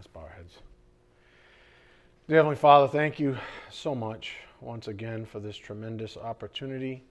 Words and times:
Let's 0.00 0.08
bow 0.08 0.20
our 0.20 0.30
heads. 0.30 0.54
Dear 2.26 2.38
Heavenly 2.38 2.56
Father, 2.56 2.88
thank 2.88 3.20
you 3.20 3.36
so 3.70 3.94
much 3.94 4.34
once 4.62 4.88
again 4.88 5.26
for 5.26 5.40
this 5.40 5.58
tremendous 5.58 6.16
opportunity 6.16 7.04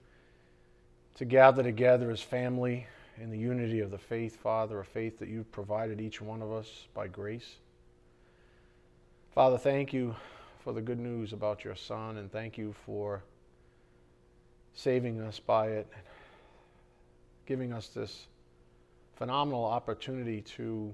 to 1.14 1.24
gather 1.24 1.62
together 1.62 2.10
as 2.10 2.20
family 2.20 2.88
in 3.16 3.30
the 3.30 3.38
unity 3.38 3.78
of 3.78 3.92
the 3.92 3.98
faith, 3.98 4.34
Father, 4.34 4.80
a 4.80 4.84
faith 4.84 5.20
that 5.20 5.28
you've 5.28 5.52
provided 5.52 6.00
each 6.00 6.20
one 6.20 6.42
of 6.42 6.50
us 6.50 6.88
by 6.92 7.06
grace. 7.06 7.58
Father, 9.36 9.56
thank 9.56 9.92
you 9.92 10.16
for 10.58 10.72
the 10.72 10.82
good 10.82 10.98
news 10.98 11.32
about 11.32 11.62
your 11.62 11.76
Son, 11.76 12.16
and 12.16 12.32
thank 12.32 12.58
you 12.58 12.74
for 12.84 13.22
saving 14.74 15.20
us 15.20 15.38
by 15.38 15.68
it, 15.68 15.86
giving 17.46 17.72
us 17.72 17.86
this 17.86 18.26
phenomenal 19.14 19.64
opportunity 19.64 20.40
to 20.40 20.92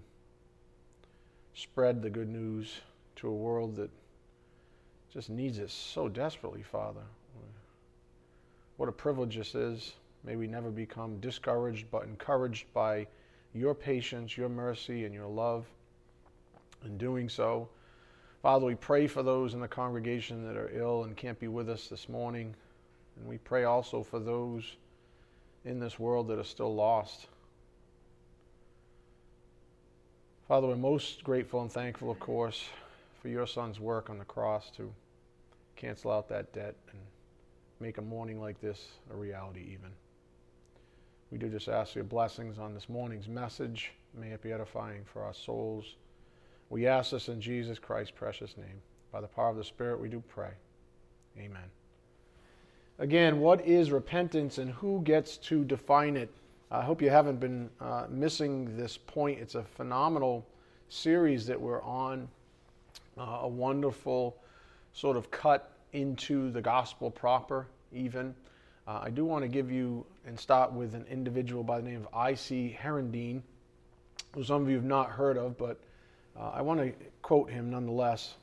spread 1.57 2.03
the 2.03 2.11
good 2.11 2.29
news 2.29 2.81
to 3.17 3.29
a 3.29 3.35
world 3.35 3.77
that 3.77 3.91
just 5.11 5.31
needs 5.31 5.59
it 5.59 5.71
so 5.71 6.07
desperately, 6.07 6.63
Father. 6.63 7.01
What 8.77 8.91
a 8.91 8.93
privilege 8.93 9.37
this 9.37 9.55
is. 9.55 9.95
May 10.23 10.37
we 10.37 10.47
never 10.47 10.71
become 10.71 11.19
discouraged, 11.21 11.87
but 11.91 12.05
encouraged 12.05 12.67
by 12.75 13.07
your 13.55 13.75
patience, 13.75 14.37
your 14.37 14.51
mercy, 14.51 15.07
and 15.07 15.15
your 15.15 15.29
love 15.29 15.65
in 16.85 16.99
doing 16.99 17.31
so. 17.31 17.71
Father, 18.43 18.67
we 18.67 18.75
pray 18.75 19.07
for 19.07 19.23
those 19.23 19.55
in 19.55 19.61
the 19.61 19.69
congregation 19.69 20.47
that 20.47 20.59
are 20.59 20.71
ill 20.75 21.05
and 21.05 21.17
can't 21.17 21.41
be 21.41 21.49
with 21.49 21.71
us 21.71 21.89
this 21.89 22.07
morning. 22.07 22.55
And 23.19 23.27
we 23.27 23.39
pray 23.39 23.65
also 23.65 24.03
for 24.03 24.19
those 24.19 24.77
in 25.65 25.81
this 25.81 25.99
world 25.99 26.29
that 26.29 26.39
are 26.39 26.45
still 26.45 26.75
lost. 26.75 27.29
Father, 30.49 30.69
we're 30.69 30.77
most 30.77 31.25
grateful 31.25 31.63
and 31.63 31.73
thankful, 31.73 32.09
of 32.09 32.21
course, 32.21 32.69
for 33.21 33.27
your 33.27 33.49
son's 33.49 33.81
work 33.81 34.09
on 34.09 34.19
the 34.19 34.25
cross 34.25 34.71
to 34.77 34.93
cancel 35.75 36.13
out 36.13 36.29
that 36.29 36.53
debt 36.53 36.77
and 36.93 37.01
make 37.81 37.99
a 37.99 38.03
morning 38.03 38.41
like 38.41 38.61
this 38.61 38.91
a 39.13 39.17
reality, 39.17 39.67
even. 39.73 39.91
We 41.33 41.39
do 41.39 41.49
just 41.49 41.67
ask 41.67 41.97
your 41.97 42.05
blessings 42.05 42.61
on 42.61 42.75
this 42.75 42.89
morning's 42.89 43.27
message. 43.27 43.91
May 44.15 44.29
it 44.29 44.41
be 44.41 44.53
edifying 44.53 45.03
for 45.05 45.25
our 45.25 45.35
souls. 45.35 45.97
We 46.71 46.87
ask 46.87 47.11
this 47.11 47.29
in 47.29 47.41
Jesus 47.41 47.81
Christ's 47.81 48.13
precious 48.17 48.57
name. 48.57 48.81
By 49.11 49.23
the 49.23 49.27
power 49.27 49.49
of 49.49 49.57
the 49.57 49.65
Spirit, 49.65 50.01
we 50.01 50.09
do 50.09 50.23
pray. 50.29 50.53
Amen. 51.37 51.71
Again, 53.01 53.41
what 53.41 53.67
is 53.67 53.91
repentance 53.91 54.59
and 54.59 54.71
who 54.71 55.03
gets 55.03 55.39
to 55.39 55.65
define 55.65 56.17
it? 56.17 56.31
I 56.71 56.83
hope 56.83 57.01
you 57.01 57.11
haven't 57.11 57.39
been 57.39 57.71
uh, 57.81 58.07
missing 58.11 58.77
this 58.77 58.97
point. 58.97 59.39
It's 59.39 59.55
a 59.55 59.63
phenomenal 59.63 60.45
series 60.89 61.47
that 61.47 61.61
we're 61.61 61.83
on, 61.83 62.29
uh, 63.17 63.39
a 63.43 63.49
wonderful 63.49 64.37
sort 64.93 65.17
of 65.17 65.31
cut 65.31 65.71
into 65.93 66.51
the 66.51 66.61
gospel 66.61 67.09
proper, 67.09 67.69
even. 67.93 68.35
Uh, 68.89 69.01
I 69.05 69.11
do 69.11 69.25
want 69.25 69.43
to 69.43 69.49
give 69.49 69.71
you 69.71 70.05
and 70.27 70.39
start 70.39 70.73
with 70.73 70.95
an 70.95 71.05
individual 71.09 71.63
by 71.63 71.81
the 71.81 71.89
name 71.89 72.01
of 72.01 72.09
I.C. 72.13 72.77
Herendeen, 72.83 73.43
who 74.35 74.43
some 74.43 74.63
of 74.63 74.69
you 74.69 74.75
have 74.75 74.85
not 74.85 75.11
heard 75.11 75.39
of, 75.39 75.57
but 75.57 75.79
uh, 76.37 76.51
I 76.53 76.63
want 76.63 76.81
to 76.81 76.93
quote 77.23 77.49
him 77.49 77.71
nonetheless. 77.71 78.35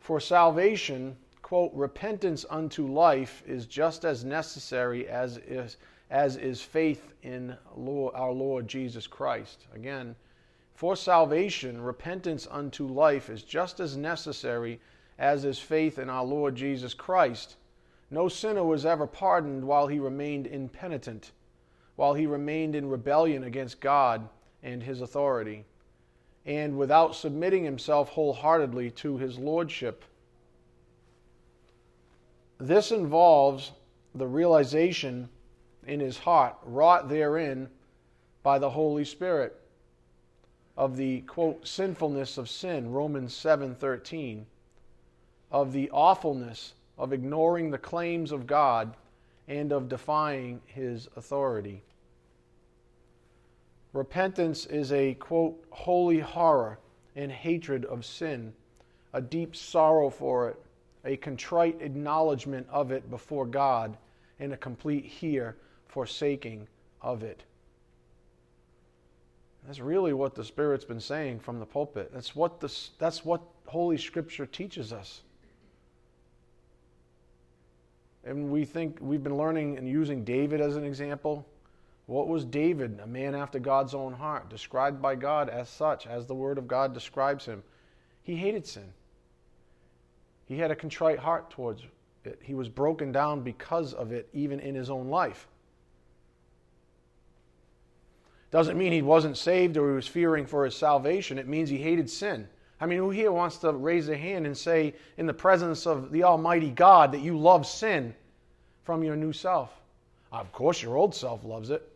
For 0.00 0.20
salvation, 0.20 1.16
quote, 1.42 1.70
repentance 1.74 2.46
unto 2.48 2.86
life 2.86 3.42
is 3.46 3.66
just 3.66 4.06
as 4.06 4.24
necessary 4.24 5.06
as 5.06 5.36
is 5.36 5.76
as 6.10 6.36
is 6.36 6.60
faith 6.60 7.14
in 7.22 7.56
Lord, 7.76 8.14
our 8.16 8.32
Lord 8.32 8.66
Jesus 8.66 9.06
Christ. 9.06 9.66
Again, 9.74 10.16
for 10.74 10.96
salvation, 10.96 11.80
repentance 11.80 12.48
unto 12.50 12.86
life 12.86 13.30
is 13.30 13.42
just 13.42 13.80
as 13.80 13.96
necessary 13.96 14.80
as 15.18 15.44
is 15.44 15.58
faith 15.58 15.98
in 15.98 16.10
our 16.10 16.24
Lord 16.24 16.56
Jesus 16.56 16.94
Christ. 16.94 17.56
No 18.10 18.28
sinner 18.28 18.64
was 18.64 18.84
ever 18.84 19.06
pardoned 19.06 19.64
while 19.64 19.86
he 19.86 20.00
remained 20.00 20.46
impenitent, 20.46 21.30
while 21.96 22.14
he 22.14 22.26
remained 22.26 22.74
in 22.74 22.88
rebellion 22.88 23.44
against 23.44 23.80
God 23.80 24.28
and 24.62 24.82
his 24.82 25.00
authority, 25.00 25.64
and 26.44 26.76
without 26.76 27.14
submitting 27.14 27.64
himself 27.64 28.08
wholeheartedly 28.08 28.90
to 28.92 29.18
his 29.18 29.38
lordship. 29.38 30.04
This 32.58 32.90
involves 32.90 33.72
the 34.14 34.26
realization 34.26 35.28
in 35.86 36.00
his 36.00 36.18
heart, 36.18 36.56
wrought 36.62 37.08
therein 37.08 37.68
by 38.42 38.58
the 38.58 38.70
Holy 38.70 39.04
Spirit, 39.04 39.56
of 40.76 40.96
the 40.96 41.20
quote 41.22 41.66
sinfulness 41.66 42.38
of 42.38 42.48
sin, 42.48 42.90
Romans 42.90 43.34
7:13, 43.34 44.46
of 45.50 45.72
the 45.72 45.90
awfulness 45.90 46.74
of 46.96 47.12
ignoring 47.12 47.70
the 47.70 47.78
claims 47.78 48.32
of 48.32 48.46
God 48.46 48.96
and 49.48 49.72
of 49.72 49.88
defying 49.88 50.62
his 50.66 51.08
authority. 51.16 51.82
Repentance 53.92 54.66
is 54.66 54.92
a 54.92 55.14
quote 55.14 55.64
holy 55.70 56.20
horror 56.20 56.78
and 57.16 57.32
hatred 57.32 57.84
of 57.86 58.04
sin, 58.04 58.54
a 59.12 59.20
deep 59.20 59.56
sorrow 59.56 60.08
for 60.08 60.48
it, 60.48 60.62
a 61.04 61.16
contrite 61.16 61.80
acknowledgement 61.82 62.68
of 62.70 62.92
it 62.92 63.10
before 63.10 63.46
God, 63.46 63.96
and 64.38 64.52
a 64.52 64.56
complete 64.56 65.04
here 65.04 65.56
forsaking 65.90 66.68
of 67.02 67.22
it. 67.22 67.42
That's 69.66 69.80
really 69.80 70.12
what 70.12 70.34
the 70.34 70.44
Spirit's 70.44 70.84
been 70.84 71.00
saying 71.00 71.40
from 71.40 71.58
the 71.58 71.66
pulpit. 71.66 72.10
That's 72.12 72.34
what, 72.34 72.60
the, 72.60 72.74
that's 72.98 73.24
what 73.24 73.42
Holy 73.66 73.98
Scripture 73.98 74.46
teaches 74.46 74.92
us. 74.92 75.22
And 78.24 78.50
we 78.50 78.64
think 78.64 78.98
we've 79.00 79.22
been 79.22 79.36
learning 79.36 79.78
and 79.78 79.88
using 79.88 80.24
David 80.24 80.60
as 80.60 80.76
an 80.76 80.84
example. 80.84 81.46
What 82.06 82.28
was 82.28 82.44
David, 82.44 83.00
a 83.02 83.06
man 83.06 83.34
after 83.34 83.58
God's 83.58 83.94
own 83.94 84.12
heart, 84.12 84.48
described 84.50 85.00
by 85.00 85.14
God 85.14 85.48
as 85.48 85.68
such, 85.68 86.06
as 86.06 86.26
the 86.26 86.34
Word 86.34 86.58
of 86.58 86.66
God 86.66 86.92
describes 86.92 87.46
him? 87.46 87.62
He 88.22 88.36
hated 88.36 88.66
sin. 88.66 88.92
He 90.46 90.58
had 90.58 90.70
a 90.70 90.76
contrite 90.76 91.18
heart 91.18 91.50
towards 91.50 91.82
it. 92.24 92.38
He 92.42 92.54
was 92.54 92.68
broken 92.68 93.12
down 93.12 93.42
because 93.42 93.94
of 93.94 94.12
it, 94.12 94.28
even 94.32 94.60
in 94.60 94.74
his 94.74 94.90
own 94.90 95.08
life. 95.08 95.46
Doesn't 98.50 98.76
mean 98.78 98.92
he 98.92 99.02
wasn't 99.02 99.36
saved 99.36 99.76
or 99.76 99.88
he 99.88 99.94
was 99.94 100.08
fearing 100.08 100.44
for 100.44 100.64
his 100.64 100.74
salvation. 100.74 101.38
It 101.38 101.46
means 101.46 101.70
he 101.70 101.78
hated 101.78 102.10
sin. 102.10 102.48
I 102.80 102.86
mean, 102.86 102.98
who 102.98 103.10
here 103.10 103.30
wants 103.30 103.58
to 103.58 103.72
raise 103.72 104.08
a 104.08 104.16
hand 104.16 104.46
and 104.46 104.56
say, 104.56 104.94
in 105.18 105.26
the 105.26 105.34
presence 105.34 105.86
of 105.86 106.10
the 106.10 106.24
Almighty 106.24 106.70
God, 106.70 107.12
that 107.12 107.20
you 107.20 107.38
love 107.38 107.66
sin 107.66 108.14
from 108.82 109.04
your 109.04 109.16
new 109.16 109.32
self? 109.32 109.70
Of 110.32 110.50
course, 110.52 110.82
your 110.82 110.96
old 110.96 111.14
self 111.14 111.44
loves 111.44 111.70
it. 111.70 111.86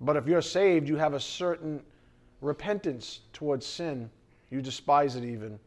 But 0.00 0.16
if 0.16 0.26
you're 0.26 0.42
saved, 0.42 0.88
you 0.88 0.96
have 0.96 1.14
a 1.14 1.20
certain 1.20 1.82
repentance 2.40 3.20
towards 3.32 3.64
sin. 3.64 4.10
You 4.50 4.60
despise 4.60 5.14
it 5.14 5.24
even. 5.24 5.60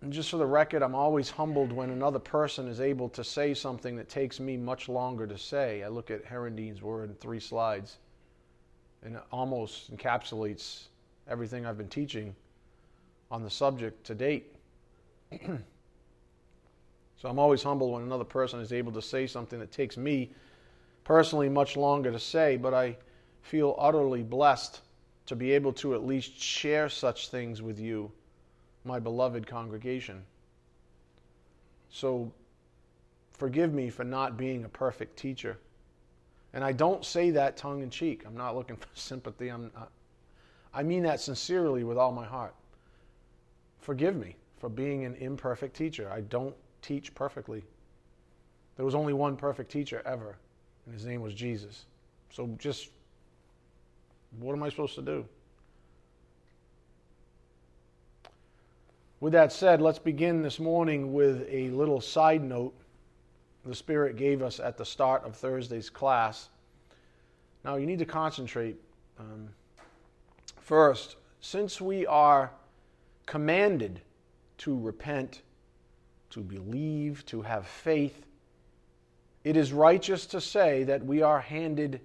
And 0.00 0.12
just 0.12 0.30
for 0.30 0.36
the 0.36 0.46
record, 0.46 0.82
I'm 0.82 0.94
always 0.94 1.28
humbled 1.28 1.72
when 1.72 1.90
another 1.90 2.20
person 2.20 2.68
is 2.68 2.80
able 2.80 3.08
to 3.10 3.24
say 3.24 3.52
something 3.52 3.96
that 3.96 4.08
takes 4.08 4.38
me 4.38 4.56
much 4.56 4.88
longer 4.88 5.26
to 5.26 5.36
say. 5.36 5.82
I 5.82 5.88
look 5.88 6.10
at 6.10 6.24
Herendeen's 6.24 6.82
word 6.82 7.10
in 7.10 7.16
three 7.16 7.40
slides, 7.40 7.98
and 9.02 9.16
it 9.16 9.22
almost 9.32 9.94
encapsulates 9.94 10.84
everything 11.26 11.66
I've 11.66 11.76
been 11.76 11.88
teaching 11.88 12.34
on 13.30 13.42
the 13.42 13.50
subject 13.50 14.04
to 14.04 14.14
date. 14.14 14.54
so 15.32 17.28
I'm 17.28 17.40
always 17.40 17.64
humbled 17.64 17.92
when 17.92 18.02
another 18.02 18.24
person 18.24 18.60
is 18.60 18.72
able 18.72 18.92
to 18.92 19.02
say 19.02 19.26
something 19.26 19.58
that 19.58 19.72
takes 19.72 19.96
me 19.96 20.30
personally 21.02 21.48
much 21.48 21.76
longer 21.76 22.12
to 22.12 22.20
say, 22.20 22.56
but 22.56 22.72
I 22.72 22.96
feel 23.42 23.74
utterly 23.78 24.22
blessed 24.22 24.80
to 25.26 25.34
be 25.34 25.52
able 25.52 25.72
to 25.72 25.94
at 25.94 26.06
least 26.06 26.40
share 26.40 26.88
such 26.88 27.30
things 27.30 27.60
with 27.60 27.80
you 27.80 28.12
my 28.88 28.98
beloved 28.98 29.46
congregation. 29.46 30.24
So 31.90 32.32
forgive 33.32 33.72
me 33.72 33.90
for 33.90 34.02
not 34.02 34.36
being 34.36 34.64
a 34.64 34.68
perfect 34.68 35.16
teacher. 35.16 35.58
And 36.54 36.64
I 36.64 36.72
don't 36.72 37.04
say 37.04 37.30
that 37.30 37.56
tongue 37.56 37.82
in 37.82 37.90
cheek. 37.90 38.24
I'm 38.26 38.36
not 38.36 38.56
looking 38.56 38.76
for 38.76 38.88
sympathy. 38.94 39.48
I'm 39.48 39.70
not, 39.76 39.92
I 40.74 40.82
mean 40.82 41.04
that 41.04 41.20
sincerely 41.20 41.84
with 41.84 41.98
all 41.98 42.10
my 42.10 42.26
heart. 42.26 42.54
Forgive 43.78 44.16
me 44.16 44.34
for 44.58 44.68
being 44.68 45.04
an 45.04 45.14
imperfect 45.16 45.76
teacher. 45.76 46.10
I 46.10 46.22
don't 46.22 46.56
teach 46.82 47.14
perfectly. 47.14 47.62
There 48.76 48.84
was 48.84 48.94
only 48.94 49.12
one 49.12 49.36
perfect 49.36 49.70
teacher 49.70 50.02
ever, 50.04 50.36
and 50.84 50.94
his 50.94 51.04
name 51.04 51.20
was 51.20 51.34
Jesus. 51.34 51.84
So 52.30 52.48
just, 52.58 52.90
what 54.38 54.52
am 54.52 54.62
I 54.62 54.68
supposed 54.68 54.94
to 54.96 55.02
do? 55.02 55.24
With 59.20 59.32
that 59.32 59.52
said, 59.52 59.80
let's 59.80 59.98
begin 59.98 60.42
this 60.42 60.60
morning 60.60 61.12
with 61.12 61.46
a 61.50 61.70
little 61.70 62.00
side 62.00 62.42
note 62.44 62.74
the 63.64 63.74
Spirit 63.74 64.16
gave 64.16 64.42
us 64.42 64.60
at 64.60 64.76
the 64.76 64.84
start 64.84 65.24
of 65.24 65.36
Thursday's 65.36 65.90
class. 65.90 66.48
Now, 67.64 67.76
you 67.76 67.86
need 67.86 67.98
to 67.98 68.06
concentrate 68.06 68.76
Um, 69.18 69.48
first, 70.60 71.16
since 71.40 71.80
we 71.80 72.06
are 72.06 72.52
commanded 73.26 74.00
to 74.58 74.78
repent, 74.78 75.42
to 76.30 76.40
believe, 76.40 77.26
to 77.26 77.42
have 77.42 77.66
faith, 77.66 78.26
it 79.44 79.56
is 79.56 79.72
righteous 79.72 80.26
to 80.26 80.40
say 80.40 80.84
that 80.84 81.04
we 81.04 81.22
are 81.22 81.40
handed 81.40 82.00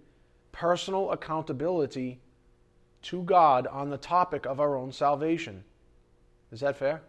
personal 0.52 1.12
accountability 1.12 2.20
to 3.04 3.22
God 3.24 3.68
on 3.68 3.90
the 3.90 3.98
topic 3.98 4.46
of 4.46 4.60
our 4.60 4.76
own 4.76 4.92
salvation. 4.92 5.64
Is 6.54 6.60
that 6.60 6.78
fair? 6.78 7.02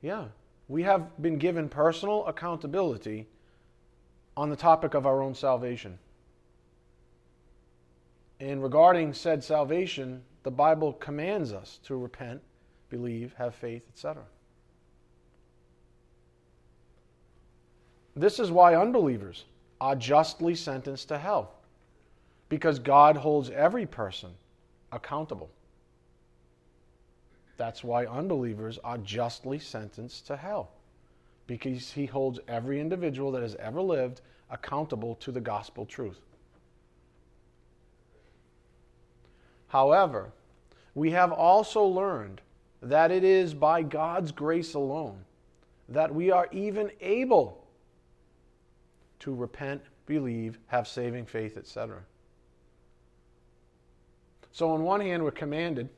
Yeah. 0.00 0.26
We 0.68 0.84
have 0.84 1.20
been 1.20 1.38
given 1.38 1.68
personal 1.68 2.24
accountability 2.26 3.26
on 4.36 4.48
the 4.48 4.56
topic 4.56 4.94
of 4.94 5.06
our 5.06 5.20
own 5.20 5.34
salvation. 5.34 5.98
And 8.38 8.62
regarding 8.62 9.12
said 9.12 9.42
salvation, 9.42 10.22
the 10.44 10.52
Bible 10.52 10.92
commands 10.92 11.52
us 11.52 11.80
to 11.84 11.96
repent, 11.96 12.40
believe, 12.90 13.34
have 13.38 13.56
faith, 13.56 13.82
etc. 13.92 14.22
This 18.14 18.38
is 18.38 18.52
why 18.52 18.76
unbelievers 18.76 19.46
are 19.80 19.96
justly 19.96 20.54
sentenced 20.54 21.08
to 21.08 21.18
hell, 21.18 21.54
because 22.48 22.78
God 22.78 23.16
holds 23.16 23.50
every 23.50 23.86
person 23.86 24.30
accountable. 24.92 25.50
That's 27.58 27.84
why 27.84 28.06
unbelievers 28.06 28.78
are 28.82 28.96
justly 28.98 29.58
sentenced 29.58 30.26
to 30.28 30.36
hell, 30.36 30.70
because 31.46 31.92
he 31.92 32.06
holds 32.06 32.40
every 32.48 32.80
individual 32.80 33.32
that 33.32 33.42
has 33.42 33.56
ever 33.56 33.82
lived 33.82 34.22
accountable 34.48 35.16
to 35.16 35.32
the 35.32 35.40
gospel 35.40 35.84
truth. 35.84 36.20
However, 39.66 40.32
we 40.94 41.10
have 41.10 41.32
also 41.32 41.82
learned 41.84 42.40
that 42.80 43.10
it 43.10 43.24
is 43.24 43.52
by 43.54 43.82
God's 43.82 44.32
grace 44.32 44.74
alone 44.74 45.24
that 45.88 46.14
we 46.14 46.30
are 46.30 46.48
even 46.52 46.90
able 47.00 47.66
to 49.18 49.34
repent, 49.34 49.82
believe, 50.06 50.58
have 50.68 50.86
saving 50.86 51.26
faith, 51.26 51.56
etc. 51.56 51.98
So, 54.52 54.70
on 54.70 54.82
one 54.82 55.00
hand, 55.00 55.24
we're 55.24 55.30
commanded. 55.30 55.88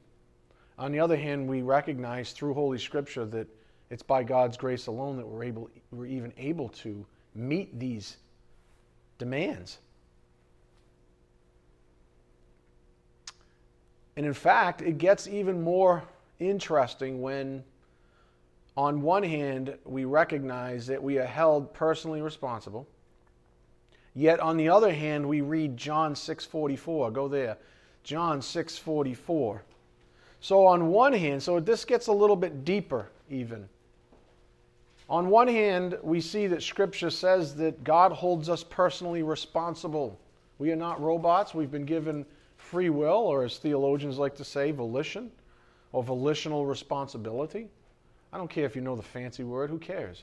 On 0.80 0.90
the 0.92 0.98
other 0.98 1.16
hand, 1.16 1.46
we 1.46 1.60
recognize 1.60 2.32
through 2.32 2.54
Holy 2.54 2.78
Scripture 2.78 3.26
that 3.26 3.46
it's 3.90 4.02
by 4.02 4.22
God's 4.22 4.56
grace 4.56 4.86
alone 4.86 5.18
that 5.18 5.26
we're, 5.26 5.44
able, 5.44 5.68
we're 5.90 6.06
even 6.06 6.32
able 6.38 6.70
to 6.70 7.04
meet 7.34 7.78
these 7.78 8.16
demands. 9.18 9.76
And 14.16 14.24
in 14.24 14.32
fact, 14.32 14.80
it 14.80 14.96
gets 14.96 15.28
even 15.28 15.60
more 15.60 16.02
interesting 16.38 17.20
when, 17.20 17.62
on 18.74 19.02
one 19.02 19.22
hand, 19.22 19.76
we 19.84 20.06
recognize 20.06 20.86
that 20.86 21.02
we 21.02 21.18
are 21.18 21.26
held 21.26 21.74
personally 21.74 22.22
responsible. 22.22 22.88
Yet 24.14 24.40
on 24.40 24.56
the 24.56 24.70
other 24.70 24.94
hand, 24.94 25.28
we 25.28 25.42
read 25.42 25.76
John 25.76 26.14
6:44. 26.14 27.12
Go 27.12 27.28
there. 27.28 27.58
John 28.02 28.40
6:44. 28.40 29.60
So 30.40 30.66
on 30.66 30.88
one 30.88 31.12
hand, 31.12 31.42
so 31.42 31.60
this 31.60 31.84
gets 31.84 32.06
a 32.06 32.12
little 32.12 32.37
bit 32.37 32.64
deeper 32.64 33.08
even. 33.28 33.69
On 35.08 35.28
one 35.28 35.48
hand, 35.48 35.98
we 36.02 36.20
see 36.20 36.46
that 36.46 36.62
scripture 36.62 37.10
says 37.10 37.54
that 37.56 37.82
God 37.82 38.12
holds 38.12 38.48
us 38.48 38.62
personally 38.62 39.22
responsible. 39.22 40.19
We 40.58 40.70
are 40.70 40.76
not 40.76 41.02
robots. 41.02 41.52
We've 41.52 41.70
been 41.70 41.84
given 41.84 42.25
free 42.56 42.90
will, 42.90 43.16
or 43.16 43.44
as 43.44 43.58
theologians 43.58 44.19
like 44.19 44.37
to 44.37 44.44
say, 44.44 44.70
volition 44.70 45.31
or 45.92 46.04
volitional 46.04 46.64
responsibility. 46.64 47.69
I 48.32 48.38
don't 48.38 48.48
care 48.48 48.64
if 48.64 48.76
you 48.76 48.82
know 48.82 48.94
the 48.94 49.02
fancy 49.02 49.42
word, 49.42 49.70
who 49.70 49.78
cares? 49.78 50.22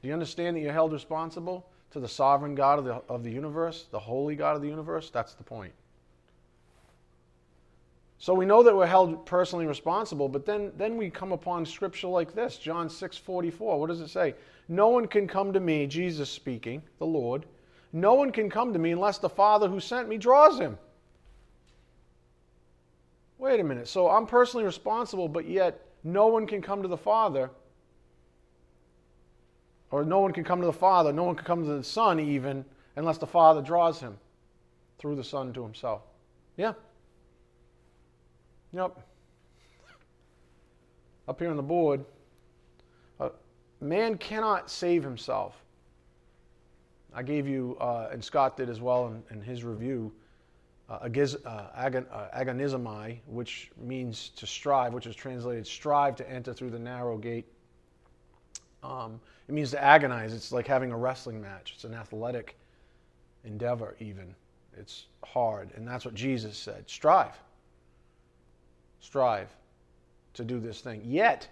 Do 0.00 0.08
you 0.08 0.14
understand 0.14 0.56
that 0.56 0.60
you're 0.60 0.72
held 0.72 0.92
responsible 0.92 1.66
to 1.90 2.00
the 2.00 2.08
sovereign 2.08 2.54
God 2.54 2.78
of 2.78 2.84
the, 2.86 2.94
of 3.08 3.22
the 3.22 3.30
universe, 3.30 3.86
the 3.90 3.98
holy 3.98 4.36
God 4.36 4.56
of 4.56 4.62
the 4.62 4.68
universe? 4.68 5.10
That's 5.10 5.34
the 5.34 5.44
point. 5.44 5.72
So 8.24 8.32
we 8.32 8.46
know 8.46 8.62
that 8.62 8.74
we're 8.74 8.86
held 8.86 9.26
personally 9.26 9.66
responsible, 9.66 10.30
but 10.30 10.46
then, 10.46 10.72
then 10.78 10.96
we 10.96 11.10
come 11.10 11.32
upon 11.32 11.66
scripture 11.66 12.08
like 12.08 12.34
this, 12.34 12.56
John 12.56 12.88
6 12.88 13.18
44. 13.18 13.78
What 13.78 13.88
does 13.88 14.00
it 14.00 14.08
say? 14.08 14.34
No 14.66 14.88
one 14.88 15.06
can 15.06 15.28
come 15.28 15.52
to 15.52 15.60
me, 15.60 15.86
Jesus 15.86 16.30
speaking, 16.30 16.80
the 16.98 17.04
Lord, 17.04 17.44
no 17.92 18.14
one 18.14 18.32
can 18.32 18.48
come 18.48 18.72
to 18.72 18.78
me 18.78 18.92
unless 18.92 19.18
the 19.18 19.28
Father 19.28 19.68
who 19.68 19.78
sent 19.78 20.08
me 20.08 20.16
draws 20.16 20.58
him. 20.58 20.78
Wait 23.36 23.60
a 23.60 23.62
minute. 23.62 23.88
So 23.88 24.08
I'm 24.08 24.26
personally 24.26 24.64
responsible, 24.64 25.28
but 25.28 25.46
yet 25.46 25.86
no 26.02 26.28
one 26.28 26.46
can 26.46 26.62
come 26.62 26.80
to 26.80 26.88
the 26.88 26.96
Father, 26.96 27.50
or 29.90 30.02
no 30.02 30.20
one 30.20 30.32
can 30.32 30.44
come 30.44 30.60
to 30.60 30.66
the 30.66 30.72
Father, 30.72 31.12
no 31.12 31.24
one 31.24 31.36
can 31.36 31.44
come 31.44 31.62
to 31.62 31.76
the 31.76 31.84
Son 31.84 32.18
even, 32.18 32.64
unless 32.96 33.18
the 33.18 33.26
Father 33.26 33.60
draws 33.60 34.00
him 34.00 34.16
through 34.98 35.16
the 35.16 35.24
Son 35.24 35.52
to 35.52 35.62
himself. 35.62 36.00
Yeah. 36.56 36.72
Yep. 38.74 38.98
Up 41.28 41.38
here 41.38 41.48
on 41.48 41.56
the 41.56 41.62
board, 41.62 42.04
uh, 43.20 43.28
man 43.80 44.18
cannot 44.18 44.68
save 44.68 45.04
himself. 45.04 45.54
I 47.14 47.22
gave 47.22 47.46
you, 47.46 47.76
uh, 47.80 48.08
and 48.10 48.22
Scott 48.22 48.56
did 48.56 48.68
as 48.68 48.80
well 48.80 49.06
in, 49.06 49.22
in 49.30 49.40
his 49.40 49.62
review, 49.62 50.12
uh, 50.90 50.98
agiz, 51.06 51.36
uh, 51.46 51.68
agon, 51.76 52.04
uh, 52.10 52.26
agonizomai, 52.36 53.20
which 53.26 53.70
means 53.80 54.30
to 54.30 54.46
strive, 54.46 54.92
which 54.92 55.06
is 55.06 55.14
translated 55.14 55.64
strive 55.64 56.16
to 56.16 56.28
enter 56.28 56.52
through 56.52 56.70
the 56.70 56.78
narrow 56.78 57.16
gate. 57.16 57.46
Um, 58.82 59.20
it 59.48 59.54
means 59.54 59.70
to 59.70 59.82
agonize. 59.82 60.34
It's 60.34 60.50
like 60.50 60.66
having 60.66 60.90
a 60.90 60.96
wrestling 60.96 61.40
match. 61.40 61.72
It's 61.76 61.84
an 61.84 61.94
athletic 61.94 62.56
endeavor, 63.44 63.94
even. 64.00 64.34
It's 64.76 65.06
hard. 65.24 65.70
And 65.76 65.86
that's 65.86 66.04
what 66.04 66.14
Jesus 66.14 66.58
said 66.58 66.90
strive 66.90 67.38
strive 69.04 69.48
to 70.32 70.44
do 70.44 70.58
this 70.58 70.80
thing. 70.80 71.02
Yet, 71.04 71.46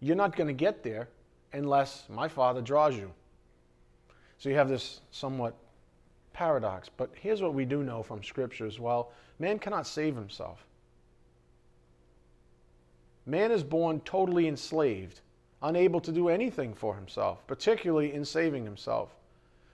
you're 0.00 0.16
not 0.16 0.36
going 0.36 0.48
to 0.48 0.52
get 0.52 0.82
there 0.82 1.08
unless 1.52 2.04
my 2.08 2.28
Father 2.28 2.60
draws 2.60 2.96
you. 2.96 3.12
So 4.38 4.48
you 4.48 4.56
have 4.56 4.68
this 4.68 5.00
somewhat 5.10 5.54
paradox. 6.32 6.88
But 6.94 7.10
here's 7.14 7.40
what 7.40 7.54
we 7.54 7.64
do 7.64 7.82
know 7.82 8.02
from 8.02 8.22
Scripture 8.22 8.66
as 8.66 8.78
well 8.78 9.12
man 9.38 9.58
cannot 9.58 9.86
save 9.86 10.16
himself. 10.16 10.66
Man 13.26 13.52
is 13.52 13.62
born 13.62 14.00
totally 14.00 14.48
enslaved, 14.48 15.20
unable 15.62 16.00
to 16.00 16.10
do 16.10 16.28
anything 16.28 16.74
for 16.74 16.94
himself, 16.94 17.46
particularly 17.46 18.12
in 18.12 18.24
saving 18.24 18.64
himself. 18.64 19.14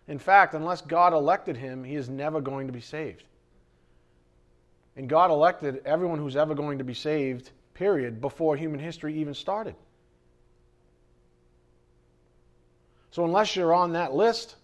In 0.09 0.19
fact, 0.19 0.55
unless 0.55 0.83
God 0.83 1.13
elected 1.15 1.57
him, 1.57 1.85
he 1.85 1.95
is 1.95 2.11
never 2.11 2.41
going 2.41 2.67
to 2.67 2.73
be 2.73 2.81
saved. 2.81 3.25
And 4.97 5.09
God 5.09 5.31
elected 5.31 5.83
everyone 5.85 6.19
who's 6.19 6.37
ever 6.37 6.55
going 6.55 6.79
to 6.79 6.85
be 6.85 6.95
saved, 6.95 7.51
period, 7.75 8.21
before 8.21 8.57
human 8.57 8.79
history 8.79 9.21
even 9.21 9.35
started. 9.35 9.75
So 13.11 13.25
unless 13.25 13.55
you're 13.57 13.75
on 13.75 13.93
that 13.93 14.15
list, 14.15 14.57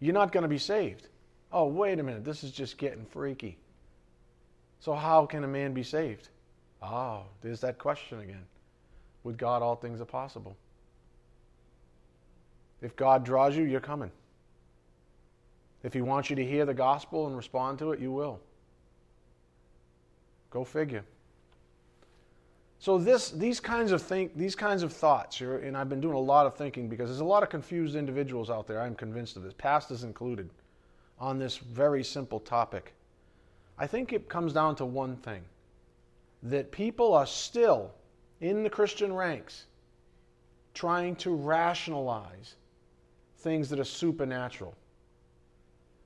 you're 0.00 0.14
not 0.14 0.32
going 0.32 0.42
to 0.42 0.48
be 0.48 0.58
saved. 0.58 1.08
Oh, 1.52 1.66
wait 1.66 1.98
a 1.98 2.02
minute, 2.02 2.24
this 2.24 2.44
is 2.44 2.50
just 2.50 2.78
getting 2.78 3.04
freaky. 3.06 3.58
So 4.80 4.94
how 4.94 5.24
can 5.24 5.44
a 5.44 5.48
man 5.48 5.72
be 5.72 5.82
saved? 5.82 6.28
Oh, 6.82 7.22
there's 7.40 7.60
that 7.60 7.78
question 7.78 8.20
again. 8.20 8.44
With 9.22 9.38
God, 9.38 9.62
all 9.62 9.76
things 9.76 10.00
are 10.00 10.06
possible. 10.06 10.56
If 12.82 12.94
God 12.96 13.24
draws 13.24 13.56
you, 13.56 13.64
you're 13.64 13.80
coming. 13.80 14.10
If 15.82 15.94
He 15.94 16.02
wants 16.02 16.28
you 16.28 16.36
to 16.36 16.44
hear 16.44 16.66
the 16.66 16.74
gospel 16.74 17.26
and 17.26 17.36
respond 17.36 17.78
to 17.78 17.92
it, 17.92 18.00
you 18.00 18.12
will. 18.12 18.40
Go 20.54 20.62
figure. 20.62 21.04
So 22.78 22.96
this, 22.96 23.30
these 23.30 23.58
kinds 23.58 23.90
of 23.90 24.00
think, 24.00 24.36
these 24.36 24.54
kinds 24.54 24.84
of 24.84 24.92
thoughts, 24.92 25.40
and 25.40 25.76
I've 25.76 25.88
been 25.88 26.00
doing 26.00 26.14
a 26.14 26.20
lot 26.20 26.46
of 26.46 26.54
thinking 26.54 26.88
because 26.88 27.08
there's 27.10 27.18
a 27.18 27.24
lot 27.24 27.42
of 27.42 27.48
confused 27.48 27.96
individuals 27.96 28.50
out 28.50 28.68
there. 28.68 28.80
I'm 28.80 28.94
convinced 28.94 29.36
of 29.36 29.42
this, 29.42 29.52
pastors 29.54 30.04
included, 30.04 30.48
on 31.18 31.40
this 31.40 31.56
very 31.56 32.04
simple 32.04 32.38
topic. 32.38 32.94
I 33.76 33.88
think 33.88 34.12
it 34.12 34.28
comes 34.28 34.52
down 34.52 34.76
to 34.76 34.84
one 34.84 35.16
thing: 35.16 35.42
that 36.44 36.70
people 36.70 37.14
are 37.14 37.26
still 37.26 37.90
in 38.40 38.62
the 38.62 38.70
Christian 38.70 39.12
ranks 39.12 39.66
trying 40.72 41.16
to 41.16 41.34
rationalize 41.34 42.54
things 43.38 43.68
that 43.70 43.80
are 43.80 43.84
supernatural. 43.84 44.74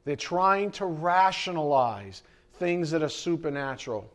They're 0.06 0.16
trying 0.16 0.70
to 0.72 0.86
rationalize 0.86 2.22
things 2.54 2.90
that 2.92 3.02
are 3.02 3.10
supernatural. 3.10 4.10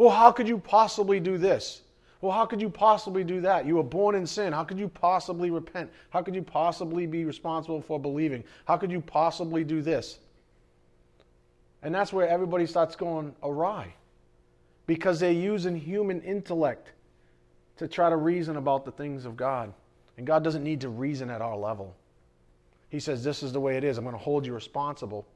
Well, 0.00 0.08
how 0.08 0.32
could 0.32 0.48
you 0.48 0.56
possibly 0.56 1.20
do 1.20 1.36
this? 1.36 1.82
Well, 2.22 2.32
how 2.32 2.46
could 2.46 2.58
you 2.58 2.70
possibly 2.70 3.22
do 3.22 3.42
that? 3.42 3.66
You 3.66 3.76
were 3.76 3.82
born 3.82 4.14
in 4.14 4.26
sin. 4.26 4.50
How 4.50 4.64
could 4.64 4.78
you 4.78 4.88
possibly 4.88 5.50
repent? 5.50 5.90
How 6.08 6.22
could 6.22 6.34
you 6.34 6.40
possibly 6.40 7.04
be 7.04 7.26
responsible 7.26 7.82
for 7.82 8.00
believing? 8.00 8.42
How 8.64 8.78
could 8.78 8.90
you 8.90 9.02
possibly 9.02 9.62
do 9.62 9.82
this? 9.82 10.18
And 11.82 11.94
that's 11.94 12.14
where 12.14 12.26
everybody 12.26 12.64
starts 12.64 12.96
going 12.96 13.34
awry 13.42 13.92
because 14.86 15.20
they're 15.20 15.32
using 15.32 15.76
human 15.76 16.22
intellect 16.22 16.92
to 17.76 17.86
try 17.86 18.08
to 18.08 18.16
reason 18.16 18.56
about 18.56 18.86
the 18.86 18.92
things 18.92 19.26
of 19.26 19.36
God. 19.36 19.70
And 20.16 20.26
God 20.26 20.42
doesn't 20.42 20.64
need 20.64 20.80
to 20.80 20.88
reason 20.88 21.28
at 21.28 21.42
our 21.42 21.58
level. 21.58 21.94
He 22.88 23.00
says, 23.00 23.22
This 23.22 23.42
is 23.42 23.52
the 23.52 23.60
way 23.60 23.76
it 23.76 23.84
is. 23.84 23.98
I'm 23.98 24.04
going 24.04 24.16
to 24.16 24.18
hold 24.18 24.46
you 24.46 24.54
responsible. 24.54 25.26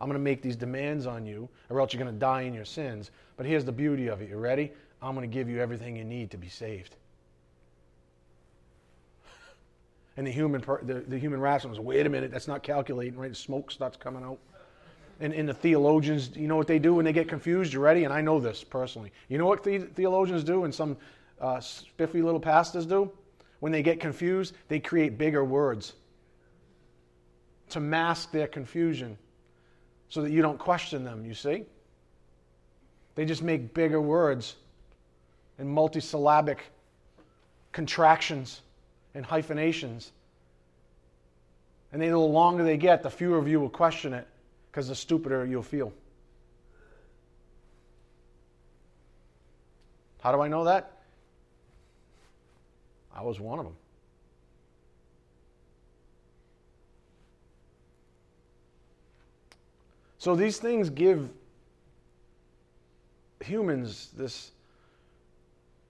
I'm 0.00 0.08
going 0.08 0.18
to 0.18 0.24
make 0.24 0.42
these 0.42 0.56
demands 0.56 1.06
on 1.06 1.26
you, 1.26 1.48
or 1.70 1.80
else 1.80 1.92
you're 1.92 2.02
going 2.02 2.14
to 2.14 2.18
die 2.18 2.42
in 2.42 2.54
your 2.54 2.64
sins. 2.64 3.10
But 3.36 3.46
here's 3.46 3.64
the 3.64 3.72
beauty 3.72 4.08
of 4.08 4.20
it. 4.20 4.28
You 4.28 4.36
ready? 4.36 4.72
I'm 5.02 5.14
going 5.14 5.28
to 5.28 5.32
give 5.32 5.48
you 5.48 5.60
everything 5.60 5.96
you 5.96 6.04
need 6.04 6.30
to 6.30 6.36
be 6.36 6.48
saved. 6.48 6.96
And 10.16 10.26
the 10.26 10.30
human, 10.30 10.62
the, 10.82 11.04
the 11.06 11.18
human 11.18 11.40
rational 11.40 11.82
wait 11.82 12.06
a 12.06 12.08
minute, 12.08 12.30
that's 12.30 12.48
not 12.48 12.62
calculating, 12.62 13.18
right? 13.18 13.36
Smoke 13.36 13.70
starts 13.70 13.96
coming 13.96 14.24
out 14.24 14.38
and, 15.20 15.32
and 15.32 15.48
the 15.48 15.54
theologians, 15.54 16.36
you 16.36 16.46
know 16.46 16.56
what 16.56 16.66
they 16.66 16.78
do 16.78 16.94
when 16.94 17.04
they 17.04 17.12
get 17.12 17.28
confused? 17.28 17.72
You 17.72 17.80
ready? 17.80 18.04
And 18.04 18.12
I 18.12 18.20
know 18.20 18.38
this 18.38 18.62
personally. 18.62 19.12
You 19.28 19.38
know 19.38 19.46
what 19.46 19.64
the, 19.64 19.78
theologians 19.78 20.44
do 20.44 20.64
and 20.64 20.74
some 20.74 20.96
uh, 21.40 21.60
spiffy 21.60 22.22
little 22.22 22.40
pastors 22.40 22.86
do? 22.86 23.10
When 23.60 23.72
they 23.72 23.82
get 23.82 23.98
confused, 23.98 24.54
they 24.68 24.78
create 24.78 25.16
bigger 25.16 25.44
words 25.44 25.94
to 27.70 27.80
mask 27.80 28.30
their 28.30 28.46
confusion 28.46 29.16
so 30.08 30.22
that 30.22 30.30
you 30.30 30.42
don't 30.42 30.58
question 30.58 31.04
them, 31.04 31.24
you 31.24 31.34
see? 31.34 31.64
They 33.14 33.24
just 33.24 33.42
make 33.42 33.74
bigger 33.74 34.00
words 34.00 34.56
and 35.58 35.68
multisyllabic 35.68 36.58
contractions 37.72 38.60
and 39.14 39.24
hyphenations. 39.24 40.12
And 41.92 42.02
the 42.02 42.18
longer 42.18 42.62
they 42.62 42.76
get, 42.76 43.02
the 43.02 43.10
fewer 43.10 43.38
of 43.38 43.48
you 43.48 43.58
will 43.58 43.70
question 43.70 44.12
it 44.12 44.26
because 44.70 44.88
the 44.88 44.94
stupider 44.94 45.46
you'll 45.46 45.62
feel. 45.62 45.92
How 50.20 50.32
do 50.32 50.40
I 50.40 50.48
know 50.48 50.64
that? 50.64 50.92
I 53.14 53.22
was 53.22 53.40
one 53.40 53.58
of 53.58 53.64
them. 53.64 53.76
So 60.18 60.34
these 60.34 60.58
things 60.58 60.90
give 60.90 61.28
humans 63.40 64.10
this 64.16 64.52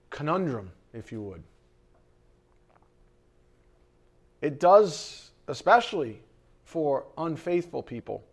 conundrum, 0.09 0.71
if 0.93 1.11
you 1.11 1.21
would. 1.21 1.43
It 4.41 4.59
does, 4.59 5.31
especially 5.47 6.21
for 6.65 7.05
unfaithful 7.17 7.81
people 7.81 8.23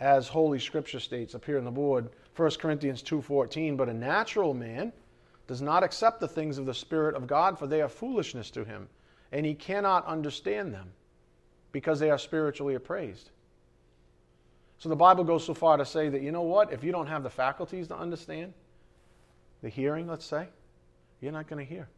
as 0.00 0.28
Holy 0.28 0.58
Scripture 0.58 1.00
states 1.00 1.34
up 1.34 1.44
here 1.44 1.58
on 1.58 1.64
the 1.64 1.70
board, 1.70 2.08
1 2.36 2.50
Corinthians 2.52 3.02
2.14, 3.02 3.76
but 3.76 3.88
a 3.88 3.94
natural 3.94 4.54
man 4.54 4.92
does 5.46 5.60
not 5.60 5.82
accept 5.82 6.20
the 6.20 6.28
things 6.28 6.58
of 6.58 6.66
the 6.66 6.74
Spirit 6.74 7.14
of 7.14 7.26
God, 7.26 7.58
for 7.58 7.66
they 7.66 7.82
are 7.82 7.88
foolishness 7.88 8.50
to 8.50 8.64
him, 8.64 8.88
and 9.32 9.44
he 9.44 9.54
cannot 9.54 10.06
understand 10.06 10.72
them, 10.72 10.92
because 11.72 11.98
they 11.98 12.10
are 12.10 12.18
spiritually 12.18 12.74
appraised. 12.74 13.30
So 14.78 14.88
the 14.88 14.96
Bible 14.96 15.24
goes 15.24 15.44
so 15.44 15.54
far 15.54 15.76
to 15.76 15.84
say 15.84 16.08
that, 16.08 16.22
you 16.22 16.30
know 16.30 16.42
what, 16.42 16.72
if 16.72 16.84
you 16.84 16.92
don't 16.92 17.08
have 17.08 17.22
the 17.22 17.30
faculties 17.30 17.88
to 17.88 17.96
understand, 17.96 18.52
the 19.62 19.68
hearing, 19.68 20.06
let's 20.06 20.24
say, 20.24 20.46
you're 21.20 21.32
not 21.32 21.48
going 21.48 21.64
to 21.64 21.68
hear. 21.68 21.88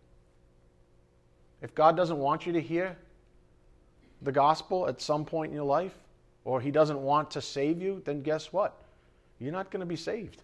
If 1.61 1.75
God 1.75 1.95
doesn't 1.95 2.17
want 2.17 2.47
you 2.47 2.55
to 2.55 2.61
hear 2.61 2.97
the 4.23 4.33
gospel 4.33 4.89
at 4.89 5.01
some 5.01 5.27
point 5.27 5.51
in 5.51 5.57
your 5.57 5.67
life, 5.67 5.95
or 6.45 6.61
he 6.61 6.71
doesn't 6.71 7.01
want 7.01 7.31
to 7.33 7.43
save 7.43 7.83
you, 7.83 8.01
then 8.07 8.23
guess 8.23 8.51
what? 8.51 8.83
You're 9.39 9.53
not 9.53 9.71
going 9.71 9.81
to 9.81 9.87
be 9.87 9.97
saved. 9.97 10.43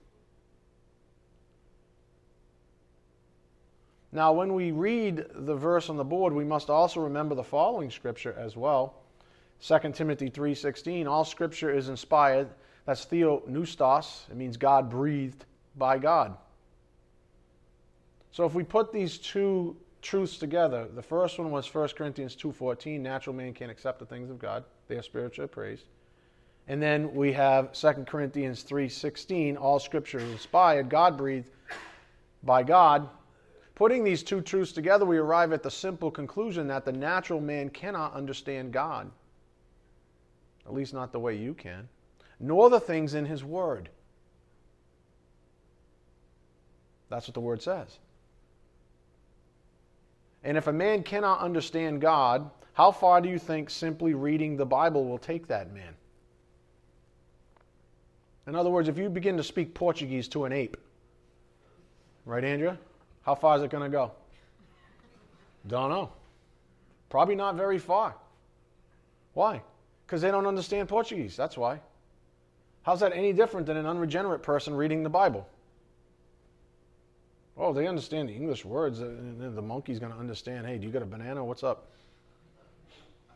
Now, 4.13 4.33
when 4.33 4.55
we 4.55 4.73
read 4.73 5.25
the 5.35 5.55
verse 5.55 5.89
on 5.89 5.97
the 5.97 6.05
board, 6.05 6.33
we 6.33 6.45
must 6.45 6.71
also 6.71 7.01
remember 7.01 7.35
the 7.35 7.45
following 7.45 7.91
scripture 7.91 8.35
as 8.39 8.57
well. 8.57 8.95
2 9.61 9.93
Timothy 9.95 10.29
3:16, 10.29 11.07
all 11.07 11.25
scripture 11.25 11.71
is 11.71 11.89
inspired. 11.89 12.49
That's 12.85 13.05
theopneustos. 13.07 14.31
It 14.31 14.37
means 14.37 14.57
God 14.57 14.89
breathed 14.89 15.45
by 15.77 15.99
God. 15.99 16.37
So 18.31 18.45
if 18.45 18.55
we 18.55 18.65
put 18.65 18.93
these 18.93 19.19
two 19.19 19.77
truths 20.03 20.39
together, 20.39 20.87
the 20.95 21.03
first 21.03 21.39
one 21.39 21.51
was 21.51 21.67
1 21.67 21.97
Corinthians 21.97 22.37
2:14, 22.37 23.03
natural 23.03 23.35
man 23.35 23.55
can't 23.55 23.71
accept 23.71 23.99
the 23.99 24.07
things 24.07 24.31
of 24.31 24.39
God. 24.39 24.65
They 24.89 24.97
are 24.97 25.03
spiritually 25.03 25.47
appraised. 25.47 25.87
And 26.69 26.83
then 26.83 27.15
we 27.15 27.33
have 27.33 27.73
2 27.73 28.07
Corinthians 28.07 28.63
3:16, 28.63 29.57
all 29.57 29.79
scripture 29.79 30.19
is 30.19 30.31
inspired, 30.31 30.89
God 30.89 31.17
breathed 31.17 31.51
by 32.43 32.63
God. 32.63 33.09
Putting 33.75 34.05
these 34.05 34.23
two 34.23 34.41
truths 34.41 34.73
together, 34.73 35.05
we 35.05 35.19
arrive 35.19 35.53
at 35.53 35.63
the 35.63 35.71
simple 35.71 36.11
conclusion 36.11 36.67
that 36.69 36.85
the 36.85 36.93
natural 36.93 37.41
man 37.41 37.69
cannot 37.71 38.15
understand 38.15 38.73
God. 38.73 39.11
At 40.67 40.75
least 40.75 40.93
not 40.93 41.13
the 41.13 41.21
way 41.21 41.37
you 41.37 41.55
can, 41.55 41.89
nor 42.41 42.69
the 42.69 42.81
things 42.81 43.15
in 43.15 43.25
his 43.25 43.45
word. 43.45 43.89
That's 47.09 47.29
what 47.29 47.35
the 47.35 47.41
word 47.41 47.63
says. 47.63 47.99
And 50.43 50.57
if 50.57 50.67
a 50.67 50.73
man 50.73 51.03
cannot 51.03 51.41
understand 51.41 52.01
God, 52.01 52.51
how 52.73 52.91
far 52.91 53.21
do 53.21 53.29
you 53.29 53.39
think 53.39 53.71
simply 53.71 54.15
reading 54.15 54.57
the 54.57 54.67
Bible 54.67 55.05
will 55.05 55.19
take 55.19 55.47
that 55.49 55.73
man? 55.73 55.95
In 58.47 58.55
other 58.55 58.71
words, 58.71 58.89
if 58.89 58.99
you 58.99 59.09
begin 59.09 59.37
to 59.37 59.43
speak 59.43 59.75
Portuguese 59.75 60.29
to 60.29 60.45
an 60.45 60.53
ape, 60.53 60.77
right, 62.25 62.45
Andrea? 62.45 62.79
How 63.23 63.35
far 63.35 63.57
is 63.57 63.63
it 63.63 63.71
going 63.71 63.83
to 63.83 63.89
go? 63.89 64.13
Don't 65.67 65.91
know. 65.91 66.11
Probably 67.09 67.35
not 67.35 67.57
very 67.57 67.79
far. 67.79 68.15
Why? 69.35 69.63
Because 70.07 70.23
they 70.23 70.31
don't 70.31 70.47
understand 70.47 70.89
Portuguese. 70.89 71.37
That's 71.37 71.57
why. 71.57 71.81
How's 72.83 73.01
that 73.01 73.13
any 73.13 73.33
different 73.33 73.67
than 73.67 73.77
an 73.77 73.87
unregenerate 73.87 74.43
person 74.43 74.75
reading 74.75 75.03
the 75.03 75.09
Bible? 75.09 75.47
Oh, 77.59 77.73
they 77.73 77.89
understand 77.89 78.29
the 78.29 78.35
English 78.35 78.65
words. 78.65 79.01
Uh, 79.01 79.11
the 79.39 79.63
monkey's 79.63 79.99
going 79.99 80.13
to 80.13 80.19
understand. 80.19 80.67
Hey, 80.67 80.79
do 80.79 80.87
you 80.87 80.93
got 80.93 81.03
a 81.03 81.07
banana? 81.07 81.45
What's 81.45 81.65
up? 81.65 81.89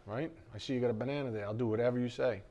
Right? 0.06 0.30
I 0.54 0.58
see 0.58 0.74
you 0.74 0.80
got 0.80 0.90
a 0.90 0.94
banana 0.94 1.30
there. 1.30 1.44
I'll 1.46 1.54
do 1.54 1.66
whatever 1.66 1.98
you 1.98 2.08
say. 2.08 2.42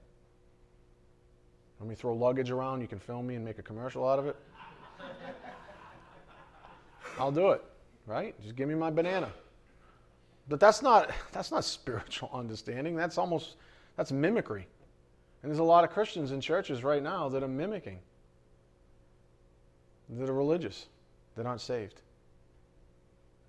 Let 1.79 1.87
me 1.87 1.95
throw 1.95 2.13
luggage 2.13 2.49
around. 2.49 2.81
You 2.81 2.87
can 2.87 2.99
film 2.99 3.27
me 3.27 3.35
and 3.35 3.45
make 3.45 3.59
a 3.59 3.61
commercial 3.61 4.07
out 4.07 4.19
of 4.19 4.27
it. 4.27 4.35
I'll 7.19 7.31
do 7.31 7.51
it, 7.51 7.63
right? 8.05 8.35
Just 8.41 8.55
give 8.55 8.67
me 8.67 8.75
my 8.75 8.89
banana. 8.89 9.31
But 10.49 10.59
that's 10.59 10.81
not 10.81 11.11
that's 11.31 11.51
not 11.51 11.63
spiritual 11.63 12.29
understanding. 12.33 12.95
That's 12.95 13.17
almost 13.17 13.55
that's 13.99 14.13
mimicry. 14.13 14.65
And 15.43 15.51
there's 15.51 15.59
a 15.59 15.63
lot 15.63 15.83
of 15.83 15.89
Christians 15.89 16.31
in 16.31 16.39
churches 16.39 16.85
right 16.85 17.03
now 17.03 17.27
that 17.27 17.43
are 17.43 17.49
mimicking. 17.49 17.99
That 20.11 20.29
are 20.29 20.33
religious, 20.33 20.85
that 21.35 21.45
aren't 21.45 21.59
saved. 21.59 21.99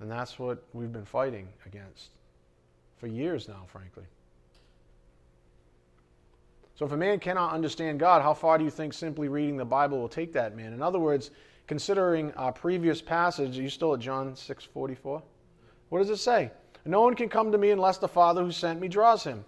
And 0.01 0.11
that's 0.11 0.41
what 0.41 0.65
we've 0.73 0.93
been 0.93 1.05
fighting 1.05 1.47
against 1.67 2.09
for 2.97 3.07
years 3.07 3.47
now, 3.47 3.63
frankly. 3.69 4.03
So 6.75 6.85
if 6.85 6.91
a 6.91 6.97
man 6.97 7.21
cannot 7.21 7.53
understand 7.53 8.01
God, 8.01 8.21
how 8.21 8.35
far 8.35 8.59
do 8.59 8.65
you 8.65 8.71
think 8.71 8.93
simply 8.93 9.29
reading 9.29 9.57
the 9.57 9.65
Bible 9.65 10.01
will 10.01 10.09
take 10.09 10.33
that 10.33 10.57
man? 10.57 10.73
In 10.73 10.83
other 10.83 10.99
words, 10.99 11.31
considering 11.69 12.33
our 12.33 12.51
previous 12.51 13.01
passage, 13.01 13.57
are 13.57 13.63
you 13.63 13.71
still 13.71 13.95
at 13.95 14.01
John 14.01 14.35
6:44? 14.35 15.23
What 15.91 16.01
does 16.01 16.11
it 16.11 16.17
say? 16.17 16.51
No 16.85 17.03
one 17.03 17.15
can 17.15 17.29
come 17.29 17.53
to 17.53 17.59
me 17.59 17.71
unless 17.71 17.99
the 17.99 18.09
Father 18.09 18.43
who 18.43 18.51
sent 18.51 18.81
me 18.81 18.89
draws 18.89 19.23
him. 19.23 19.45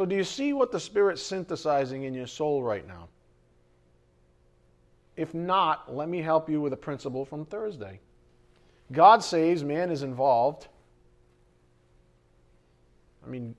So 0.00 0.06
do 0.06 0.16
you 0.16 0.24
see 0.24 0.54
what 0.54 0.72
the 0.72 0.80
Spirit's 0.80 1.20
synthesizing 1.20 2.04
in 2.04 2.14
your 2.14 2.26
soul 2.26 2.62
right 2.62 2.88
now? 2.88 3.08
If 5.14 5.34
not, 5.34 5.94
let 5.94 6.08
me 6.08 6.22
help 6.22 6.48
you 6.48 6.58
with 6.58 6.72
a 6.72 6.76
principle 6.78 7.26
from 7.26 7.44
Thursday. 7.44 8.00
God 8.92 9.22
saves, 9.22 9.62
man 9.62 9.90
is 9.90 10.02
involved. 10.02 10.68
I 13.22 13.28
mean, 13.28 13.54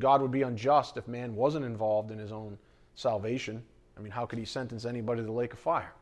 God 0.00 0.20
would 0.20 0.32
be 0.32 0.42
unjust 0.42 0.96
if 0.96 1.06
man 1.06 1.36
wasn't 1.36 1.64
involved 1.64 2.10
in 2.10 2.18
his 2.18 2.32
own 2.32 2.58
salvation. 2.96 3.62
I 3.96 4.00
mean, 4.00 4.10
how 4.10 4.26
could 4.26 4.40
he 4.40 4.44
sentence 4.44 4.84
anybody 4.84 5.20
to 5.20 5.26
the 5.26 5.32
lake 5.32 5.52
of 5.52 5.60
fire? 5.60 5.92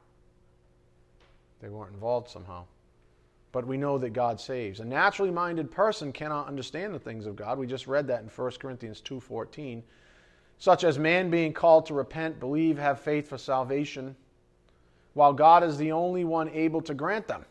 They 1.61 1.68
weren't 1.68 1.92
involved 1.92 2.30
somehow. 2.30 2.64
But 3.52 3.66
we 3.66 3.76
know 3.76 3.99
that 3.99 4.11
God 4.11 4.40
saves. 4.40 4.80
A 4.80 4.85
naturally 4.85 5.30
minded 5.30 5.71
person 5.71 6.11
cannot 6.11 6.49
understand 6.49 6.94
the 6.94 6.99
things 6.99 7.26
of 7.26 7.37
God. 7.37 7.59
We 7.59 7.66
just 7.66 7.87
read 7.87 8.06
that 8.06 8.23
in 8.23 8.28
1 8.28 8.59
Corinthians 8.59 9.00
2:14. 9.02 9.82
Such 10.59 10.85
as 10.85 10.99
man 10.99 11.30
being 11.30 11.52
called 11.52 11.87
to 11.87 11.94
repent, 11.94 12.40
believe, 12.40 12.78
have 12.78 13.00
faith 13.00 13.28
for 13.28 13.37
salvation, 13.37 14.16
while 15.12 15.32
God 15.32 15.62
is 15.62 15.76
the 15.76 15.92
only 15.92 16.25
one 16.25 16.49
able 16.50 16.80
to 16.82 16.94
grant 16.94 17.28
them. 17.28 17.44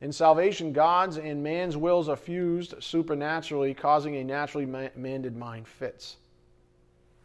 In 0.00 0.12
salvation, 0.12 0.72
God's 0.72 1.16
and 1.16 1.42
man's 1.42 1.76
wills 1.76 2.08
are 2.08 2.16
fused 2.16 2.74
supernaturally, 2.82 3.72
causing 3.72 4.16
a 4.16 4.24
naturally 4.24 4.66
minded 4.66 5.36
mind 5.36 5.66
fits. 5.66 6.16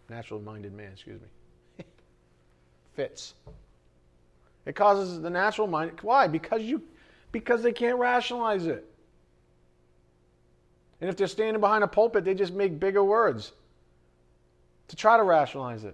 naturally 0.08 0.44
minded 0.44 0.74
man, 0.74 0.92
excuse 0.94 1.20
me. 1.20 1.84
Fits. 2.94 3.34
It 4.72 4.76
causes 4.76 5.20
the 5.20 5.30
natural 5.30 5.68
mind. 5.68 6.00
Why? 6.02 6.28
Because 6.28 6.62
you 6.62 6.82
because 7.34 7.62
they 7.62 7.74
can't 7.74 8.00
rationalize 8.00 8.68
it. 8.68 8.90
And 11.02 11.10
if 11.10 11.18
they're 11.18 11.28
standing 11.28 11.60
behind 11.60 11.84
a 11.84 11.88
pulpit, 11.88 12.24
they 12.24 12.34
just 12.34 12.54
make 12.54 12.80
bigger 12.80 13.04
words 13.04 13.52
to 14.88 14.96
try 14.96 15.18
to 15.18 15.24
rationalize 15.24 15.84
it. 15.84 15.94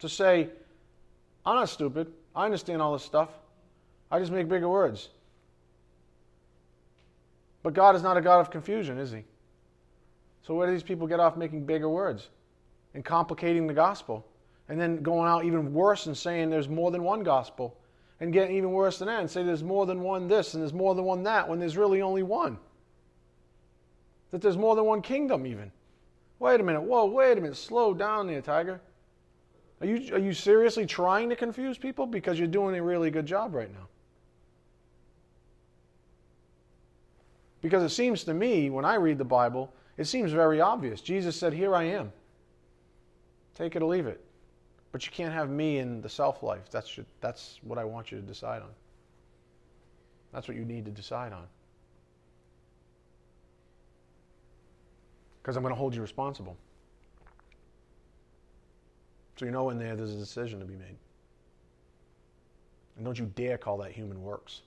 To 0.00 0.10
say, 0.10 0.50
I'm 1.46 1.54
not 1.54 1.70
stupid. 1.70 2.12
I 2.36 2.44
understand 2.44 2.82
all 2.82 2.92
this 2.92 3.02
stuff. 3.02 3.30
I 4.10 4.18
just 4.18 4.30
make 4.30 4.46
bigger 4.46 4.68
words. 4.68 5.08
But 7.62 7.72
God 7.72 7.96
is 7.96 8.02
not 8.02 8.18
a 8.18 8.20
God 8.20 8.40
of 8.40 8.50
confusion, 8.50 8.98
is 8.98 9.10
He? 9.10 9.24
So 10.42 10.52
where 10.54 10.66
do 10.66 10.74
these 10.74 10.82
people 10.82 11.06
get 11.06 11.18
off 11.18 11.38
making 11.38 11.64
bigger 11.64 11.88
words 11.88 12.28
and 12.92 13.02
complicating 13.02 13.66
the 13.66 13.72
gospel? 13.72 14.26
And 14.68 14.78
then 14.78 15.02
going 15.02 15.26
out 15.26 15.46
even 15.46 15.72
worse 15.72 16.04
and 16.04 16.14
saying 16.14 16.50
there's 16.50 16.68
more 16.68 16.90
than 16.90 17.02
one 17.02 17.22
gospel. 17.22 17.77
And 18.20 18.32
get 18.32 18.50
even 18.50 18.72
worse 18.72 18.98
than 18.98 19.06
that 19.06 19.20
and 19.20 19.30
say 19.30 19.44
there's 19.44 19.62
more 19.62 19.86
than 19.86 20.00
one 20.00 20.26
this 20.26 20.54
and 20.54 20.62
there's 20.62 20.72
more 20.72 20.94
than 20.94 21.04
one 21.04 21.22
that 21.22 21.48
when 21.48 21.60
there's 21.60 21.76
really 21.76 22.02
only 22.02 22.22
one. 22.22 22.58
That 24.32 24.42
there's 24.42 24.56
more 24.56 24.74
than 24.74 24.84
one 24.84 25.02
kingdom, 25.02 25.46
even. 25.46 25.70
Wait 26.38 26.60
a 26.60 26.62
minute. 26.62 26.82
Whoa, 26.82 27.06
wait 27.06 27.38
a 27.38 27.40
minute. 27.40 27.56
Slow 27.56 27.94
down 27.94 28.26
there, 28.26 28.42
Tiger. 28.42 28.80
Are 29.80 29.86
you, 29.86 30.14
are 30.14 30.18
you 30.18 30.32
seriously 30.32 30.86
trying 30.86 31.28
to 31.28 31.36
confuse 31.36 31.78
people? 31.78 32.06
Because 32.06 32.38
you're 32.38 32.48
doing 32.48 32.76
a 32.76 32.82
really 32.82 33.10
good 33.10 33.26
job 33.26 33.54
right 33.54 33.72
now. 33.72 33.86
Because 37.60 37.82
it 37.82 37.94
seems 37.94 38.24
to 38.24 38.34
me, 38.34 38.70
when 38.70 38.84
I 38.84 38.94
read 38.94 39.18
the 39.18 39.24
Bible, 39.24 39.72
it 39.96 40.06
seems 40.06 40.32
very 40.32 40.60
obvious. 40.60 41.00
Jesus 41.00 41.36
said, 41.36 41.52
Here 41.52 41.74
I 41.74 41.84
am. 41.84 42.12
Take 43.54 43.74
it 43.74 43.82
or 43.82 43.86
leave 43.86 44.06
it. 44.06 44.24
But 44.98 45.06
you 45.06 45.12
can't 45.12 45.32
have 45.32 45.48
me 45.48 45.78
in 45.78 46.00
the 46.00 46.08
self 46.08 46.42
life. 46.42 46.72
That's, 46.72 46.98
that's 47.20 47.60
what 47.62 47.78
I 47.78 47.84
want 47.84 48.10
you 48.10 48.20
to 48.20 48.26
decide 48.26 48.62
on. 48.62 48.70
That's 50.32 50.48
what 50.48 50.56
you 50.56 50.64
need 50.64 50.84
to 50.86 50.90
decide 50.90 51.32
on. 51.32 51.46
Because 55.40 55.54
I'm 55.54 55.62
going 55.62 55.72
to 55.72 55.78
hold 55.78 55.94
you 55.94 56.02
responsible. 56.02 56.56
So 59.36 59.44
you 59.44 59.52
know 59.52 59.70
in 59.70 59.78
there 59.78 59.94
there's 59.94 60.16
a 60.16 60.18
decision 60.18 60.58
to 60.58 60.66
be 60.66 60.74
made. 60.74 60.96
And 62.96 63.04
don't 63.04 63.20
you 63.20 63.30
dare 63.36 63.56
call 63.56 63.78
that 63.78 63.92
human 63.92 64.20
works. 64.20 64.62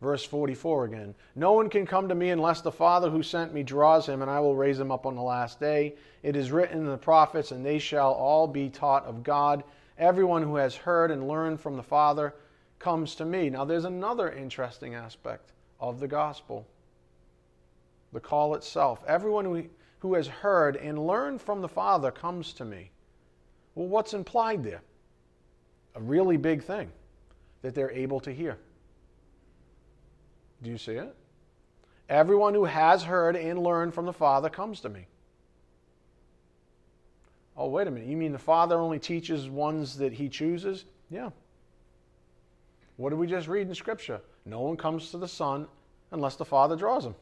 Verse 0.00 0.24
44 0.24 0.84
again. 0.84 1.14
No 1.34 1.52
one 1.52 1.70
can 1.70 1.86
come 1.86 2.08
to 2.08 2.14
me 2.14 2.30
unless 2.30 2.60
the 2.60 2.72
Father 2.72 3.08
who 3.08 3.22
sent 3.22 3.54
me 3.54 3.62
draws 3.62 4.06
him, 4.06 4.20
and 4.22 4.30
I 4.30 4.40
will 4.40 4.54
raise 4.54 4.78
him 4.78 4.92
up 4.92 5.06
on 5.06 5.14
the 5.14 5.22
last 5.22 5.58
day. 5.58 5.94
It 6.22 6.36
is 6.36 6.52
written 6.52 6.78
in 6.78 6.86
the 6.86 6.98
prophets, 6.98 7.50
and 7.50 7.64
they 7.64 7.78
shall 7.78 8.12
all 8.12 8.46
be 8.46 8.68
taught 8.68 9.04
of 9.06 9.22
God. 9.22 9.64
Everyone 9.98 10.42
who 10.42 10.56
has 10.56 10.76
heard 10.76 11.10
and 11.10 11.26
learned 11.26 11.60
from 11.60 11.76
the 11.76 11.82
Father 11.82 12.34
comes 12.78 13.14
to 13.14 13.24
me. 13.24 13.48
Now, 13.48 13.64
there's 13.64 13.86
another 13.86 14.30
interesting 14.30 14.94
aspect 14.94 15.52
of 15.80 15.98
the 15.98 16.08
gospel 16.08 16.66
the 18.12 18.20
call 18.20 18.54
itself. 18.54 19.04
Everyone 19.06 19.68
who, 20.00 20.14
has 20.14 20.28
heard 20.28 20.76
and 20.76 21.06
learned 21.06 21.40
from 21.40 21.60
the 21.60 21.68
Father 21.68 22.10
comes 22.10 22.52
to 22.54 22.64
me. 22.64 22.90
Well, 23.74 23.88
what's 23.88 24.14
implied 24.14 24.62
there? 24.62 24.80
A 25.96 26.00
really 26.00 26.36
big 26.36 26.62
thing 26.62 26.90
that 27.62 27.74
they're 27.74 27.90
able 27.90 28.20
to 28.20 28.32
hear. 28.32 28.56
Do 30.66 30.72
you 30.72 30.78
see 30.78 30.94
it? 30.94 31.14
Everyone 32.08 32.52
who 32.52 32.64
has 32.64 33.04
heard 33.04 33.36
and 33.36 33.62
learned 33.62 33.94
from 33.94 34.04
the 34.04 34.12
Father 34.12 34.50
comes 34.50 34.80
to 34.80 34.88
me. 34.88 35.06
Oh, 37.56 37.68
wait 37.68 37.86
a 37.86 37.90
minute. 37.92 38.08
You 38.08 38.16
mean 38.16 38.32
the 38.32 38.38
Father 38.40 38.74
only 38.74 38.98
teaches 38.98 39.48
ones 39.48 39.96
that 39.98 40.12
he 40.12 40.28
chooses? 40.28 40.84
Yeah. 41.08 41.30
What 42.96 43.10
did 43.10 43.20
we 43.20 43.28
just 43.28 43.46
read 43.46 43.68
in 43.68 43.76
Scripture? 43.76 44.20
No 44.44 44.62
one 44.62 44.76
comes 44.76 45.12
to 45.12 45.18
the 45.18 45.28
Son 45.28 45.68
unless 46.10 46.34
the 46.34 46.44
Father 46.44 46.74
draws 46.74 47.06
him. 47.06 47.14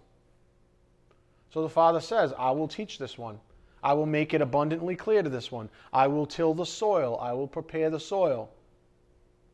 So 1.50 1.61
the 1.61 1.68
Father 1.68 2.00
says, 2.00 2.33
I 2.38 2.50
will 2.52 2.66
teach 2.66 2.96
this 2.96 3.18
one. 3.18 3.38
I 3.83 3.92
will 3.92 4.07
make 4.07 4.33
it 4.33 4.40
abundantly 4.40 4.96
clear 4.96 5.22
to 5.22 5.28
this 5.28 5.52
one. 5.52 5.68
I 5.92 6.07
will 6.07 6.24
till 6.24 6.54
the 6.54 6.64
soil. 6.64 7.18
I 7.20 7.35
will 7.35 7.48
prepare 7.48 7.90
the 7.90 8.00
soil. 8.00 8.48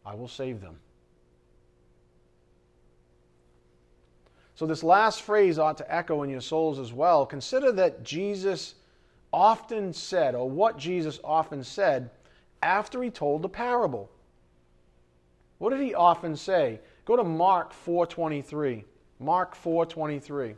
I 0.06 0.14
will 0.14 0.28
save 0.28 0.60
them. 0.60 0.78
So, 4.60 4.66
this 4.66 4.82
last 4.82 5.22
phrase 5.22 5.58
ought 5.58 5.78
to 5.78 5.90
echo 5.90 6.22
in 6.22 6.28
your 6.28 6.42
souls 6.42 6.78
as 6.78 6.92
well. 6.92 7.24
Consider 7.24 7.72
that 7.72 8.02
Jesus 8.02 8.74
often 9.32 9.94
said, 9.94 10.34
or 10.34 10.50
what 10.50 10.76
Jesus 10.76 11.18
often 11.24 11.64
said, 11.64 12.10
after 12.62 13.02
he 13.02 13.08
told 13.08 13.40
the 13.40 13.48
parable. 13.48 14.10
What 15.56 15.70
did 15.70 15.80
he 15.80 15.94
often 15.94 16.36
say? 16.36 16.78
Go 17.06 17.16
to 17.16 17.24
Mark 17.24 17.72
4:23. 17.72 18.84
Mark 19.18 19.54
4:23. 19.54 20.56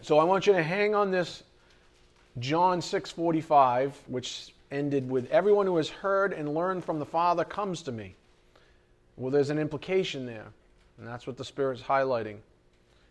So 0.00 0.20
I 0.20 0.22
want 0.22 0.46
you 0.46 0.52
to 0.52 0.62
hang 0.62 0.94
on 0.94 1.10
this 1.10 1.42
John 2.38 2.80
6:45, 2.80 3.94
which 4.06 4.54
ended 4.70 5.10
with 5.10 5.28
everyone 5.32 5.66
who 5.66 5.76
has 5.78 5.88
heard 5.88 6.32
and 6.32 6.54
learned 6.54 6.84
from 6.84 7.00
the 7.00 7.04
Father 7.04 7.44
comes 7.44 7.82
to 7.82 7.90
me. 7.90 8.14
Well, 9.16 9.30
there's 9.30 9.50
an 9.50 9.58
implication 9.58 10.26
there, 10.26 10.46
and 10.98 11.06
that's 11.06 11.26
what 11.26 11.36
the 11.36 11.44
Spirit's 11.44 11.82
highlighting. 11.82 12.38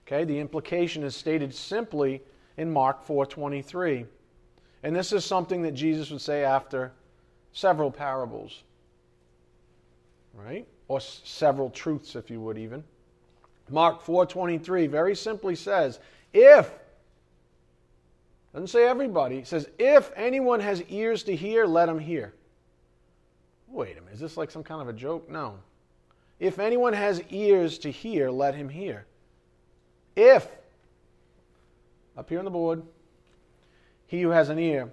Okay, 0.06 0.26
the 0.26 0.39
implication 0.39 1.04
is 1.04 1.16
stated 1.16 1.54
simply 1.54 2.22
in 2.58 2.72
Mark 2.72 3.06
4:23. 3.06 4.06
And 4.84 4.94
this 4.94 5.13
is 5.13 5.24
something 5.24 5.62
that 5.62 5.72
Jesus 5.72 6.12
would 6.12 6.22
say 6.22 6.44
after 6.44 6.92
several 7.54 7.89
parables. 7.89 8.63
Right? 10.34 10.68
Or 10.89 10.98
s- 10.98 11.22
several 11.24 11.70
truths 11.70 12.16
if 12.16 12.30
you 12.30 12.42
would 12.42 12.58
even. 12.58 12.84
Mark 13.70 14.02
4:23 14.02 14.88
very 14.88 15.16
simply 15.16 15.56
says, 15.56 16.00
"If 16.34 16.78
doesn't 18.52 18.68
say 18.68 18.86
everybody, 18.86 19.38
it 19.38 19.48
says 19.48 19.70
if 19.80 20.12
anyone 20.16 20.60
has 20.60 20.84
ears 20.84 21.24
to 21.24 21.36
hear, 21.36 21.66
let 21.66 21.88
him 21.88 22.00
hear." 22.00 22.34
Wait 23.70 23.98
a 23.98 24.02
minute, 24.02 24.16
is 24.16 24.20
this 24.20 24.36
like 24.36 24.52
some 24.52 24.63
kind 24.63 24.82
of 24.82 24.89
a 24.89 24.94
joke? 24.94 25.30
No. 25.30 25.60
If 26.43 26.60
anyone 26.60 26.91
has 26.91 27.23
ears 27.29 27.77
to 27.79 27.89
hear, 27.89 28.29
let 28.29 28.53
him 28.53 28.67
hear. 28.67 29.06
If, 30.13 30.45
up 32.17 32.27
here 32.27 32.39
on 32.39 32.43
the 32.43 32.51
board, 32.51 32.84
he 34.08 34.21
who 34.21 34.32
has 34.32 34.49
an 34.49 34.60
ear, 34.60 34.91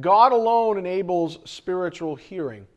God 0.00 0.30
alone 0.30 0.78
enables 0.78 1.40
spiritual 1.44 2.14
hearing. 2.14 2.68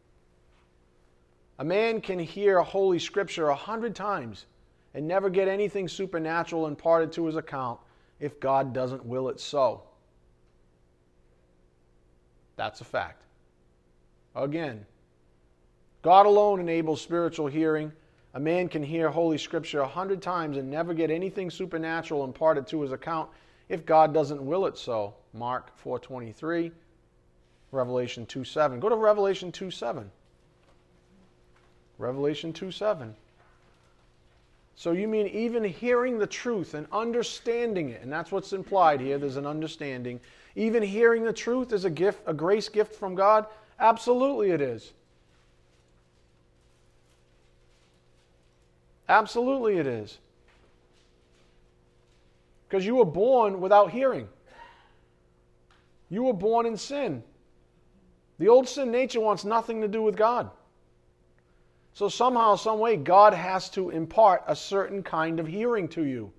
A 1.59 1.63
man 1.63 2.01
can 2.01 2.17
hear 2.17 2.61
Holy 2.61 2.97
Scripture 2.97 3.49
a 3.49 3.55
hundred 3.55 3.93
times 3.93 4.47
and 4.95 5.07
never 5.07 5.29
get 5.29 5.47
anything 5.47 5.87
supernatural 5.87 6.65
imparted 6.65 7.11
to 7.11 7.27
his 7.27 7.35
account 7.35 7.79
if 8.19 8.39
God 8.39 8.73
doesn't 8.73 9.05
will 9.05 9.29
it 9.29 9.39
so. 9.39 9.83
That's 12.55 12.81
a 12.81 12.85
fact. 12.85 13.21
Again, 14.35 14.83
God 16.01 16.25
alone 16.25 16.59
enables 16.59 17.03
spiritual 17.03 17.45
hearing. 17.45 17.91
A 18.35 18.39
man 18.39 18.67
can 18.67 18.83
hear 18.83 19.09
Holy 19.09 19.37
Scripture 19.37 19.79
a 19.79 19.87
hundred 19.87 20.21
times 20.21 20.57
and 20.57 20.69
never 20.69 20.93
get 20.93 21.09
anything 21.09 21.49
supernatural 21.49 22.25
imparted 22.25 22.67
to 22.67 22.81
his 22.81 22.91
account 22.91 23.29
if 23.69 23.85
God 23.85 24.13
doesn't 24.13 24.45
will 24.45 24.65
it 24.65 24.77
so. 24.77 25.13
Mark 25.33 25.71
4.23, 25.81 26.71
Revelation 27.71 28.25
2.7. 28.25 28.81
Go 28.81 28.89
to 28.89 28.95
Revelation 28.95 29.53
2.7. 29.53 30.07
Revelation 31.97 32.51
2.7. 32.51 33.13
So 34.75 34.91
you 34.91 35.07
mean 35.07 35.27
even 35.27 35.63
hearing 35.63 36.19
the 36.19 36.27
truth 36.27 36.73
and 36.73 36.87
understanding 36.91 37.91
it, 37.91 38.01
and 38.01 38.11
that's 38.11 38.33
what's 38.33 38.51
implied 38.51 38.99
here, 38.99 39.17
there's 39.17 39.37
an 39.37 39.47
understanding. 39.47 40.19
Even 40.57 40.83
hearing 40.83 41.23
the 41.23 41.31
truth 41.31 41.71
is 41.71 41.85
a 41.85 41.89
gift, 41.89 42.19
a 42.25 42.33
grace 42.33 42.67
gift 42.67 42.95
from 42.95 43.15
God? 43.15 43.45
Absolutely 43.79 44.51
it 44.51 44.59
is. 44.59 44.91
Absolutely, 49.07 49.77
it 49.77 49.87
is. 49.87 50.19
Because 52.67 52.85
you 52.85 52.95
were 52.95 53.05
born 53.05 53.61
without 53.61 53.91
hearing. 53.91 54.27
You 56.09 56.23
were 56.23 56.33
born 56.33 56.65
in 56.65 56.77
sin. 56.77 57.23
The 58.39 58.47
old 58.47 58.67
sin 58.67 58.91
nature 58.91 59.21
wants 59.21 59.45
nothing 59.45 59.81
to 59.81 59.87
do 59.87 60.01
with 60.01 60.15
God. 60.15 60.49
So, 61.93 62.09
somehow, 62.09 62.55
some 62.55 62.79
way, 62.79 62.97
God 62.97 63.33
has 63.33 63.69
to 63.71 63.89
impart 63.89 64.43
a 64.47 64.55
certain 64.55 65.01
kind 65.01 65.39
of 65.39 65.47
hearing 65.47 65.87
to 65.89 66.03
you 66.03 66.33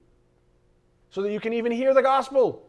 so 1.11 1.23
that 1.23 1.33
you 1.33 1.41
can 1.41 1.55
even 1.55 1.73
hear 1.73 1.95
the 1.95 2.03
gospel. 2.03 2.63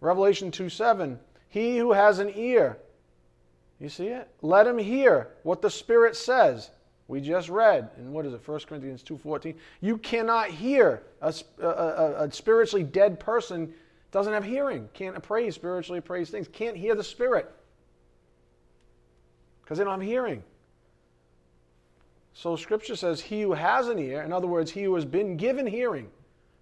Revelation 0.00 0.50
2 0.50 0.68
7. 0.68 1.18
He 1.48 1.78
who 1.78 1.92
has 1.92 2.18
an 2.18 2.32
ear, 2.34 2.78
you 3.82 3.88
see 3.88 4.06
it? 4.06 4.28
Let 4.42 4.66
him 4.66 4.78
hear 4.78 5.28
what 5.42 5.60
the 5.60 5.70
Spirit 5.70 6.14
says. 6.16 6.70
We 7.08 7.20
just 7.20 7.48
read 7.48 7.90
in 7.98 8.12
what 8.12 8.24
is 8.24 8.32
it, 8.32 8.46
1 8.46 8.60
Corinthians 8.60 9.02
2.14? 9.02 9.56
You 9.80 9.98
cannot 9.98 10.50
hear. 10.50 11.02
A, 11.20 11.34
a, 11.60 11.66
a, 12.24 12.32
spiritually 12.32 12.84
dead 12.84 13.18
person 13.18 13.74
doesn't 14.12 14.32
have 14.32 14.44
hearing, 14.44 14.88
can't 14.94 15.16
appraise 15.16 15.54
spiritually 15.54 15.98
appraise 15.98 16.30
things, 16.30 16.48
can't 16.48 16.76
hear 16.76 16.94
the 16.94 17.04
Spirit 17.04 17.50
because 19.62 19.78
they 19.78 19.84
don't 19.84 20.00
have 20.00 20.08
hearing. 20.08 20.42
So 22.34 22.56
Scripture 22.56 22.96
says, 22.96 23.20
He 23.20 23.42
who 23.42 23.52
has 23.52 23.88
an 23.88 23.98
ear, 23.98 24.22
in 24.22 24.32
other 24.32 24.46
words, 24.46 24.70
he 24.70 24.84
who 24.84 24.94
has 24.94 25.04
been 25.04 25.36
given 25.36 25.66
hearing 25.66 26.08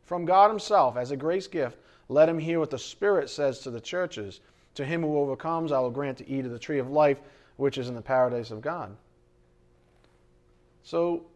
from 0.04 0.24
God 0.24 0.48
Himself 0.48 0.96
as 0.96 1.10
a 1.10 1.16
grace 1.16 1.46
gift, 1.46 1.76
let 2.08 2.28
him 2.28 2.38
hear 2.38 2.58
what 2.58 2.70
the 2.70 2.78
Spirit 2.78 3.30
says 3.30 3.60
to 3.60 3.70
the 3.70 3.80
churches. 3.80 4.40
To 4.74 4.84
him 4.84 5.02
who 5.02 5.18
overcomes, 5.18 5.72
I 5.72 5.80
will 5.80 5.90
grant 5.90 6.18
to 6.18 6.28
eat 6.28 6.44
of 6.44 6.52
the 6.52 6.58
tree 6.58 6.78
of 6.78 6.90
life, 6.90 7.18
which 7.56 7.78
is 7.78 7.88
in 7.88 7.94
the 7.94 8.02
paradise 8.02 8.50
of 8.50 8.60
God. 8.60 8.96
So, 10.82 11.26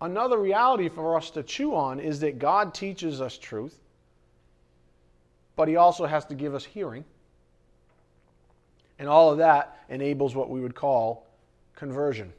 another 0.00 0.38
reality 0.38 0.88
for 0.88 1.16
us 1.16 1.30
to 1.30 1.42
chew 1.42 1.74
on 1.74 2.00
is 2.00 2.20
that 2.20 2.38
God 2.38 2.74
teaches 2.74 3.20
us 3.20 3.38
truth, 3.38 3.78
but 5.56 5.68
He 5.68 5.76
also 5.76 6.04
has 6.04 6.24
to 6.26 6.34
give 6.34 6.54
us 6.54 6.64
hearing. 6.64 7.04
And 8.98 9.08
all 9.08 9.30
of 9.30 9.38
that 9.38 9.78
enables 9.88 10.34
what 10.34 10.50
we 10.50 10.60
would 10.60 10.74
call 10.74 11.26
conversion. 11.74 12.32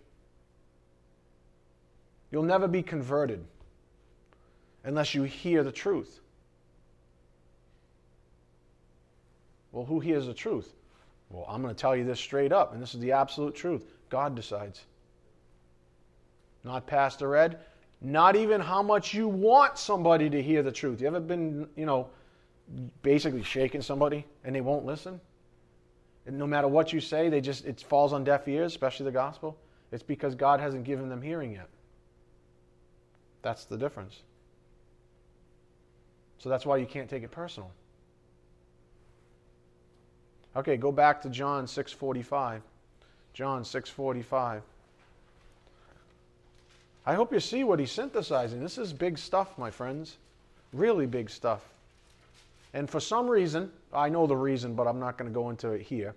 You'll 2.31 2.43
never 2.43 2.67
be 2.67 2.83
converted 2.83 3.43
unless 4.83 5.15
you 5.15 5.23
hear 5.23 5.63
the 5.63 5.71
truth. 5.71 6.19
Well, 9.75 9.83
who 9.83 9.99
hears 9.99 10.25
the 10.25 10.33
truth? 10.33 10.73
Well, 11.29 11.45
I'm 11.49 11.61
going 11.61 11.75
to 11.75 11.79
tell 11.79 11.97
you 11.97 12.05
this 12.05 12.17
straight 12.17 12.53
up, 12.53 12.71
and 12.71 12.81
this 12.81 12.95
is 12.95 13.01
the 13.01 13.11
absolute 13.11 13.55
truth. 13.55 13.83
God 14.09 14.33
decides. 14.33 14.85
Not 16.63 16.87
Pastor 16.87 17.35
Ed, 17.35 17.59
not 17.99 18.37
even 18.37 18.61
how 18.61 18.81
much 18.81 19.13
you 19.13 19.27
want 19.27 19.77
somebody 19.77 20.29
to 20.29 20.41
hear 20.41 20.63
the 20.63 20.71
truth. 20.71 21.01
You 21.01 21.07
ever 21.07 21.19
been, 21.19 21.67
you 21.75 21.85
know, 21.85 22.07
basically 23.01 23.43
shaking 23.43 23.81
somebody 23.81 24.25
and 24.45 24.55
they 24.55 24.61
won't 24.61 24.85
listen? 24.85 25.19
And 26.25 26.37
no 26.37 26.47
matter 26.47 26.69
what 26.69 26.93
you 26.93 27.01
say, 27.01 27.27
they 27.27 27.41
just 27.41 27.65
it 27.65 27.81
falls 27.81 28.13
on 28.13 28.23
deaf 28.23 28.47
ears, 28.47 28.71
especially 28.71 29.03
the 29.03 29.11
gospel. 29.11 29.57
It's 29.91 30.03
because 30.03 30.35
God 30.35 30.61
hasn't 30.61 30.85
given 30.85 31.09
them 31.09 31.21
hearing 31.21 31.51
yet. 31.51 31.67
That's 33.41 33.65
the 33.65 33.77
difference. 33.77 34.21
So 36.37 36.47
that's 36.47 36.65
why 36.65 36.77
you 36.77 36.85
can't 36.85 37.09
take 37.09 37.23
it 37.23 37.31
personal. 37.31 37.71
Okay, 40.55 40.77
go 40.77 40.91
back 40.91 41.21
to 41.21 41.29
John 41.29 41.65
6:45. 41.67 42.61
John 43.33 43.63
6:45. 43.63 44.61
I 47.05 47.13
hope 47.13 47.33
you 47.33 47.39
see 47.39 47.63
what 47.63 47.79
he's 47.79 47.91
synthesizing. 47.91 48.61
This 48.61 48.77
is 48.77 48.93
big 48.93 49.17
stuff, 49.17 49.57
my 49.57 49.69
friends. 49.69 50.17
Really 50.73 51.05
big 51.05 51.29
stuff. 51.29 51.61
And 52.73 52.89
for 52.89 52.99
some 52.99 53.29
reason, 53.29 53.71
I 53.93 54.09
know 54.09 54.27
the 54.27 54.35
reason, 54.35 54.73
but 54.75 54.87
I'm 54.87 54.99
not 54.99 55.17
going 55.17 55.29
to 55.29 55.33
go 55.33 55.49
into 55.49 55.69
it 55.71 55.81
here. 55.81 56.15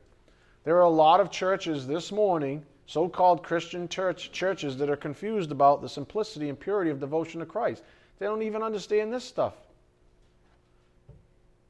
There 0.64 0.76
are 0.76 0.82
a 0.82 0.88
lot 0.88 1.20
of 1.20 1.30
churches 1.30 1.86
this 1.86 2.10
morning 2.10 2.64
so 2.86 3.08
called 3.08 3.42
Christian 3.42 3.86
church, 3.86 4.32
churches 4.32 4.78
that 4.78 4.88
are 4.88 4.96
confused 4.96 5.52
about 5.52 5.82
the 5.82 5.88
simplicity 5.88 6.48
and 6.48 6.58
purity 6.58 6.90
of 6.90 7.00
devotion 7.00 7.40
to 7.40 7.46
Christ. 7.46 7.82
They 8.18 8.26
don't 8.26 8.42
even 8.42 8.62
understand 8.62 9.12
this 9.12 9.24
stuff. 9.24 9.54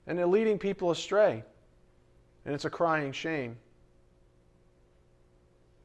And 0.07 0.19
they're 0.19 0.27
leading 0.27 0.59
people 0.59 0.91
astray. 0.91 1.43
And 2.45 2.55
it's 2.55 2.65
a 2.65 2.71
crying 2.71 3.13
shame. 3.13 3.57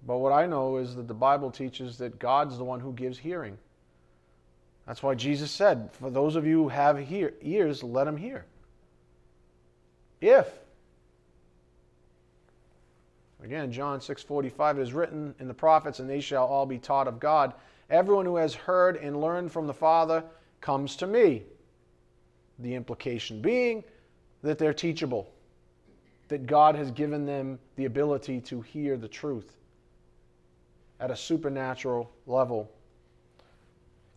But 0.05 0.17
what 0.17 0.33
I 0.33 0.45
know 0.45 0.77
is 0.77 0.95
that 0.95 1.07
the 1.07 1.13
Bible 1.13 1.51
teaches 1.51 1.97
that 1.97 2.19
God's 2.19 2.57
the 2.57 2.63
one 2.63 2.79
who 2.79 2.93
gives 2.93 3.17
hearing. 3.17 3.57
That's 4.85 5.01
why 5.01 5.15
Jesus 5.15 5.49
said, 5.49 5.89
For 5.93 6.09
those 6.09 6.35
of 6.35 6.45
you 6.45 6.63
who 6.63 6.69
have 6.69 6.97
hear, 6.97 7.33
ears, 7.41 7.83
let 7.83 8.03
them 8.03 8.17
hear. 8.17 8.45
If 10.19 10.63
Again, 13.43 13.73
John 13.73 13.99
6:45 13.99 14.77
it 14.77 14.81
is 14.81 14.93
written 14.93 15.35
in 15.37 15.49
the 15.49 15.53
prophets 15.53 15.99
and 15.99 16.09
they 16.09 16.21
shall 16.21 16.45
all 16.45 16.65
be 16.65 16.79
taught 16.79 17.09
of 17.09 17.19
God. 17.19 17.53
Everyone 17.89 18.25
who 18.25 18.37
has 18.37 18.55
heard 18.55 18.95
and 18.95 19.19
learned 19.19 19.51
from 19.51 19.67
the 19.67 19.73
Father 19.73 20.23
comes 20.61 20.95
to 20.97 21.07
me. 21.07 21.43
The 22.59 22.73
implication 22.73 23.41
being 23.41 23.83
that 24.43 24.57
they're 24.57 24.73
teachable. 24.73 25.29
That 26.29 26.45
God 26.47 26.75
has 26.75 26.91
given 26.91 27.25
them 27.25 27.59
the 27.75 27.86
ability 27.86 28.41
to 28.41 28.62
hear 28.62 28.97
the 28.97 29.07
truth 29.07 29.57
at 30.99 31.12
a 31.12 31.15
supernatural 31.15 32.09
level. 32.27 32.71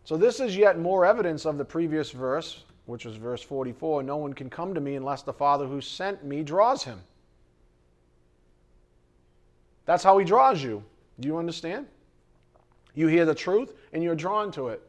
So 0.05 0.15
this 0.15 0.39
is 0.39 0.55
yet 0.55 0.79
more 0.79 1.05
evidence 1.05 1.45
of 1.45 1.57
the 1.57 1.65
previous 1.65 2.11
verse, 2.11 2.63
which 2.85 3.03
was 3.03 3.17
verse 3.17 3.41
44, 3.41 4.03
no 4.03 4.15
one 4.15 4.33
can 4.33 4.49
come 4.49 4.73
to 4.73 4.79
me 4.79 4.95
unless 4.95 5.21
the 5.21 5.33
Father 5.33 5.65
who 5.65 5.81
sent 5.81 6.23
me 6.23 6.43
draws 6.43 6.83
him. 6.83 7.01
That's 9.85 10.03
how 10.03 10.17
he 10.17 10.25
draws 10.25 10.63
you. 10.63 10.83
Do 11.19 11.27
you 11.27 11.37
understand? 11.37 11.87
You 12.93 13.07
hear 13.07 13.25
the 13.25 13.35
truth 13.35 13.73
and 13.91 14.01
you're 14.01 14.15
drawn 14.15 14.51
to 14.53 14.69
it. 14.69 14.81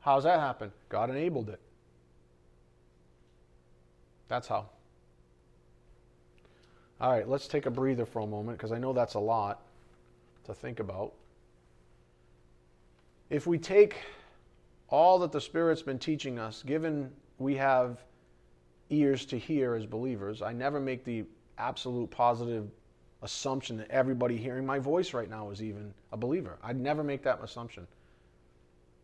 How's 0.00 0.24
that 0.24 0.38
happen? 0.38 0.70
God 0.90 1.08
enabled 1.08 1.48
it. 1.48 1.60
That's 4.28 4.48
how. 4.48 4.68
All 7.04 7.10
right, 7.10 7.28
let's 7.28 7.46
take 7.46 7.66
a 7.66 7.70
breather 7.70 8.06
for 8.06 8.20
a 8.20 8.26
moment 8.26 8.56
because 8.56 8.72
I 8.72 8.78
know 8.78 8.94
that's 8.94 9.12
a 9.12 9.20
lot 9.20 9.60
to 10.44 10.54
think 10.54 10.80
about. 10.80 11.12
If 13.28 13.46
we 13.46 13.58
take 13.58 13.96
all 14.88 15.18
that 15.18 15.30
the 15.30 15.40
Spirit's 15.40 15.82
been 15.82 15.98
teaching 15.98 16.38
us, 16.38 16.62
given 16.62 17.10
we 17.36 17.56
have 17.56 18.02
ears 18.88 19.26
to 19.26 19.38
hear 19.38 19.74
as 19.74 19.84
believers, 19.84 20.40
I 20.40 20.54
never 20.54 20.80
make 20.80 21.04
the 21.04 21.26
absolute 21.58 22.10
positive 22.10 22.70
assumption 23.20 23.76
that 23.76 23.90
everybody 23.90 24.38
hearing 24.38 24.64
my 24.64 24.78
voice 24.78 25.12
right 25.12 25.28
now 25.28 25.50
is 25.50 25.62
even 25.62 25.92
a 26.10 26.16
believer. 26.16 26.56
I'd 26.62 26.80
never 26.80 27.04
make 27.04 27.22
that 27.24 27.38
assumption. 27.42 27.86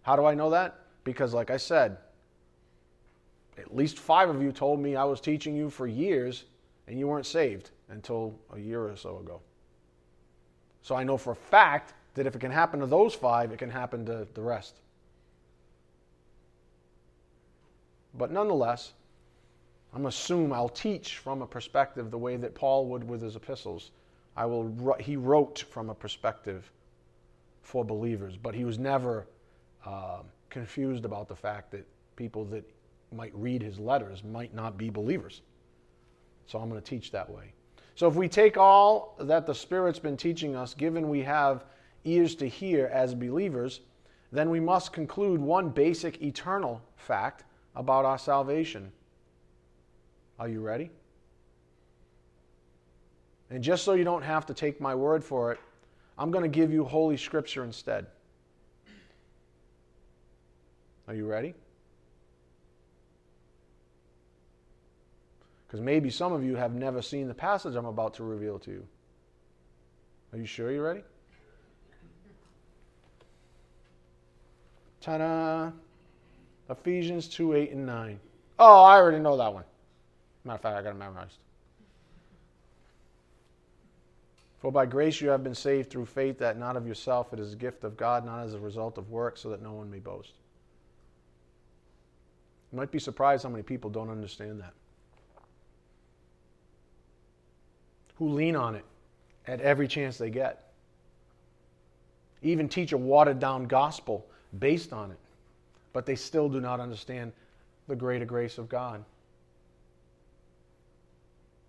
How 0.00 0.16
do 0.16 0.24
I 0.24 0.32
know 0.32 0.48
that? 0.48 0.78
Because, 1.04 1.34
like 1.34 1.50
I 1.50 1.58
said, 1.58 1.98
at 3.58 3.76
least 3.76 3.98
five 3.98 4.30
of 4.30 4.40
you 4.40 4.52
told 4.52 4.80
me 4.80 4.96
I 4.96 5.04
was 5.04 5.20
teaching 5.20 5.54
you 5.54 5.68
for 5.68 5.86
years 5.86 6.46
and 6.88 6.98
you 6.98 7.06
weren't 7.06 7.26
saved 7.26 7.72
until 7.90 8.38
a 8.54 8.58
year 8.58 8.88
or 8.88 8.96
so 8.96 9.18
ago. 9.18 9.40
So 10.82 10.94
I 10.94 11.04
know 11.04 11.16
for 11.16 11.32
a 11.32 11.36
fact 11.36 11.94
that 12.14 12.26
if 12.26 12.34
it 12.34 12.40
can 12.40 12.50
happen 12.50 12.80
to 12.80 12.86
those 12.86 13.14
five, 13.14 13.52
it 13.52 13.58
can 13.58 13.70
happen 13.70 14.04
to 14.06 14.26
the 14.34 14.42
rest. 14.42 14.80
But 18.14 18.32
nonetheless, 18.32 18.92
I'm 19.94 20.06
assume 20.06 20.52
I'll 20.52 20.68
teach 20.68 21.18
from 21.18 21.42
a 21.42 21.46
perspective 21.46 22.10
the 22.10 22.18
way 22.18 22.36
that 22.36 22.54
Paul 22.54 22.86
would 22.86 23.08
with 23.08 23.22
his 23.22 23.36
epistles. 23.36 23.90
I 24.36 24.46
will, 24.46 24.96
he 25.00 25.16
wrote 25.16 25.64
from 25.70 25.90
a 25.90 25.94
perspective 25.94 26.70
for 27.62 27.84
believers, 27.84 28.36
but 28.36 28.54
he 28.54 28.64
was 28.64 28.78
never 28.78 29.26
uh, 29.84 30.20
confused 30.48 31.04
about 31.04 31.28
the 31.28 31.36
fact 31.36 31.70
that 31.72 31.86
people 32.16 32.44
that 32.46 32.64
might 33.12 33.34
read 33.34 33.62
his 33.62 33.78
letters 33.78 34.22
might 34.22 34.54
not 34.54 34.78
be 34.78 34.90
believers. 34.90 35.42
So 36.46 36.58
I'm 36.58 36.68
going 36.68 36.80
to 36.80 36.86
teach 36.88 37.10
that 37.12 37.28
way. 37.28 37.52
So 38.00 38.08
if 38.08 38.14
we 38.14 38.28
take 38.28 38.56
all 38.56 39.14
that 39.20 39.44
the 39.44 39.54
Spirit's 39.54 39.98
been 39.98 40.16
teaching 40.16 40.56
us, 40.56 40.72
given 40.72 41.10
we 41.10 41.20
have 41.20 41.66
ears 42.04 42.34
to 42.36 42.48
hear 42.48 42.86
as 42.86 43.14
believers, 43.14 43.80
then 44.32 44.48
we 44.48 44.58
must 44.58 44.94
conclude 44.94 45.38
one 45.38 45.68
basic 45.68 46.22
eternal 46.22 46.80
fact 46.96 47.44
about 47.76 48.06
our 48.06 48.16
salvation. 48.16 48.90
Are 50.38 50.48
you 50.48 50.62
ready? 50.62 50.88
And 53.50 53.62
just 53.62 53.84
so 53.84 53.92
you 53.92 54.04
don't 54.04 54.22
have 54.22 54.46
to 54.46 54.54
take 54.54 54.80
my 54.80 54.94
word 54.94 55.22
for 55.22 55.52
it, 55.52 55.58
I'm 56.16 56.30
going 56.30 56.44
to 56.44 56.48
give 56.48 56.72
you 56.72 56.86
Holy 56.86 57.18
Scripture 57.18 57.64
instead. 57.64 58.06
Are 61.06 61.14
you 61.14 61.26
ready? 61.26 61.52
Because 65.70 65.80
maybe 65.80 66.10
some 66.10 66.32
of 66.32 66.42
you 66.42 66.56
have 66.56 66.74
never 66.74 67.00
seen 67.00 67.28
the 67.28 67.34
passage 67.34 67.76
I'm 67.76 67.86
about 67.86 68.14
to 68.14 68.24
reveal 68.24 68.58
to 68.58 68.72
you. 68.72 68.86
Are 70.32 70.38
you 70.38 70.44
sure 70.44 70.72
you're 70.72 70.82
ready? 70.82 71.04
Ta 75.00 75.18
da! 75.18 75.70
Ephesians 76.68 77.28
2 77.28 77.54
8 77.54 77.70
and 77.70 77.86
9. 77.86 78.18
Oh, 78.58 78.82
I 78.82 78.96
already 78.96 79.20
know 79.20 79.36
that 79.36 79.54
one. 79.54 79.62
Matter 80.44 80.56
of 80.56 80.60
fact, 80.60 80.76
I 80.76 80.82
got 80.82 80.90
it 80.90 80.98
memorized. 80.98 81.38
For 84.58 84.72
by 84.72 84.86
grace 84.86 85.20
you 85.20 85.28
have 85.28 85.44
been 85.44 85.54
saved 85.54 85.88
through 85.88 86.06
faith, 86.06 86.36
that 86.38 86.58
not 86.58 86.76
of 86.76 86.84
yourself, 86.84 87.32
it 87.32 87.38
is 87.38 87.52
a 87.52 87.56
gift 87.56 87.84
of 87.84 87.96
God, 87.96 88.26
not 88.26 88.40
as 88.40 88.54
a 88.54 88.58
result 88.58 88.98
of 88.98 89.08
work, 89.08 89.36
so 89.36 89.50
that 89.50 89.62
no 89.62 89.72
one 89.72 89.88
may 89.88 90.00
boast. 90.00 90.32
You 92.72 92.78
might 92.78 92.90
be 92.90 92.98
surprised 92.98 93.44
how 93.44 93.50
many 93.50 93.62
people 93.62 93.88
don't 93.88 94.10
understand 94.10 94.60
that. 94.60 94.74
Who 98.20 98.28
lean 98.28 98.54
on 98.54 98.76
it 98.76 98.84
at 99.46 99.60
every 99.62 99.88
chance 99.88 100.18
they 100.18 100.30
get. 100.30 100.62
even 102.42 102.68
teach 102.68 102.92
a 102.92 102.98
watered 102.98 103.40
down 103.40 103.64
gospel 103.64 104.26
based 104.58 104.92
on 104.92 105.10
it, 105.10 105.18
but 105.92 106.06
they 106.06 106.14
still 106.14 106.48
do 106.48 106.60
not 106.60 106.80
understand 106.80 107.32
the 107.88 107.96
greater 107.96 108.24
grace 108.24 108.58
of 108.58 108.68
God. 108.68 109.04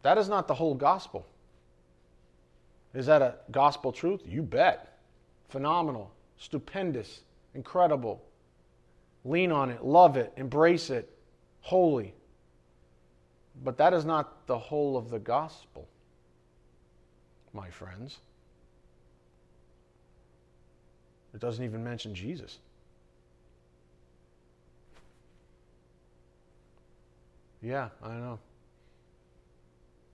That 0.03 0.17
is 0.17 0.29
not 0.29 0.47
the 0.47 0.53
whole 0.53 0.75
gospel. 0.75 1.25
Is 2.93 3.05
that 3.05 3.21
a 3.21 3.35
gospel 3.51 3.91
truth? 3.91 4.21
You 4.27 4.41
bet. 4.41 4.99
Phenomenal, 5.49 6.11
stupendous, 6.37 7.21
incredible. 7.53 8.21
Lean 9.23 9.51
on 9.51 9.69
it, 9.69 9.83
love 9.83 10.17
it, 10.17 10.33
embrace 10.35 10.89
it, 10.89 11.09
holy. 11.61 12.13
But 13.63 13.77
that 13.77 13.93
is 13.93 14.05
not 14.05 14.47
the 14.47 14.57
whole 14.57 14.97
of 14.97 15.09
the 15.09 15.19
gospel, 15.19 15.87
my 17.53 17.69
friends. 17.69 18.17
It 21.33 21.39
doesn't 21.39 21.63
even 21.63 21.83
mention 21.83 22.13
Jesus. 22.13 22.59
Yeah, 27.61 27.89
I 28.03 28.15
know. 28.15 28.39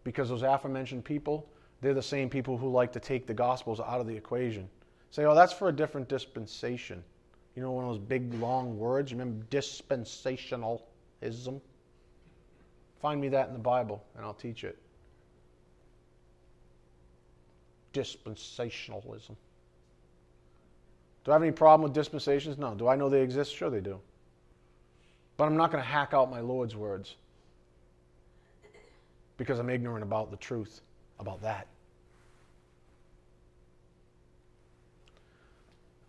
Because 0.04 0.30
those 0.30 0.44
aforementioned 0.44 1.06
people, 1.06 1.48
they're 1.82 1.94
the 1.94 2.02
same 2.02 2.30
people 2.30 2.58
who 2.58 2.70
like 2.70 2.92
to 2.94 3.00
take 3.00 3.28
the 3.28 3.34
Gospels 3.34 3.80
out 3.80 4.00
of 4.00 4.08
the 4.08 4.16
equation. 4.16 4.70
Say, 5.12 5.26
oh, 5.26 5.34
that's 5.34 5.54
for 5.54 5.70
a 5.70 5.74
different 5.74 6.10
dispensation. 6.10 7.04
You 7.56 7.64
know, 7.64 7.72
one 7.72 7.86
of 7.86 7.92
those 7.92 8.00
big, 8.00 8.34
long 8.36 8.78
words? 8.78 9.12
Remember 9.12 9.44
dispensationalism? 9.46 11.62
Find 13.02 13.22
me 13.22 13.30
that 13.30 13.48
in 13.48 13.54
the 13.54 13.60
Bible, 13.60 14.04
and 14.16 14.26
I'll 14.26 14.34
teach 14.34 14.64
it. 14.64 14.78
Dispensationalism. 17.94 19.36
Do 21.28 21.32
I 21.32 21.34
have 21.34 21.44
any 21.44 21.52
problem 21.52 21.84
with 21.84 21.94
dispensations? 21.94 22.58
No. 22.58 22.74
Do 22.74 22.88
I 22.88 22.96
know 22.96 23.10
they 23.10 23.22
exist? 23.22 23.54
Sure, 23.54 23.70
they 23.70 23.82
do. 23.82 24.00
But 25.36 25.46
I'm 25.46 25.58
not 25.58 25.72
going 25.72 25.84
to 25.84 25.90
hack 25.90 26.14
out 26.14 26.32
my 26.32 26.40
Lord's 26.40 26.76
words 26.76 27.16
because 29.38 29.60
I'm 29.60 29.70
ignorant 29.70 30.04
about 30.04 30.32
the 30.32 30.38
truth 30.38 30.82
about 31.20 31.42
that. 31.42 31.68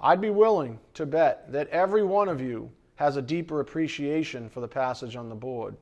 I'd 0.01 0.21
be 0.21 0.31
willing 0.31 0.79
to 0.95 1.05
bet 1.05 1.51
that 1.53 1.69
every 1.69 2.05
one 2.05 2.29
of 2.29 2.41
you 2.41 2.71
has 2.95 3.17
a 3.17 3.23
deeper 3.23 3.61
appreciation 3.61 4.49
for 4.49 4.61
the 4.61 4.69
passage 4.69 5.17
on 5.17 5.29
the 5.29 5.35
board. 5.35 5.77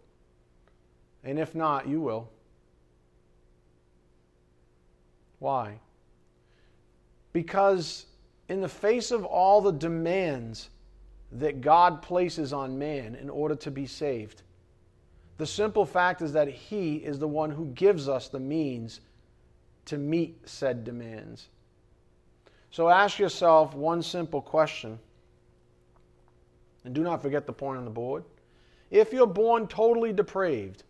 And 1.25 1.39
if 1.39 1.55
not, 1.55 1.87
you 1.87 2.01
will. 2.01 2.31
Why? 5.39 5.79
Because 7.37 8.07
in 8.49 8.63
the 8.63 8.69
face 8.69 9.11
of 9.11 9.27
all 9.27 9.61
the 9.61 9.71
demands 9.71 10.71
that 11.33 11.61
God 11.61 12.01
places 12.01 12.55
on 12.55 12.79
man 12.79 13.15
in 13.15 13.29
order 13.29 13.55
to 13.57 13.71
be 13.71 13.85
saved, 13.85 14.41
the 15.37 15.45
simple 15.45 15.85
fact 15.85 16.23
is 16.23 16.33
that 16.33 16.49
He 16.49 16.97
is 16.97 17.19
the 17.19 17.29
one 17.29 17.51
who 17.51 17.67
gives 17.67 18.09
us 18.09 18.29
the 18.29 18.41
means 18.41 19.03
to 19.85 19.99
meet 19.99 20.49
said 20.49 20.83
demands. 20.83 21.49
So 22.71 22.89
ask 22.89 23.19
yourself 23.19 23.75
one 23.75 24.03
simple 24.03 24.41
question, 24.41 24.99
and 26.87 26.95
do 26.95 27.03
not 27.03 27.21
forget 27.21 27.45
the 27.45 27.53
point 27.53 27.77
on 27.77 27.85
the 27.85 27.91
board. 27.91 28.25
If 28.91 29.13
you're 29.13 29.27
born 29.27 29.69
totally 29.69 30.15
depraved, 30.15 30.85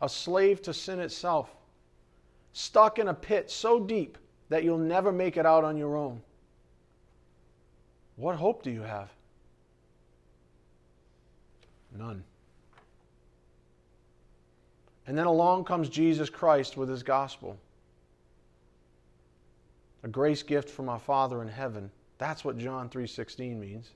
a 0.00 0.08
slave 0.08 0.62
to 0.62 0.72
sin 0.72 1.00
itself, 1.00 1.54
stuck 2.54 2.98
in 2.98 3.08
a 3.08 3.14
pit 3.14 3.50
so 3.50 3.78
deep 3.78 4.16
that 4.48 4.64
you'll 4.64 4.78
never 4.78 5.12
make 5.12 5.36
it 5.36 5.46
out 5.46 5.64
on 5.64 5.76
your 5.76 5.96
own, 5.96 6.20
what 8.16 8.36
hope 8.36 8.62
do 8.62 8.70
you 8.70 8.82
have? 8.82 9.10
None. 11.96 12.24
And 15.06 15.16
then 15.16 15.26
along 15.26 15.64
comes 15.64 15.88
Jesus 15.88 16.28
Christ 16.28 16.76
with 16.76 16.88
his 16.88 17.02
gospel. 17.02 17.56
A 20.02 20.08
grace 20.08 20.42
gift 20.42 20.68
from 20.68 20.88
our 20.88 20.98
Father 20.98 21.42
in 21.42 21.48
heaven. 21.48 21.90
That's 22.18 22.44
what 22.44 22.58
John 22.58 22.88
3:16 22.88 23.58
means. 23.60 23.90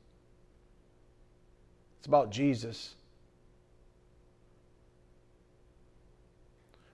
It's 1.98 2.06
about 2.06 2.30
Jesus. 2.30 2.94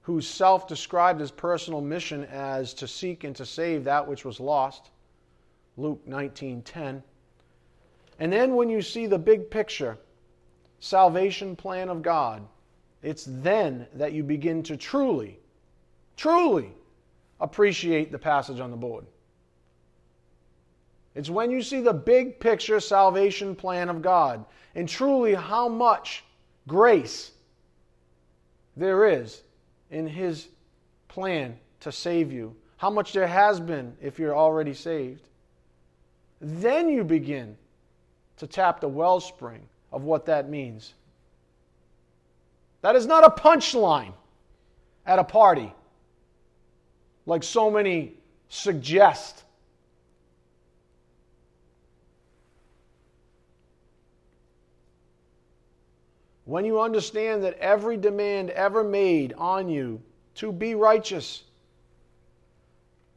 Whose 0.06 0.28
self 0.28 0.68
described 0.68 1.18
his 1.18 1.32
personal 1.32 1.80
mission 1.80 2.26
as 2.26 2.72
to 2.74 2.86
seek 2.86 3.24
and 3.24 3.34
to 3.34 3.44
save 3.44 3.82
that 3.82 4.06
which 4.06 4.24
was 4.24 4.38
lost. 4.38 4.90
Luke 5.76 6.06
19:10. 6.06 7.02
And 8.20 8.32
then 8.32 8.54
when 8.54 8.70
you 8.70 8.82
see 8.82 9.08
the 9.08 9.18
big 9.18 9.50
picture, 9.50 9.98
salvation 10.78 11.56
plan 11.56 11.88
of 11.88 12.02
God, 12.02 12.46
it's 13.02 13.24
then 13.26 13.88
that 13.94 14.12
you 14.12 14.22
begin 14.22 14.62
to 14.62 14.76
truly, 14.76 15.40
truly 16.16 16.72
appreciate 17.40 18.12
the 18.12 18.18
passage 18.18 18.60
on 18.60 18.70
the 18.70 18.76
board. 18.76 19.06
It's 21.16 21.30
when 21.30 21.50
you 21.50 21.62
see 21.62 21.80
the 21.80 21.92
big 21.92 22.38
picture 22.38 22.78
salvation 22.78 23.56
plan 23.56 23.88
of 23.88 24.02
God 24.02 24.44
and 24.76 24.88
truly 24.88 25.34
how 25.34 25.68
much 25.68 26.22
grace 26.68 27.32
there 28.76 29.08
is 29.08 29.42
in 29.90 30.06
His 30.06 30.48
plan 31.08 31.58
to 31.80 31.92
save 31.92 32.32
you, 32.32 32.54
how 32.76 32.90
much 32.90 33.12
there 33.12 33.26
has 33.26 33.60
been 33.60 33.96
if 34.00 34.18
you're 34.18 34.36
already 34.36 34.74
saved. 34.74 35.28
Then 36.40 36.88
you 36.88 37.04
begin 37.04 37.56
to 38.36 38.46
tap 38.46 38.80
the 38.80 38.88
wellspring 38.88 39.62
of 39.92 40.02
what 40.02 40.26
that 40.26 40.48
means. 40.50 40.92
That 42.82 42.96
is 42.96 43.06
not 43.06 43.24
a 43.24 43.30
punchline 43.30 44.12
at 45.06 45.18
a 45.18 45.24
party, 45.24 45.72
like 47.24 47.42
so 47.42 47.70
many 47.70 48.14
suggest. 48.48 49.44
When 56.46 56.64
you 56.64 56.80
understand 56.80 57.42
that 57.42 57.58
every 57.58 57.96
demand 57.96 58.50
ever 58.50 58.84
made 58.84 59.34
on 59.36 59.68
you 59.68 60.00
to 60.36 60.52
be 60.52 60.76
righteous 60.76 61.42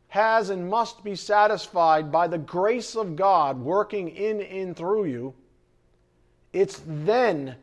has 0.08 0.50
and 0.50 0.68
must 0.68 1.04
be 1.04 1.15
satisfied 1.15 2.12
by 2.12 2.28
the 2.28 2.39
grace 2.39 2.96
of 2.96 3.15
God 3.15 3.60
working 3.60 4.10
in 4.10 4.42
and 4.42 4.76
through 4.76 5.06
you, 5.06 5.36
it's 6.54 6.82
then 6.88 7.56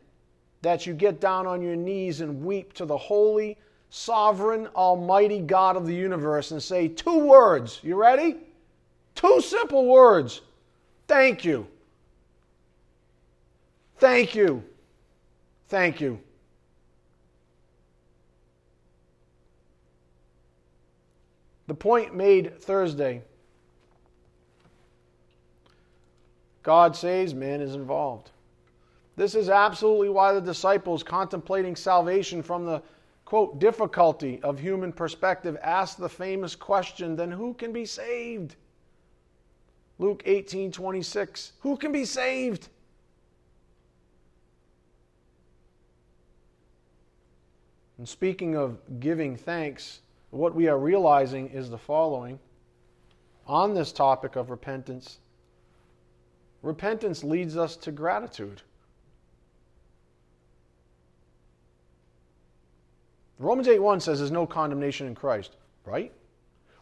that 0.62 0.86
you 0.86 0.94
get 0.94 1.20
down 1.20 1.48
on 1.48 1.60
your 1.60 1.74
knees 1.74 2.20
and 2.20 2.44
weep 2.44 2.72
to 2.74 2.86
the 2.86 2.96
holy, 2.96 3.58
sovereign, 3.90 4.68
almighty 4.76 5.40
God 5.40 5.76
of 5.76 5.84
the 5.84 5.94
universe 5.94 6.52
and 6.52 6.62
say 6.62 6.86
two 6.86 7.26
words. 7.26 7.80
You 7.82 7.96
ready? 7.96 8.36
Two 9.16 9.40
simple 9.40 9.86
words. 9.86 10.42
Thank 11.08 11.44
you. 11.44 11.66
Thank 13.96 14.36
you. 14.36 14.62
Thank 15.68 16.00
you. 16.00 16.20
The 21.66 21.74
point 21.74 22.14
made 22.14 22.60
Thursday 22.60 23.22
God 26.62 26.96
saves, 26.96 27.32
man 27.32 27.60
is 27.60 27.76
involved. 27.76 28.32
This 29.14 29.36
is 29.36 29.48
absolutely 29.48 30.08
why 30.08 30.32
the 30.32 30.40
disciples, 30.40 31.04
contemplating 31.04 31.76
salvation 31.76 32.42
from 32.42 32.66
the 32.66 32.82
quote 33.24 33.60
difficulty 33.60 34.40
of 34.42 34.58
human 34.58 34.92
perspective, 34.92 35.56
asked 35.62 35.98
the 35.98 36.08
famous 36.08 36.56
question 36.56 37.14
then 37.14 37.30
who 37.30 37.54
can 37.54 37.72
be 37.72 37.84
saved? 37.86 38.56
Luke 40.00 40.22
18 40.26 40.72
26. 40.72 41.52
Who 41.60 41.76
can 41.76 41.92
be 41.92 42.04
saved? 42.04 42.68
And 47.98 48.08
speaking 48.08 48.56
of 48.56 48.78
giving 49.00 49.36
thanks, 49.36 50.00
what 50.30 50.54
we 50.54 50.68
are 50.68 50.78
realizing 50.78 51.48
is 51.48 51.70
the 51.70 51.78
following. 51.78 52.38
On 53.46 53.74
this 53.74 53.92
topic 53.92 54.36
of 54.36 54.50
repentance, 54.50 55.18
repentance 56.62 57.22
leads 57.22 57.56
us 57.56 57.76
to 57.76 57.92
gratitude. 57.92 58.62
Romans 63.38 63.68
8 63.68 63.78
1 63.78 64.00
says 64.00 64.18
there's 64.18 64.30
no 64.30 64.46
condemnation 64.46 65.06
in 65.06 65.14
Christ, 65.14 65.56
right? 65.84 66.12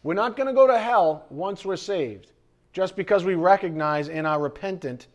We're 0.03 0.13
not 0.13 0.37
going 0.37 0.47
to 0.47 0.53
go 0.53 0.67
to 0.67 0.77
hell 0.77 1.25
once 1.29 1.65
we're 1.65 1.75
saved, 1.75 2.31
just 2.73 2.95
because 2.95 3.23
we 3.23 3.35
recognize 3.35 4.09
and 4.09 4.25
are 4.25 4.41
repentant 4.41 5.07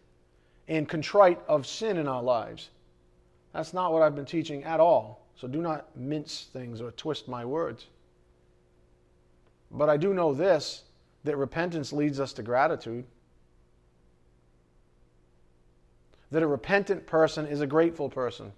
and 0.69 0.89
contrite 0.89 1.41
of 1.49 1.67
sin 1.67 1.97
in 1.97 2.07
our 2.07 2.23
lives. 2.23 2.71
That's 3.53 3.73
not 3.73 3.93
what 3.93 4.03
I've 4.03 4.15
been 4.15 4.27
teaching 4.27 4.65
at 4.65 4.81
all. 4.81 5.20
So 5.41 5.49
do 5.49 5.63
not 5.63 5.87
mince 5.97 6.49
things 6.53 6.83
or 6.83 6.91
twist 6.91 7.27
my 7.27 7.47
words. 7.47 7.87
But 9.71 9.89
I 9.89 9.97
do 9.97 10.13
know 10.13 10.35
this 10.35 10.83
that 11.25 11.35
repentance 11.39 11.95
leads 11.95 12.21
us 12.21 12.35
to 12.35 12.43
gratitude. 12.43 13.07
That 16.31 16.43
a 16.43 16.47
repentant 16.47 17.07
person 17.07 17.47
is 17.47 17.63
a 17.63 17.67
grateful 17.67 18.11
person. 18.11 18.53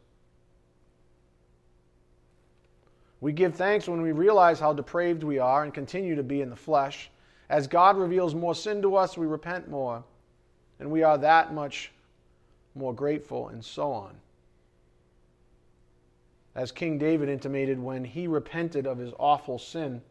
We 3.20 3.30
give 3.30 3.54
thanks 3.54 3.86
when 3.86 4.02
we 4.02 4.10
realize 4.10 4.58
how 4.58 4.72
depraved 4.72 5.22
we 5.22 5.38
are 5.38 5.62
and 5.62 5.72
continue 5.72 6.16
to 6.16 6.24
be 6.24 6.40
in 6.40 6.50
the 6.50 6.56
flesh. 6.56 7.10
As 7.48 7.68
God 7.68 7.96
reveals 7.96 8.34
more 8.34 8.56
sin 8.56 8.82
to 8.82 8.96
us, 8.96 9.16
we 9.16 9.26
repent 9.26 9.68
more, 9.68 10.02
and 10.80 10.90
we 10.90 11.04
are 11.04 11.18
that 11.18 11.54
much 11.54 11.92
more 12.74 12.92
grateful, 12.92 13.48
and 13.48 13.64
so 13.64 13.92
on. 13.92 14.16
As 16.54 16.70
King 16.70 16.98
David 16.98 17.28
intimated 17.28 17.78
when 17.78 18.04
he 18.04 18.26
repented 18.26 18.86
of 18.86 18.98
his 18.98 19.12
awful 19.18 19.58
sin, 19.58 20.02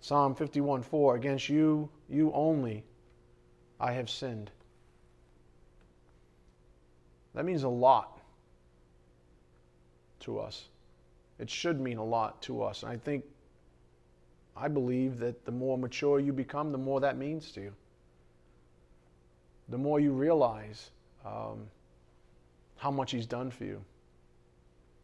Psalm 0.00 0.34
51 0.34 0.82
4, 0.82 1.14
against 1.14 1.48
you, 1.48 1.88
you 2.08 2.32
only, 2.32 2.84
I 3.80 3.92
have 3.92 4.10
sinned. 4.10 4.50
That 7.34 7.44
means 7.44 7.62
a 7.62 7.68
lot 7.68 8.20
to 10.20 10.38
us. 10.38 10.68
It 11.38 11.48
should 11.48 11.80
mean 11.80 11.96
a 11.96 12.04
lot 12.04 12.42
to 12.42 12.62
us. 12.62 12.82
And 12.82 12.92
I 12.92 12.96
think, 12.96 13.24
I 14.56 14.68
believe 14.68 15.18
that 15.20 15.44
the 15.44 15.52
more 15.52 15.78
mature 15.78 16.20
you 16.20 16.32
become, 16.32 16.72
the 16.72 16.78
more 16.78 17.00
that 17.00 17.16
means 17.16 17.50
to 17.52 17.62
you. 17.62 17.72
The 19.68 19.78
more 19.78 20.00
you 20.00 20.12
realize 20.12 20.90
um, 21.24 21.66
how 22.76 22.90
much 22.90 23.12
He's 23.12 23.26
done 23.26 23.50
for 23.50 23.64
you, 23.64 23.82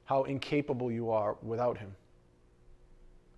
how 0.08 0.24
incapable 0.24 0.90
you 0.90 1.10
are 1.10 1.36
without 1.42 1.76
Him. 1.76 1.94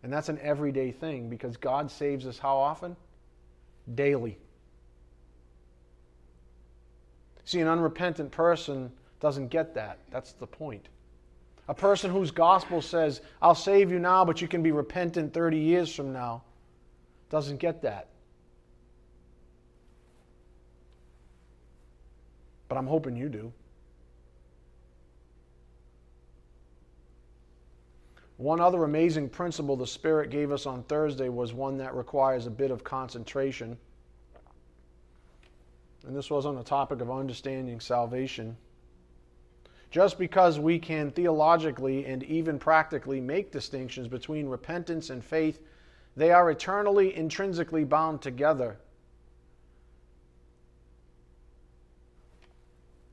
And 0.04 0.12
that's 0.12 0.28
an 0.28 0.38
everyday 0.40 0.92
thing 0.92 1.28
because 1.28 1.56
God 1.56 1.90
saves 1.90 2.28
us 2.28 2.38
how 2.38 2.56
often? 2.56 2.94
Daily. 3.96 4.38
See, 7.44 7.58
an 7.58 7.66
unrepentant 7.66 8.30
person 8.30 8.92
doesn't 9.18 9.48
get 9.48 9.74
that. 9.74 9.98
That's 10.12 10.30
the 10.34 10.46
point. 10.46 10.86
A 11.66 11.74
person 11.74 12.08
whose 12.08 12.30
gospel 12.30 12.80
says, 12.80 13.20
I'll 13.42 13.56
save 13.56 13.90
you 13.90 13.98
now, 13.98 14.24
but 14.24 14.40
you 14.40 14.46
can 14.46 14.62
be 14.62 14.70
repentant 14.70 15.34
30 15.34 15.58
years 15.58 15.92
from 15.92 16.12
now, 16.12 16.44
doesn't 17.30 17.56
get 17.56 17.82
that. 17.82 18.06
But 22.68 22.78
I'm 22.78 22.86
hoping 22.86 23.16
you 23.16 23.28
do. 23.28 23.52
One 28.40 28.58
other 28.58 28.84
amazing 28.84 29.28
principle 29.28 29.76
the 29.76 29.86
Spirit 29.86 30.30
gave 30.30 30.50
us 30.50 30.64
on 30.64 30.82
Thursday 30.84 31.28
was 31.28 31.52
one 31.52 31.76
that 31.76 31.94
requires 31.94 32.46
a 32.46 32.50
bit 32.50 32.70
of 32.70 32.82
concentration. 32.82 33.76
And 36.06 36.16
this 36.16 36.30
was 36.30 36.46
on 36.46 36.54
the 36.54 36.62
topic 36.62 37.02
of 37.02 37.10
understanding 37.10 37.80
salvation. 37.80 38.56
Just 39.90 40.18
because 40.18 40.58
we 40.58 40.78
can 40.78 41.10
theologically 41.10 42.06
and 42.06 42.22
even 42.22 42.58
practically 42.58 43.20
make 43.20 43.52
distinctions 43.52 44.08
between 44.08 44.48
repentance 44.48 45.10
and 45.10 45.22
faith, 45.22 45.60
they 46.16 46.32
are 46.32 46.50
eternally, 46.50 47.14
intrinsically 47.14 47.84
bound 47.84 48.22
together. 48.22 48.78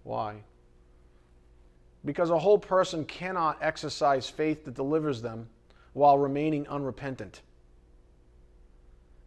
Why? 0.04 0.44
Because 2.08 2.30
a 2.30 2.40
whole 2.40 2.58
person 2.58 3.04
cannot 3.04 3.58
exercise 3.62 4.30
faith 4.30 4.64
that 4.64 4.76
delivers 4.76 5.22
them 5.22 5.50
while 5.92 6.18
remaining 6.18 6.66
unrepentant. 6.70 7.42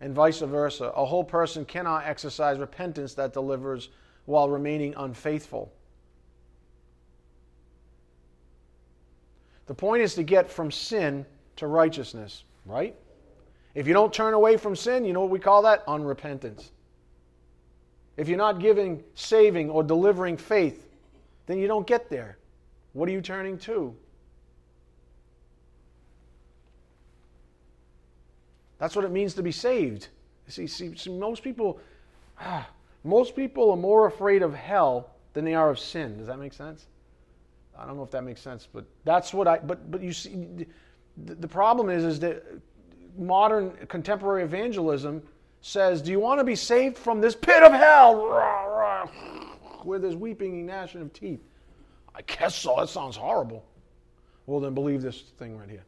And 0.00 0.14
vice 0.14 0.40
versa. 0.40 0.86
A 0.86 1.04
whole 1.04 1.22
person 1.22 1.66
cannot 1.66 2.06
exercise 2.06 2.58
repentance 2.58 3.12
that 3.14 3.34
delivers 3.34 3.90
while 4.24 4.48
remaining 4.48 4.94
unfaithful. 4.96 5.70
The 9.66 9.74
point 9.74 10.02
is 10.02 10.14
to 10.14 10.22
get 10.22 10.50
from 10.50 10.70
sin 10.70 11.26
to 11.56 11.66
righteousness, 11.66 12.44
right? 12.64 12.96
If 13.74 13.86
you 13.86 13.92
don't 13.92 14.12
turn 14.12 14.32
away 14.32 14.56
from 14.56 14.74
sin, 14.74 15.04
you 15.04 15.12
know 15.12 15.20
what 15.20 15.30
we 15.30 15.38
call 15.38 15.62
that? 15.62 15.86
Unrepentance. 15.86 16.70
If 18.16 18.26
you're 18.26 18.38
not 18.38 18.58
giving 18.58 19.02
saving 19.14 19.68
or 19.68 19.82
delivering 19.82 20.38
faith, 20.38 20.88
then 21.44 21.58
you 21.58 21.68
don't 21.68 21.86
get 21.86 22.08
there. 22.08 22.38
What 22.92 23.08
are 23.08 23.12
you 23.12 23.20
turning 23.20 23.58
to? 23.58 23.94
That's 28.78 28.96
what 28.96 29.04
it 29.04 29.10
means 29.10 29.34
to 29.34 29.42
be 29.42 29.52
saved. 29.52 30.08
See, 30.48 30.66
see, 30.66 30.96
see 30.96 31.10
most 31.10 31.42
people, 31.42 31.78
ah, 32.40 32.68
most 33.04 33.36
people 33.36 33.70
are 33.70 33.76
more 33.76 34.06
afraid 34.06 34.42
of 34.42 34.54
hell 34.54 35.10
than 35.34 35.44
they 35.44 35.54
are 35.54 35.70
of 35.70 35.78
sin. 35.78 36.16
Does 36.16 36.26
that 36.26 36.38
make 36.38 36.52
sense? 36.52 36.86
I 37.78 37.86
don't 37.86 37.96
know 37.96 38.02
if 38.02 38.10
that 38.10 38.24
makes 38.24 38.40
sense, 38.40 38.66
but 38.70 38.84
that's 39.04 39.32
what 39.32 39.46
I. 39.46 39.58
But 39.58 39.90
but 39.90 40.02
you 40.02 40.12
see, 40.12 40.66
the, 41.24 41.34
the 41.36 41.48
problem 41.48 41.88
is 41.88 42.04
is 42.04 42.20
that 42.20 42.44
modern 43.16 43.70
contemporary 43.86 44.42
evangelism 44.42 45.22
says, 45.60 46.02
"Do 46.02 46.10
you 46.10 46.20
want 46.20 46.40
to 46.40 46.44
be 46.44 46.56
saved 46.56 46.98
from 46.98 47.20
this 47.20 47.34
pit 47.34 47.62
of 47.62 47.72
hell, 47.72 48.16
where 49.82 49.98
there's 49.98 50.16
weeping 50.16 50.54
and 50.54 50.66
gnashing 50.66 51.00
of 51.00 51.12
teeth?" 51.12 51.40
I 52.20 52.32
guess 52.32 52.54
so. 52.54 52.76
That 52.78 52.90
sounds 52.90 53.16
horrible. 53.16 53.64
Well, 54.46 54.60
then 54.60 54.74
believe 54.74 55.00
this 55.00 55.22
thing 55.38 55.56
right 55.56 55.70
here. 55.70 55.84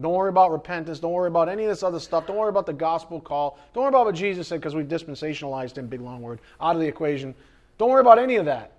Don't 0.00 0.12
worry 0.12 0.28
about 0.28 0.52
repentance. 0.52 1.00
Don't 1.00 1.12
worry 1.12 1.26
about 1.26 1.48
any 1.48 1.64
of 1.64 1.68
this 1.68 1.82
other 1.82 1.98
stuff. 1.98 2.26
Don't 2.26 2.36
worry 2.36 2.50
about 2.50 2.66
the 2.66 2.72
gospel 2.72 3.20
call. 3.20 3.58
Don't 3.74 3.82
worry 3.82 3.88
about 3.88 4.04
what 4.04 4.14
Jesus 4.14 4.46
said 4.46 4.60
because 4.60 4.74
we've 4.74 4.86
dispensationalized 4.86 5.78
him, 5.78 5.88
big 5.88 6.00
long 6.00 6.22
word, 6.22 6.40
out 6.60 6.76
of 6.76 6.82
the 6.82 6.86
equation. 6.86 7.34
Don't 7.78 7.90
worry 7.90 8.02
about 8.02 8.18
any 8.18 8.36
of 8.36 8.44
that. 8.44 8.72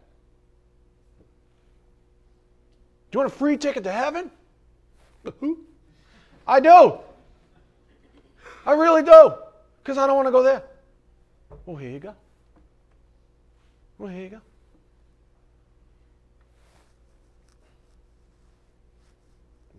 Do 3.12 3.18
you 3.18 3.20
want 3.22 3.34
a 3.34 3.36
free 3.36 3.58
ticket 3.58 3.84
to 3.84 3.92
heaven? 3.92 4.32
I 6.48 6.60
do. 6.62 7.00
I 8.66 8.72
really 8.74 9.04
do. 9.04 9.34
Because 9.84 9.98
I 9.98 10.08
don't 10.08 10.16
want 10.16 10.28
to 10.28 10.32
go 10.32 10.44
there. 10.44 10.64
Well, 11.66 11.76
here 11.78 11.90
you 11.90 12.00
go. 12.00 12.14
Well, 13.98 14.10
here 14.10 14.24
you 14.24 14.30
go. 14.30 14.42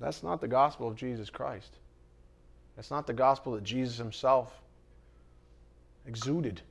That's 0.01 0.23
not 0.23 0.41
the 0.41 0.49
gospel 0.49 0.89
of 0.89 0.97
Jesus 0.97 1.31
Christ. 1.31 1.77
That's 2.77 2.91
not 2.91 3.07
the 3.07 3.13
gospel 3.13 3.55
that 3.55 3.65
Jesus 3.65 3.97
himself 3.97 4.53
exuded, 6.07 6.63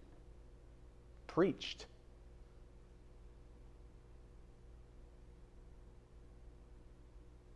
preached. 1.28 1.86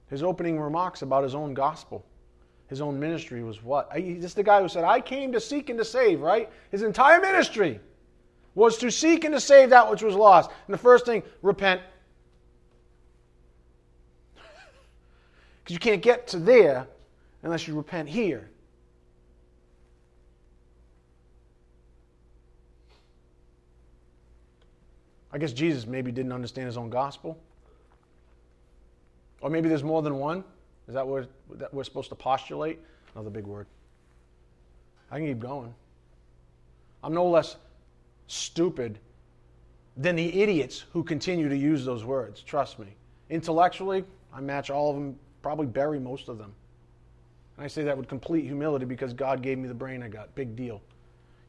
His 0.09 0.23
opening 0.23 0.59
remarks 0.59 1.01
about 1.01 1.23
his 1.23 1.33
own 1.33 1.53
gospel, 1.53 2.05
his 2.67 2.81
own 2.81 2.99
ministry 2.99 3.41
was 3.43 3.63
what? 3.63 3.89
This 3.93 4.25
is 4.25 4.33
the 4.33 4.43
guy 4.43 4.61
who 4.61 4.67
said, 4.67 4.83
I 4.83 4.99
came 4.99 5.31
to 5.31 5.39
seek 5.39 5.69
and 5.69 5.79
to 5.79 5.85
save, 5.85 6.19
right? 6.19 6.49
His 6.69 6.83
entire 6.83 7.21
ministry 7.21 7.79
was 8.53 8.77
to 8.79 8.91
seek 8.91 9.23
and 9.23 9.33
to 9.33 9.39
save 9.39 9.69
that 9.69 9.89
which 9.89 10.03
was 10.03 10.13
lost. 10.13 10.51
And 10.67 10.73
the 10.73 10.77
first 10.77 11.05
thing, 11.05 11.23
repent 11.41 11.81
Because 15.71 15.85
you 15.85 15.91
can't 15.91 16.01
get 16.01 16.27
to 16.27 16.37
there 16.37 16.85
unless 17.43 17.65
you 17.65 17.75
repent 17.75 18.09
here. 18.09 18.49
I 25.31 25.37
guess 25.37 25.53
Jesus 25.53 25.87
maybe 25.87 26.11
didn't 26.11 26.33
understand 26.33 26.65
his 26.67 26.75
own 26.75 26.89
gospel. 26.89 27.37
Or 29.39 29.49
maybe 29.49 29.69
there's 29.69 29.83
more 29.83 30.01
than 30.01 30.19
one. 30.19 30.43
Is 30.89 30.93
that 30.93 31.07
what 31.07 31.29
that 31.51 31.73
we're 31.73 31.85
supposed 31.85 32.09
to 32.09 32.15
postulate? 32.15 32.79
Another 33.15 33.29
big 33.29 33.47
word. 33.47 33.65
I 35.09 35.19
can 35.19 35.27
keep 35.27 35.39
going. 35.39 35.73
I'm 37.01 37.13
no 37.13 37.29
less 37.29 37.55
stupid 38.27 38.99
than 39.95 40.17
the 40.17 40.41
idiots 40.41 40.83
who 40.91 41.01
continue 41.01 41.47
to 41.47 41.55
use 41.55 41.85
those 41.85 42.03
words. 42.03 42.41
Trust 42.41 42.77
me. 42.77 42.87
Intellectually, 43.29 44.03
I 44.33 44.41
match 44.41 44.69
all 44.69 44.89
of 44.89 44.95
them 44.97 45.15
probably 45.41 45.65
bury 45.65 45.99
most 45.99 46.27
of 46.29 46.37
them. 46.37 46.53
And 47.57 47.65
I 47.65 47.67
say 47.67 47.83
that 47.83 47.97
with 47.97 48.07
complete 48.07 48.45
humility 48.45 48.85
because 48.85 49.13
God 49.13 49.41
gave 49.41 49.57
me 49.57 49.67
the 49.67 49.73
brain 49.73 50.01
I 50.03 50.07
got. 50.07 50.33
Big 50.35 50.55
deal. 50.55 50.81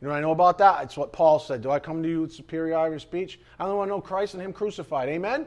You 0.00 0.08
know 0.08 0.14
what 0.14 0.18
I 0.18 0.20
know 0.20 0.32
about 0.32 0.58
that? 0.58 0.82
It's 0.82 0.96
what 0.96 1.12
Paul 1.12 1.38
said. 1.38 1.62
Do 1.62 1.70
I 1.70 1.78
come 1.78 2.02
to 2.02 2.08
you 2.08 2.22
with 2.22 2.32
superiority 2.32 2.96
of 2.96 3.02
speech? 3.02 3.38
I 3.58 3.64
only 3.64 3.76
want 3.76 3.88
to 3.88 3.94
know 3.94 4.00
Christ 4.00 4.34
and 4.34 4.42
Him 4.42 4.52
crucified. 4.52 5.08
Amen? 5.08 5.46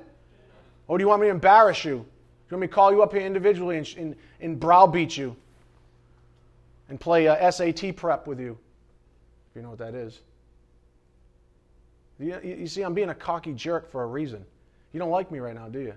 Or 0.88 0.98
do 0.98 1.04
you 1.04 1.10
want 1.10 1.22
me 1.22 1.28
to 1.28 1.32
embarrass 1.32 1.84
you? 1.84 1.98
Do 1.98 1.98
you 1.98 2.58
want 2.58 2.62
me 2.62 2.68
to 2.68 2.74
call 2.74 2.92
you 2.92 3.04
up 3.04 3.12
here 3.12 3.22
individually 3.22 3.78
and, 3.78 3.96
and, 3.98 4.16
and 4.40 4.60
browbeat 4.60 5.18
you? 5.18 5.36
And 6.88 7.00
play 7.00 7.26
a 7.26 7.52
SAT 7.52 7.96
prep 7.96 8.28
with 8.28 8.40
you? 8.40 8.58
If 9.50 9.56
you 9.56 9.62
know 9.62 9.70
what 9.70 9.80
that 9.80 9.96
is. 9.96 10.20
You, 12.20 12.40
you 12.44 12.68
see, 12.68 12.84
I'm 12.84 12.94
being 12.94 13.10
a 13.10 13.16
cocky 13.16 13.54
jerk 13.54 13.92
for 13.92 14.04
a 14.04 14.08
reason. 14.08 14.46
You 14.94 15.00
don't 15.00 15.10
like 15.10 15.32
me 15.32 15.40
right 15.40 15.56
now, 15.56 15.68
do 15.68 15.80
you? 15.80 15.94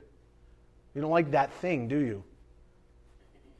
You 0.94 1.00
don't 1.00 1.10
like 1.10 1.30
that 1.30 1.52
thing, 1.54 1.86
do 1.86 1.98
you? 1.98 2.24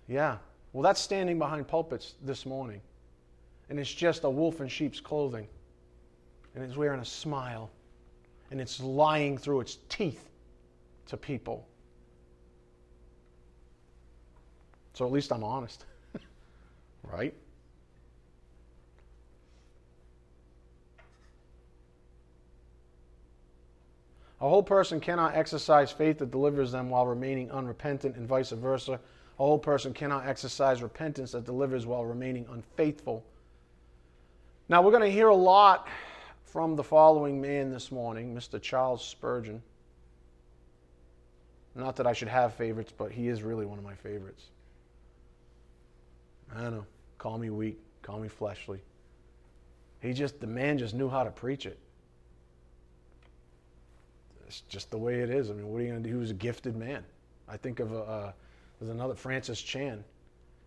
Yeah. 0.08 0.38
Well, 0.72 0.82
that's 0.82 1.00
standing 1.00 1.38
behind 1.38 1.68
pulpits 1.68 2.14
this 2.22 2.46
morning. 2.46 2.80
And 3.68 3.78
it's 3.78 3.92
just 3.92 4.24
a 4.24 4.30
wolf 4.30 4.60
in 4.60 4.68
sheep's 4.68 5.00
clothing. 5.00 5.46
And 6.54 6.64
it's 6.64 6.76
wearing 6.76 7.00
a 7.00 7.04
smile. 7.04 7.70
and 8.50 8.60
it's 8.62 8.80
lying 8.80 9.36
through 9.36 9.60
its 9.60 9.76
teeth 9.90 10.30
to 11.06 11.18
people. 11.18 11.68
So 14.94 15.04
at 15.04 15.12
least 15.12 15.32
I'm 15.32 15.44
honest. 15.44 15.84
right? 17.02 17.34
A 24.40 24.48
whole 24.48 24.62
person 24.62 24.98
cannot 25.00 25.34
exercise 25.34 25.90
faith 25.90 26.18
that 26.18 26.30
delivers 26.30 26.72
them 26.72 26.88
while 26.88 27.06
remaining 27.06 27.50
unrepentant, 27.50 28.16
and 28.16 28.26
vice 28.26 28.50
versa. 28.50 29.00
A 29.38 29.42
whole 29.44 29.58
person 29.58 29.92
cannot 29.92 30.26
exercise 30.26 30.82
repentance 30.82 31.32
that 31.32 31.44
delivers 31.44 31.86
while 31.86 32.04
remaining 32.04 32.46
unfaithful. 32.50 33.24
Now, 34.68 34.82
we're 34.82 34.90
going 34.90 35.04
to 35.04 35.10
hear 35.10 35.28
a 35.28 35.34
lot 35.34 35.88
from 36.44 36.74
the 36.74 36.82
following 36.82 37.40
man 37.40 37.70
this 37.70 37.92
morning, 37.92 38.34
Mr. 38.34 38.60
Charles 38.60 39.04
Spurgeon. 39.04 39.62
Not 41.74 41.94
that 41.96 42.06
I 42.06 42.12
should 42.12 42.28
have 42.28 42.54
favorites, 42.54 42.92
but 42.96 43.12
he 43.12 43.28
is 43.28 43.42
really 43.42 43.64
one 43.64 43.78
of 43.78 43.84
my 43.84 43.94
favorites. 43.94 44.46
I 46.54 46.62
don't 46.62 46.72
know. 46.72 46.86
Call 47.18 47.38
me 47.38 47.50
weak, 47.50 47.78
call 48.02 48.18
me 48.18 48.28
fleshly. 48.28 48.80
He 50.00 50.12
just, 50.12 50.40
the 50.40 50.46
man 50.46 50.78
just 50.78 50.94
knew 50.94 51.08
how 51.08 51.22
to 51.22 51.30
preach 51.30 51.66
it. 51.66 51.78
It's 54.46 54.62
just 54.62 54.90
the 54.90 54.98
way 54.98 55.20
it 55.20 55.30
is. 55.30 55.50
I 55.50 55.52
mean, 55.52 55.68
what 55.68 55.80
are 55.80 55.84
you 55.84 55.90
going 55.90 56.02
to 56.02 56.08
do? 56.08 56.14
He 56.14 56.20
was 56.20 56.30
a 56.30 56.34
gifted 56.34 56.74
man. 56.74 57.04
I 57.48 57.56
think 57.56 57.80
of 57.80 57.92
a, 57.92 58.00
uh, 58.00 58.32
there's 58.78 58.90
another 58.90 59.14
Francis 59.14 59.60
Chan. 59.60 60.04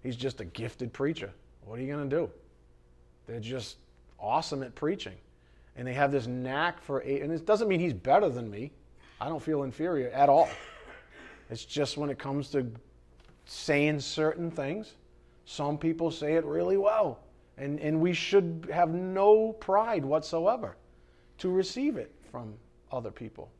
He's 0.03 0.15
just 0.15 0.41
a 0.41 0.45
gifted 0.45 0.91
preacher. 0.93 1.31
What 1.65 1.79
are 1.79 1.81
you 1.81 1.93
going 1.93 2.09
to 2.09 2.15
do? 2.15 2.29
They're 3.27 3.39
just 3.39 3.77
awesome 4.19 4.63
at 4.63 4.75
preaching. 4.75 5.15
And 5.75 5.87
they 5.87 5.93
have 5.93 6.11
this 6.11 6.27
knack 6.27 6.81
for, 6.81 6.99
and 6.99 7.31
it 7.31 7.45
doesn't 7.45 7.67
mean 7.67 7.79
he's 7.79 7.93
better 7.93 8.29
than 8.29 8.49
me. 8.49 8.71
I 9.19 9.29
don't 9.29 9.41
feel 9.41 9.63
inferior 9.63 10.09
at 10.09 10.29
all. 10.29 10.49
It's 11.49 11.65
just 11.65 11.97
when 11.97 12.09
it 12.09 12.17
comes 12.17 12.49
to 12.51 12.65
saying 13.45 13.99
certain 13.99 14.49
things, 14.49 14.93
some 15.45 15.77
people 15.77 16.09
say 16.09 16.35
it 16.35 16.45
really 16.45 16.77
well. 16.77 17.19
And, 17.57 17.79
and 17.79 17.99
we 17.99 18.13
should 18.13 18.69
have 18.73 18.93
no 18.93 19.53
pride 19.53 20.05
whatsoever 20.05 20.77
to 21.39 21.49
receive 21.49 21.97
it 21.97 22.13
from 22.31 22.53
other 22.91 23.11
people. 23.11 23.51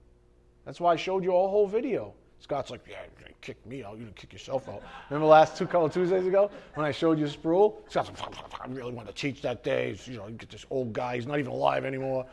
That's 0.65 0.79
why 0.79 0.93
I 0.93 0.95
showed 0.95 1.23
you 1.23 1.31
a 1.31 1.47
whole 1.47 1.67
video. 1.67 2.13
Scott's 2.41 2.71
like, 2.71 2.81
yeah, 2.89 3.03
you 3.03 3.23
didn't 3.23 3.39
kick 3.39 3.63
me 3.67 3.83
out. 3.83 3.97
You 3.97 4.05
didn't 4.05 4.15
kick 4.15 4.33
yourself 4.33 4.67
out. 4.67 4.81
Remember 5.09 5.27
last 5.27 5.55
two 5.55 5.67
couple 5.67 5.87
Tuesdays 5.89 6.25
ago 6.25 6.49
when 6.73 6.87
I 6.87 6.91
showed 6.91 7.19
you 7.19 7.27
Sproul? 7.27 7.81
Scott's 7.87 8.09
like, 8.09 8.59
I 8.59 8.67
really 8.67 8.91
want 8.91 9.07
to 9.07 9.13
teach 9.13 9.43
that 9.43 9.63
day. 9.63 9.95
You 10.05 10.17
know, 10.17 10.27
you 10.27 10.33
get 10.33 10.49
this 10.49 10.65
old 10.71 10.91
guy. 10.91 11.15
He's 11.15 11.27
not 11.27 11.37
even 11.37 11.51
alive 11.51 11.85
anymore. 11.85 12.25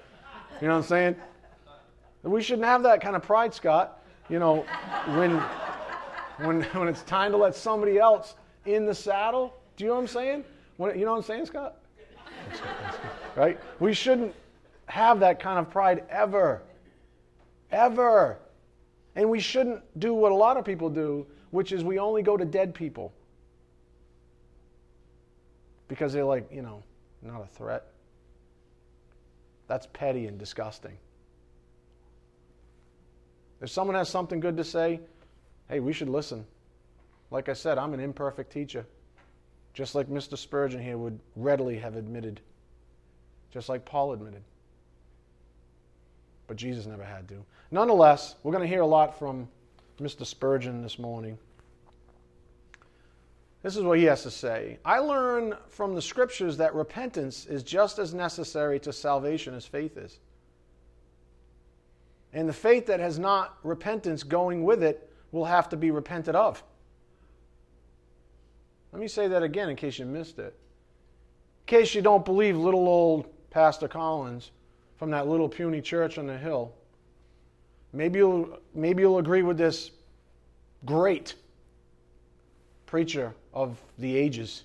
You 0.63 0.67
know 0.67 0.75
what 0.75 0.81
I'm 0.81 0.89
saying? 0.89 1.17
We 2.23 2.43
shouldn't 2.43 2.67
have 2.67 2.83
that 2.85 3.03
kind 3.03 3.17
of 3.17 3.23
pride, 3.23 3.55
Scott. 3.55 4.03
You 4.31 4.39
know, 4.39 4.65
when, 5.17 5.37
when, 6.45 6.63
when 6.63 6.89
it's 6.89 7.03
time 7.03 7.31
to 7.33 7.37
let 7.37 7.55
somebody 7.55 7.99
else 7.99 8.35
in 8.65 8.87
the 8.87 8.95
saddle, 8.95 9.55
do 9.77 9.85
you 9.85 9.91
know 9.91 9.97
what 9.97 10.03
I'm 10.03 10.09
saying? 10.09 10.45
When, 10.79 10.99
you 10.99 11.05
know 11.05 11.13
what 11.13 11.19
I'm 11.19 11.25
saying, 11.25 11.47
Scott? 11.47 11.77
Right? 13.37 13.59
We 13.79 13.93
shouldn't 13.93 14.35
have 14.87 15.21
that 15.21 15.39
kind 15.39 15.59
of 15.59 15.71
pride 15.71 16.05
ever. 16.09 16.63
Ever. 17.71 18.39
And 19.19 19.29
we 19.29 19.41
shouldn't 19.41 19.83
do 19.99 20.15
what 20.15 20.31
a 20.31 20.35
lot 20.37 20.57
of 20.59 20.65
people 20.65 20.91
do, 20.91 21.27
which 21.51 21.73
is 21.73 21.83
we 21.83 21.99
only 21.99 22.23
go 22.23 22.37
to 22.37 22.45
dead 22.45 22.73
people. 22.73 23.13
Because 25.89 26.13
they're 26.13 26.25
like, 26.25 26.49
you 26.53 26.63
know, 26.63 26.85
not 27.21 27.43
a 27.43 27.47
threat. 27.49 27.83
That's 29.67 29.89
petty 29.93 30.29
and 30.29 30.39
disgusting. 30.39 30.97
If 33.61 33.71
someone 33.71 33.97
has 33.97 34.09
something 34.09 34.39
good 34.39 34.57
to 34.57 34.65
say, 34.65 35.01
hey, 35.69 35.81
we 35.81 35.93
should 35.93 36.09
listen. 36.09 36.47
Like 37.33 37.49
I 37.49 37.55
said, 37.55 37.77
I'm 37.77 37.95
an 37.95 38.01
imperfect 38.01 38.53
teacher. 38.53 38.87
Just 39.75 39.97
like 39.97 40.07
Mr. 40.09 40.39
Spurgeon 40.39 40.81
here 40.81 40.97
would 40.97 41.19
readily 41.35 41.77
have 41.79 41.97
admitted. 41.97 42.41
Just 43.51 43.69
like 43.69 43.85
Paul 43.85 44.13
admitted 44.13 44.45
but 46.49 46.57
Jesus 46.57 46.87
never 46.87 47.05
had 47.05 47.29
to. 47.29 47.45
Nonetheless, 47.71 48.35
we're 48.43 48.53
going 48.53 48.63
to 48.63 48.69
hear 48.69 48.81
a 48.81 48.87
lot 48.87 49.17
from 49.17 49.47
Mr. 50.01 50.27
Spurgeon 50.27 50.83
this 50.83 50.99
morning. 50.99 51.39
This 53.63 53.77
is 53.77 53.83
what 53.83 53.99
he 53.99 54.05
has 54.05 54.23
to 54.23 54.31
say. 54.31 54.79
I 54.85 54.99
learn 54.99 55.55
from 55.69 55.95
the 55.95 56.03
scriptures 56.03 56.57
that 56.57 56.75
repentance 56.75 57.47
is 57.47 57.63
just 57.63 57.99
as 57.99 58.15
necessary 58.15 58.81
to 58.81 58.93
salvation 58.93 59.55
as 59.55 59.67
faith 59.67 59.97
is. 59.97 60.19
And 62.33 62.49
the 62.49 62.53
faith 62.53 62.87
that 62.87 63.01
has 63.01 63.19
not 63.19 63.59
repentance 63.63 64.23
going 64.23 64.65
with 64.65 64.83
it 64.83 65.11
will 65.33 65.45
have 65.45 65.69
to 65.71 65.77
be 65.77 65.91
repented 65.91 66.35
of. 66.35 66.63
Let 68.93 69.01
me 69.01 69.09
say 69.09 69.29
that 69.29 69.43
again 69.43 69.69
in 69.69 69.77
case 69.77 69.99
you 69.99 70.07
missed 70.07 70.39
it. 70.39 70.55
In 70.55 71.67
case 71.67 71.95
you 71.95 72.01
don't 72.01 72.25
believe 72.25 72.57
little 72.57 72.89
old 72.89 73.27
Pastor 73.51 73.89
Collins 73.89 74.51
from 74.99 75.11
that 75.13 75.29
little 75.29 75.49
puny 75.49 75.81
church 75.81 76.19
on 76.19 76.27
the 76.27 76.37
hill. 76.37 76.73
Maybe 77.93 78.19
you'll, 78.19 78.59
maybe 78.75 79.03
you'll 79.03 79.19
agree 79.19 79.43
with 79.43 79.57
this 79.57 79.93
great 80.85 81.35
preacher 82.85 83.33
of 83.55 83.81
the 83.99 84.15
ages. 84.17 84.65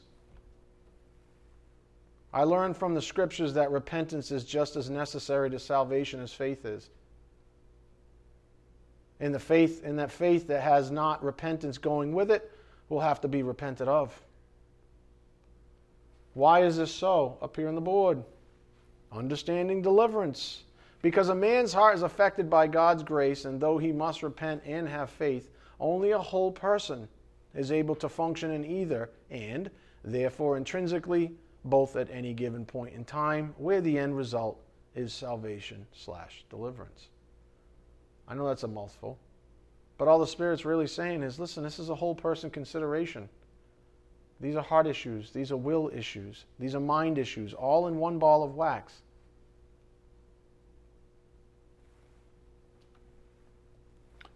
I 2.33 2.43
learned 2.43 2.75
from 2.75 2.95
the 2.95 3.01
scriptures 3.01 3.53
that 3.53 3.69
repentance 3.69 4.31
is 4.31 4.43
just 4.43 4.75
as 4.75 4.89
necessary 4.89 5.51
to 5.51 5.59
salvation 5.59 6.19
as 6.19 6.33
faith 6.33 6.65
is. 6.65 6.89
And 9.19 9.33
the 9.33 9.39
faith, 9.39 9.83
and 9.85 9.99
that 9.99 10.11
faith 10.11 10.47
that 10.47 10.63
has 10.63 10.89
not 10.89 11.23
repentance 11.23 11.77
going 11.77 12.13
with 12.13 12.31
it 12.31 12.51
will 12.89 12.99
have 12.99 13.21
to 13.21 13.27
be 13.27 13.43
repented 13.43 13.87
of. 13.87 14.19
Why 16.33 16.63
is 16.63 16.77
this 16.77 16.91
so? 16.91 17.37
Up 17.41 17.55
here 17.55 17.67
on 17.67 17.75
the 17.75 17.81
board. 17.81 18.23
Understanding 19.13 19.81
deliverance. 19.81 20.63
Because 21.01 21.29
a 21.29 21.35
man's 21.35 21.73
heart 21.73 21.95
is 21.95 22.03
affected 22.03 22.49
by 22.49 22.67
God's 22.67 23.03
grace, 23.03 23.45
and 23.45 23.59
though 23.59 23.77
he 23.77 23.91
must 23.91 24.23
repent 24.23 24.63
and 24.65 24.87
have 24.87 25.09
faith, 25.09 25.49
only 25.79 26.11
a 26.11 26.19
whole 26.19 26.51
person 26.51 27.07
is 27.53 27.71
able 27.71 27.95
to 27.95 28.09
function 28.09 28.51
in 28.51 28.65
either, 28.65 29.09
and 29.29 29.69
therefore 30.03 30.57
intrinsically 30.57 31.31
both 31.65 31.95
at 31.95 32.09
any 32.11 32.33
given 32.33 32.65
point 32.65 32.93
in 32.93 33.05
time, 33.05 33.53
where 33.57 33.81
the 33.81 33.97
end 33.97 34.17
result 34.17 34.59
is 34.95 35.13
salvation 35.13 35.85
slash 35.93 36.45
deliverance. 36.49 37.07
I 38.27 38.35
know 38.35 38.47
that's 38.47 38.63
a 38.63 38.67
mouthful, 38.67 39.17
but 39.97 40.07
all 40.07 40.19
the 40.19 40.27
Spirit's 40.27 40.65
really 40.65 40.87
saying 40.87 41.23
is 41.23 41.39
listen, 41.39 41.63
this 41.63 41.79
is 41.79 41.89
a 41.89 41.95
whole 41.95 42.15
person 42.15 42.49
consideration. 42.49 43.29
These 44.43 44.57
are 44.57 44.61
heart 44.61 44.87
issues, 44.87 45.31
these 45.31 45.53
are 45.53 45.57
will 45.57 45.89
issues, 45.95 46.43
these 46.59 46.75
are 46.75 46.79
mind 46.81 47.17
issues, 47.17 47.53
all 47.53 47.87
in 47.87 47.97
one 47.97 48.19
ball 48.19 48.43
of 48.43 48.55
wax. 48.55 48.91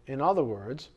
In 0.08 0.22
other 0.22 0.46
words, 0.46 0.88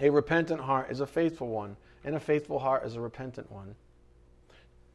a 0.00 0.08
repentant 0.08 0.62
heart 0.62 0.90
is 0.90 1.00
a 1.00 1.06
faithful 1.06 1.48
one, 1.48 1.76
and 2.04 2.14
a 2.14 2.20
faithful 2.20 2.58
heart 2.58 2.86
is 2.86 2.96
a 2.96 3.02
repentant 3.02 3.52
one. 3.52 3.74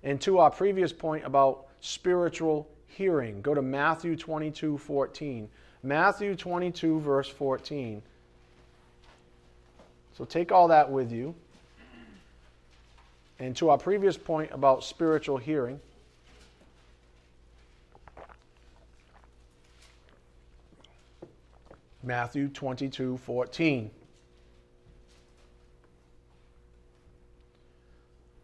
And 0.02 0.20
to 0.22 0.40
our 0.40 0.50
previous 0.50 0.92
point 0.92 1.24
about 1.24 1.68
spiritual 1.80 2.68
hearing, 2.88 3.44
go 3.44 3.54
to 3.54 3.62
Matthew 3.62 4.16
22 4.16 4.80
14. 4.80 5.48
Matthew 5.84 6.36
22, 6.36 7.02
verse 7.02 7.30
14. 7.30 8.02
So 10.18 10.26
take 10.26 10.52
all 10.52 10.70
that 10.70 10.90
with 10.90 11.12
you. 11.12 11.36
And 13.40 13.56
to 13.58 13.70
our 13.70 13.78
previous 13.78 14.18
point 14.18 14.52
about 14.52 14.84
spiritual 14.84 15.38
hearing, 15.38 15.80
Matthew 22.04 22.48
22 22.48 23.18
14. 23.18 23.92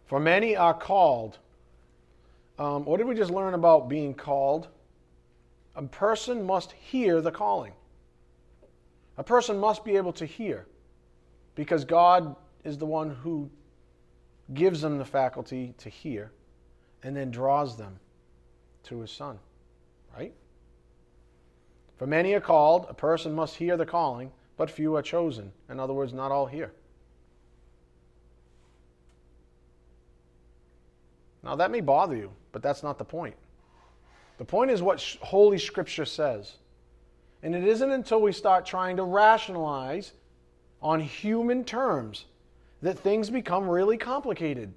For 0.06 0.20
many 0.20 0.56
are 0.56 0.74
called. 0.74 1.40
Um, 2.60 2.86
what 2.86 2.98
did 2.98 3.08
we 3.08 3.16
just 3.16 3.32
learn 3.32 3.56
about 3.56 3.90
being 3.90 4.14
called? 4.14 4.68
A 5.76 5.82
person 5.82 6.46
must 6.46 6.74
hear 6.74 7.20
the 7.20 7.32
calling. 7.32 7.74
A 9.18 9.24
person 9.24 9.58
must 9.58 9.84
be 9.84 9.96
able 9.96 10.14
to 10.14 10.26
hear 10.26 10.68
because 11.56 11.84
God 11.86 12.36
is 12.64 12.78
the 12.78 12.86
one 12.86 13.10
who 13.10 13.50
gives 14.54 14.82
them 14.82 14.98
the 14.98 15.06
faculty 15.06 15.74
to 15.78 15.90
hear 15.90 16.32
and 17.04 17.16
then 17.16 17.32
draws 17.32 17.78
them 17.78 18.00
to 18.84 19.00
his 19.00 19.12
son. 19.12 19.40
Right? 20.18 20.34
For 21.98 22.08
many 22.08 22.34
are 22.34 22.42
called, 22.42 22.88
a 22.90 22.94
person 22.94 23.34
must 23.34 23.56
hear 23.56 23.78
the 23.78 23.86
calling, 23.86 24.32
but 24.58 24.70
few 24.70 24.96
are 24.96 25.02
chosen. 25.02 25.52
In 25.70 25.80
other 25.80 25.94
words, 25.94 26.14
not 26.14 26.32
all 26.32 26.46
hear. 26.46 26.72
Now, 31.44 31.56
that 31.56 31.72
may 31.72 31.82
bother 31.82 32.16
you, 32.16 32.32
but 32.52 32.62
that's 32.62 32.84
not 32.84 32.98
the 32.98 33.04
point. 33.04 33.36
The 34.38 34.46
point 34.46 34.72
is 34.72 34.82
what 34.82 35.18
Holy 35.22 35.58
Scripture 35.58 36.06
says. 36.06 36.54
And 37.44 37.54
it 37.54 37.66
isn't 37.66 37.92
until 37.92 38.22
we 38.22 38.32
start 38.32 38.66
trying 38.66 38.96
to 38.98 39.04
rationalize 39.04 40.14
on 40.82 41.02
human 41.02 41.66
terms 41.66 42.26
that 42.84 43.00
things 43.00 43.30
become 43.30 43.68
really 43.68 43.98
complicated. 43.98 44.72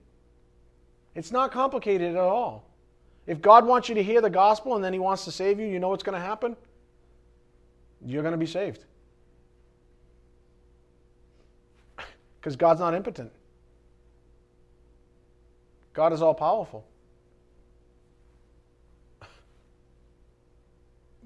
It's 1.16 1.32
not 1.32 1.50
complicated 1.50 2.12
at 2.12 2.16
all. 2.16 2.64
If 3.26 3.42
God 3.42 3.66
wants 3.66 3.88
you 3.88 3.96
to 3.96 4.02
hear 4.02 4.20
the 4.20 4.30
gospel 4.30 4.76
and 4.76 4.84
then 4.84 4.92
He 4.92 5.00
wants 5.00 5.24
to 5.24 5.32
save 5.32 5.58
you, 5.58 5.66
you 5.66 5.80
know 5.80 5.88
what's 5.88 6.04
going 6.04 6.18
to 6.18 6.24
happen? 6.24 6.56
You're 8.04 8.22
going 8.22 8.32
to 8.32 8.38
be 8.38 8.46
saved. 8.46 8.84
Because 12.40 12.54
God's 12.54 12.78
not 12.78 12.94
impotent, 12.94 13.32
God 15.92 16.12
is 16.12 16.22
all 16.22 16.34
powerful. 16.34 16.86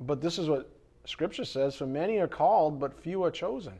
But 0.00 0.22
this 0.22 0.38
is 0.38 0.48
what 0.48 0.70
Scripture 1.04 1.44
says 1.44 1.76
For 1.76 1.84
many 1.84 2.16
are 2.16 2.26
called, 2.26 2.80
but 2.80 2.98
few 3.02 3.22
are 3.22 3.30
chosen. 3.30 3.74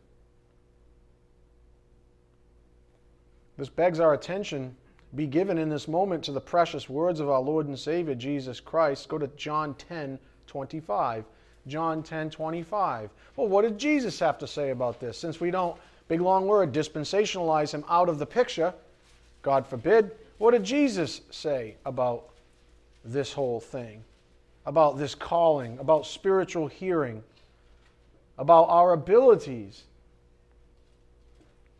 This 3.57 3.68
begs 3.68 4.01
our 4.01 4.14
attention. 4.14 4.74
Be 5.14 5.26
given 5.26 5.59
in 5.59 5.68
this 5.68 5.88
moment 5.88 6.24
to 6.24 6.32
the 6.32 6.40
precious 6.40 6.88
words 6.88 7.20
of 7.20 7.28
our 7.28 7.40
Lord 7.40 7.66
and 7.66 7.78
Savior 7.78 8.14
Jesus 8.14 8.61
Christ. 8.61 9.09
Go 9.09 9.18
to 9.18 9.26
John 9.36 9.74
10 9.74 10.18
25. 10.46 11.24
John 11.66 12.03
10 12.03 12.30
25. 12.30 13.11
Well, 13.36 13.48
what 13.48 13.62
did 13.62 13.78
Jesus 13.78 14.18
have 14.20 14.38
to 14.38 14.46
say 14.46 14.70
about 14.70 15.01
this? 15.01 15.18
Since 15.18 15.40
we 15.40 15.51
don't, 15.51 15.76
big 16.09 16.20
long 16.20 16.46
word, 16.46 16.72
dispensationalize 16.72 17.72
him 17.72 17.84
out 17.88 18.09
of 18.09 18.18
the 18.18 18.26
picture, 18.26 18.72
God 19.42 19.66
forbid, 19.66 20.12
what 20.38 20.53
did 20.53 20.64
Jesus 20.64 21.20
say 21.30 21.76
about 21.84 22.30
this 23.05 23.32
whole 23.32 23.61
thing? 23.61 24.05
about 24.66 24.98
this 24.98 25.14
calling, 25.14 25.78
about 25.78 26.07
spiritual 26.07 26.66
hearing, 26.66 27.22
about 28.38 28.68
our 28.68 28.92
abilities 28.92 29.84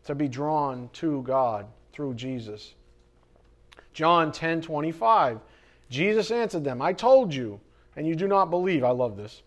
to 0.05 0.15
be 0.15 0.27
drawn 0.27 0.89
to 0.93 1.21
God 1.23 1.67
through 1.93 2.15
Jesus. 2.15 2.73
John 3.93 4.31
10 4.31 4.61
25. 4.61 5.39
Jesus 5.89 6.31
answered 6.31 6.63
them, 6.63 6.81
I 6.81 6.93
told 6.93 7.33
you, 7.33 7.59
and 7.95 8.07
you 8.07 8.15
do 8.15 8.27
not 8.27 8.49
believe. 8.49 8.83
I 8.83 8.91
love 8.91 9.17
this. 9.17 9.43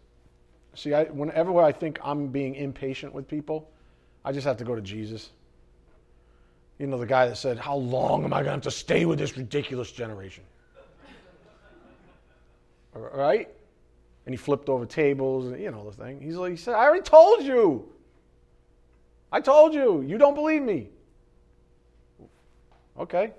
See, 0.75 0.93
I, 0.93 1.05
whenever 1.05 1.59
I 1.63 1.73
think 1.73 1.99
I'm 2.03 2.27
being 2.27 2.55
impatient 2.55 3.15
with 3.15 3.27
people, 3.27 3.71
I 4.25 4.33
just 4.33 4.47
have 4.47 4.57
to 4.59 4.65
go 4.65 4.75
to 4.75 4.83
Jesus. 4.83 5.31
You 6.79 6.87
know, 6.87 6.99
the 6.99 7.07
guy 7.07 7.27
that 7.27 7.37
said, 7.37 7.59
How 7.59 7.77
long 7.77 8.25
am 8.25 8.33
I 8.33 8.39
going 8.39 8.47
to 8.47 8.53
have 8.53 8.63
to 8.63 8.71
stay 8.71 9.07
with 9.07 9.19
this 9.19 9.37
ridiculous 9.37 9.93
generation? 9.93 10.45
right? 12.95 13.49
And 14.27 14.33
he 14.33 14.37
flipped 14.37 14.69
over 14.69 14.85
tables, 14.85 15.47
and 15.47 15.63
you 15.63 15.71
know 15.71 15.89
the 15.89 16.05
thing. 16.05 16.21
He's 16.21 16.37
like, 16.37 16.51
he 16.51 16.57
said, 16.57 16.75
I 16.75 16.85
already 16.85 17.03
told 17.03 17.43
you. 17.43 17.89
I 19.35 19.41
told 19.41 19.75
you. 19.75 20.01
You 20.03 20.17
don't 20.17 20.37
believe 20.37 20.63
me. 20.63 20.91
Okay. 22.97 23.33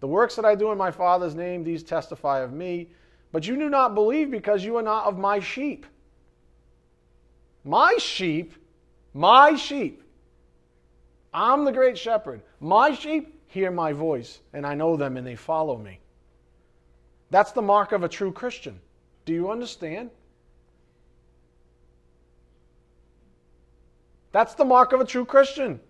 The 0.00 0.06
works 0.06 0.36
that 0.36 0.46
I 0.46 0.54
do 0.54 0.72
in 0.72 0.78
my 0.78 0.90
Father's 0.90 1.34
name, 1.34 1.62
these 1.62 1.82
testify 1.82 2.40
of 2.40 2.54
me. 2.54 2.88
But 3.30 3.46
you 3.46 3.58
do 3.58 3.68
not 3.68 3.94
believe 3.94 4.30
because 4.30 4.64
you 4.64 4.74
are 4.76 4.82
not 4.82 5.04
of 5.04 5.18
my 5.18 5.38
sheep. 5.38 5.84
My 7.62 7.96
sheep, 7.98 8.54
my 9.12 9.54
sheep. 9.56 10.02
I'm 11.34 11.66
the 11.66 11.72
great 11.72 11.98
shepherd. 11.98 12.40
My 12.58 12.94
sheep 12.94 13.38
hear 13.48 13.70
my 13.70 13.92
voice, 13.92 14.38
and 14.54 14.64
I 14.66 14.74
know 14.74 14.96
them, 14.96 15.18
and 15.18 15.26
they 15.26 15.36
follow 15.36 15.76
me. 15.76 16.00
That's 17.28 17.52
the 17.52 17.60
mark 17.60 17.92
of 17.92 18.02
a 18.02 18.08
true 18.08 18.32
Christian. 18.32 18.80
Do 19.26 19.34
you 19.34 19.50
understand? 19.50 20.08
That's 24.36 24.52
the 24.52 24.66
mark 24.66 24.92
of 24.92 25.00
a 25.00 25.06
true 25.06 25.24
Christian. 25.24 25.80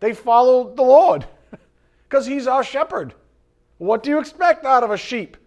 They 0.00 0.12
follow 0.12 0.74
the 0.74 0.82
Lord 0.82 1.24
because 2.02 2.26
He's 2.26 2.46
our 2.46 2.62
shepherd. 2.62 3.14
What 3.78 4.02
do 4.02 4.10
you 4.10 4.18
expect 4.18 4.66
out 4.66 4.82
of 4.82 4.90
a 4.90 4.98
sheep 4.98 5.38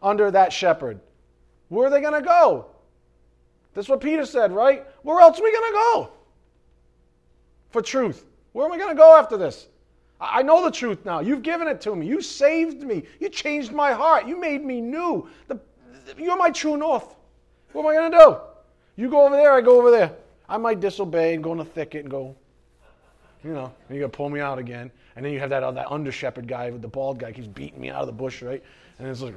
under 0.00 0.30
that 0.30 0.52
shepherd? 0.52 1.00
Where 1.70 1.88
are 1.88 1.90
they 1.90 2.00
going 2.00 2.14
to 2.14 2.24
go? 2.24 2.66
That's 3.72 3.88
what 3.88 4.00
Peter 4.00 4.24
said, 4.24 4.52
right? 4.52 4.86
Where 5.02 5.18
else 5.18 5.40
are 5.40 5.42
we 5.42 5.50
going 5.50 5.72
to 5.72 5.74
go 5.74 6.12
for 7.70 7.82
truth? 7.82 8.24
Where 8.52 8.64
am 8.66 8.70
I 8.70 8.78
going 8.78 8.94
to 8.94 9.02
go 9.02 9.16
after 9.16 9.36
this? 9.36 9.66
I 10.20 10.44
know 10.44 10.64
the 10.64 10.70
truth 10.70 11.04
now. 11.04 11.18
You've 11.18 11.42
given 11.42 11.66
it 11.66 11.80
to 11.80 11.96
me. 11.96 12.06
You 12.06 12.20
saved 12.20 12.84
me. 12.84 13.02
You 13.18 13.28
changed 13.28 13.72
my 13.72 13.92
heart. 13.92 14.28
You 14.28 14.38
made 14.38 14.64
me 14.64 14.80
new. 14.80 15.28
The, 15.48 15.58
you're 16.18 16.38
my 16.38 16.50
true 16.50 16.76
north. 16.76 17.16
What 17.72 17.82
am 17.82 17.88
I 17.88 17.94
going 17.94 18.12
to 18.12 18.16
do? 18.16 18.36
You 18.94 19.10
go 19.10 19.26
over 19.26 19.34
there, 19.34 19.50
I 19.50 19.60
go 19.60 19.76
over 19.80 19.90
there. 19.90 20.14
I 20.48 20.56
might 20.58 20.80
disobey 20.80 21.34
and 21.34 21.42
go 21.42 21.52
in 21.52 21.58
the 21.58 21.64
thicket 21.64 22.02
and 22.02 22.10
go, 22.10 22.36
you 23.42 23.52
know, 23.52 23.64
and 23.64 23.90
you're 23.90 24.00
going 24.00 24.10
to 24.10 24.16
pull 24.16 24.30
me 24.30 24.40
out 24.40 24.58
again. 24.58 24.90
And 25.16 25.24
then 25.24 25.32
you 25.32 25.40
have 25.40 25.50
that, 25.50 25.62
uh, 25.62 25.70
that 25.72 25.90
under 25.90 26.10
shepherd 26.10 26.48
guy 26.48 26.70
with 26.70 26.82
the 26.82 26.88
bald 26.88 27.18
guy 27.18 27.32
keeps 27.32 27.46
beating 27.46 27.80
me 27.80 27.90
out 27.90 28.00
of 28.00 28.06
the 28.06 28.12
bush, 28.12 28.42
right? 28.42 28.62
And 28.98 29.08
it's 29.08 29.20
like, 29.20 29.34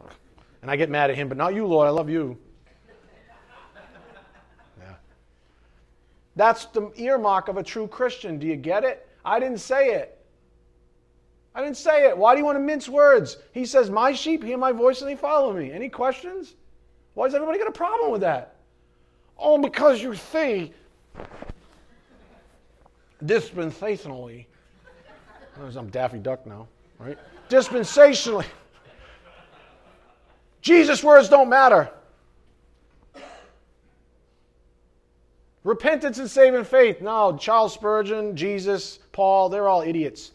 and 0.62 0.70
I 0.70 0.76
get 0.76 0.90
mad 0.90 1.10
at 1.10 1.16
him, 1.16 1.28
but 1.28 1.36
not 1.36 1.54
you, 1.54 1.66
Lord. 1.66 1.86
I 1.86 1.90
love 1.90 2.08
you. 2.10 2.38
Yeah. 4.78 4.94
That's 6.36 6.66
the 6.66 6.92
earmark 6.96 7.48
of 7.48 7.56
a 7.56 7.62
true 7.62 7.88
Christian. 7.88 8.38
Do 8.38 8.46
you 8.46 8.56
get 8.56 8.84
it? 8.84 9.08
I 9.24 9.40
didn't 9.40 9.58
say 9.58 9.88
it. 9.94 10.18
I 11.54 11.62
didn't 11.62 11.76
say 11.76 12.06
it. 12.06 12.16
Why 12.16 12.34
do 12.34 12.38
you 12.38 12.44
want 12.44 12.56
to 12.56 12.62
mince 12.62 12.88
words? 12.88 13.38
He 13.52 13.66
says, 13.66 13.90
My 13.90 14.12
sheep 14.12 14.44
hear 14.44 14.56
my 14.56 14.70
voice 14.70 15.00
and 15.00 15.10
they 15.10 15.16
follow 15.16 15.52
me. 15.52 15.72
Any 15.72 15.88
questions? 15.88 16.54
Why 17.14 17.26
does 17.26 17.34
everybody 17.34 17.58
got 17.58 17.66
a 17.66 17.72
problem 17.72 18.12
with 18.12 18.20
that? 18.20 18.57
Oh, 19.38 19.58
because 19.58 20.02
you 20.02 20.14
see, 20.14 20.72
dispensationally, 23.24 24.46
I'm 25.76 25.88
Daffy 25.90 26.18
Duck 26.18 26.46
now, 26.46 26.66
right? 26.98 27.18
Dispensationally. 27.48 28.46
Jesus' 30.60 31.02
words 31.02 31.28
don't 31.28 31.48
matter. 31.48 31.90
Repentance 35.64 36.18
and 36.18 36.30
saving 36.30 36.64
faith. 36.64 37.00
No, 37.00 37.36
Charles 37.36 37.74
Spurgeon, 37.74 38.36
Jesus, 38.36 38.98
Paul, 39.12 39.48
they're 39.48 39.68
all 39.68 39.82
idiots. 39.82 40.32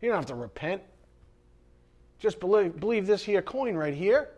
You 0.00 0.08
don't 0.08 0.16
have 0.16 0.26
to 0.26 0.34
repent. 0.34 0.82
Just 2.18 2.40
believe, 2.40 2.78
believe 2.78 3.06
this 3.06 3.22
here 3.22 3.42
coin 3.42 3.74
right 3.74 3.94
here. 3.94 4.30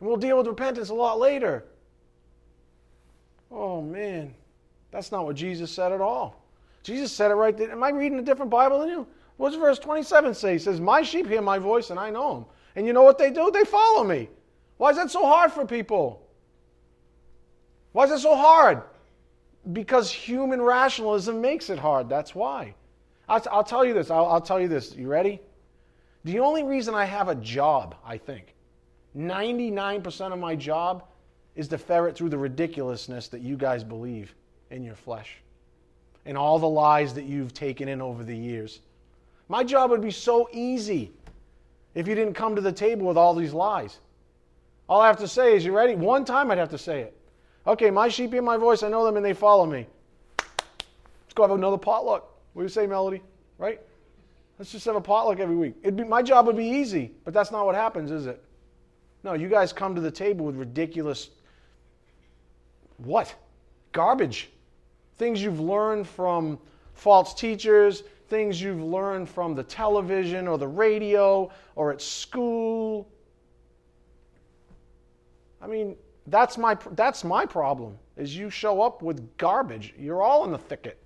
And 0.00 0.08
we'll 0.08 0.16
deal 0.16 0.38
with 0.38 0.46
repentance 0.46 0.88
a 0.88 0.94
lot 0.94 1.18
later. 1.18 1.64
Oh, 3.52 3.82
man. 3.82 4.34
That's 4.90 5.12
not 5.12 5.24
what 5.24 5.36
Jesus 5.36 5.70
said 5.70 5.92
at 5.92 6.00
all. 6.00 6.42
Jesus 6.82 7.12
said 7.12 7.30
it 7.30 7.34
right 7.34 7.56
there. 7.56 7.70
Am 7.70 7.82
I 7.82 7.90
reading 7.90 8.18
a 8.18 8.22
different 8.22 8.50
Bible 8.50 8.80
than 8.80 8.88
you? 8.88 9.06
What's 9.36 9.56
verse 9.56 9.78
27 9.78 10.34
say? 10.34 10.52
He 10.52 10.58
says, 10.58 10.80
My 10.80 11.02
sheep 11.02 11.26
hear 11.26 11.42
my 11.42 11.58
voice 11.58 11.90
and 11.90 11.98
I 11.98 12.10
know 12.10 12.34
them. 12.34 12.44
And 12.76 12.86
you 12.86 12.92
know 12.92 13.02
what 13.02 13.18
they 13.18 13.30
do? 13.30 13.50
They 13.50 13.64
follow 13.64 14.04
me. 14.04 14.28
Why 14.78 14.90
is 14.90 14.96
that 14.96 15.10
so 15.10 15.24
hard 15.24 15.52
for 15.52 15.66
people? 15.66 16.26
Why 17.92 18.04
is 18.04 18.10
that 18.10 18.20
so 18.20 18.34
hard? 18.34 18.82
Because 19.72 20.10
human 20.10 20.60
rationalism 20.60 21.40
makes 21.40 21.70
it 21.70 21.78
hard. 21.78 22.08
That's 22.08 22.34
why. 22.34 22.74
I'll, 23.28 23.42
I'll 23.50 23.64
tell 23.64 23.84
you 23.84 23.94
this. 23.94 24.10
I'll, 24.10 24.26
I'll 24.26 24.40
tell 24.40 24.60
you 24.60 24.68
this. 24.68 24.96
You 24.96 25.08
ready? 25.08 25.40
The 26.24 26.40
only 26.40 26.64
reason 26.64 26.94
I 26.94 27.04
have 27.04 27.28
a 27.28 27.34
job, 27.34 27.96
I 28.04 28.16
think, 28.18 28.54
99% 29.16 30.32
of 30.32 30.38
my 30.38 30.56
job 30.56 31.04
is 31.56 31.68
to 31.68 31.78
ferret 31.78 32.16
through 32.16 32.30
the 32.30 32.38
ridiculousness 32.38 33.28
that 33.28 33.40
you 33.40 33.56
guys 33.56 33.84
believe 33.84 34.34
in 34.70 34.82
your 34.82 34.94
flesh 34.94 35.36
and 36.24 36.36
all 36.36 36.58
the 36.58 36.68
lies 36.68 37.14
that 37.14 37.24
you've 37.24 37.52
taken 37.52 37.88
in 37.88 38.00
over 38.00 38.24
the 38.24 38.36
years. 38.36 38.80
My 39.48 39.64
job 39.64 39.90
would 39.90 40.00
be 40.00 40.10
so 40.10 40.48
easy 40.52 41.12
if 41.94 42.08
you 42.08 42.14
didn't 42.14 42.34
come 42.34 42.54
to 42.54 42.62
the 42.62 42.72
table 42.72 43.06
with 43.06 43.16
all 43.16 43.34
these 43.34 43.52
lies. 43.52 43.98
All 44.88 45.00
I 45.00 45.06
have 45.06 45.18
to 45.18 45.28
say 45.28 45.56
is, 45.56 45.64
you 45.64 45.76
ready? 45.76 45.94
One 45.94 46.24
time 46.24 46.50
I'd 46.50 46.58
have 46.58 46.70
to 46.70 46.78
say 46.78 47.00
it. 47.00 47.16
Okay, 47.66 47.90
my 47.90 48.08
sheep 48.08 48.32
hear 48.32 48.42
my 48.42 48.56
voice, 48.56 48.82
I 48.82 48.88
know 48.88 49.04
them, 49.04 49.16
and 49.16 49.24
they 49.24 49.34
follow 49.34 49.66
me. 49.66 49.86
Let's 50.38 51.34
go 51.34 51.42
have 51.42 51.52
another 51.52 51.78
potluck. 51.78 52.28
What 52.52 52.62
do 52.62 52.64
you 52.64 52.68
say, 52.68 52.86
Melody? 52.86 53.22
Right? 53.58 53.80
Let's 54.58 54.72
just 54.72 54.84
have 54.86 54.96
a 54.96 55.00
potluck 55.00 55.38
every 55.38 55.56
week. 55.56 55.74
It'd 55.82 55.96
be, 55.96 56.04
my 56.04 56.22
job 56.22 56.46
would 56.46 56.56
be 56.56 56.66
easy, 56.66 57.12
but 57.24 57.32
that's 57.34 57.50
not 57.50 57.66
what 57.66 57.74
happens, 57.74 58.10
is 58.10 58.26
it? 58.26 58.42
No, 59.24 59.34
you 59.34 59.48
guys 59.48 59.72
come 59.72 59.94
to 59.94 60.00
the 60.00 60.10
table 60.10 60.46
with 60.46 60.56
ridiculous 60.56 61.30
what? 63.04 63.34
Garbage. 63.92 64.50
Things 65.16 65.42
you've 65.42 65.60
learned 65.60 66.06
from 66.08 66.58
false 66.94 67.34
teachers, 67.34 68.02
things 68.28 68.60
you've 68.60 68.82
learned 68.82 69.28
from 69.28 69.54
the 69.54 69.62
television 69.62 70.48
or 70.48 70.58
the 70.58 70.68
radio 70.68 71.50
or 71.74 71.92
at 71.92 72.00
school. 72.00 73.08
I 75.60 75.66
mean, 75.66 75.96
that's 76.26 76.56
my 76.56 76.76
that's 76.92 77.24
my 77.24 77.46
problem. 77.46 77.98
Is 78.16 78.36
you 78.36 78.50
show 78.50 78.82
up 78.82 79.02
with 79.02 79.36
garbage. 79.36 79.94
You're 79.98 80.22
all 80.22 80.44
in 80.44 80.52
the 80.52 80.58
thicket. 80.58 81.02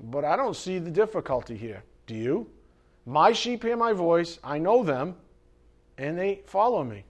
But 0.00 0.24
I 0.24 0.36
don't 0.36 0.54
see 0.54 0.78
the 0.78 0.90
difficulty 0.90 1.56
here. 1.56 1.82
Do 2.06 2.14
you? 2.14 2.48
My 3.04 3.32
sheep 3.32 3.62
hear 3.62 3.76
my 3.76 3.92
voice, 3.92 4.38
I 4.44 4.58
know 4.58 4.84
them, 4.84 5.16
and 5.96 6.16
they 6.16 6.42
follow 6.46 6.84
me. 6.84 7.04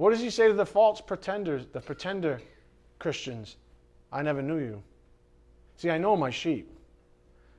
What 0.00 0.12
does 0.12 0.20
he 0.20 0.30
say 0.30 0.48
to 0.48 0.54
the 0.54 0.64
false 0.64 0.98
pretenders, 1.02 1.66
the 1.74 1.80
pretender 1.82 2.40
Christians? 2.98 3.56
I 4.10 4.22
never 4.22 4.40
knew 4.40 4.56
you. 4.56 4.82
See, 5.76 5.90
I 5.90 5.98
know 5.98 6.16
my 6.16 6.30
sheep. 6.30 6.74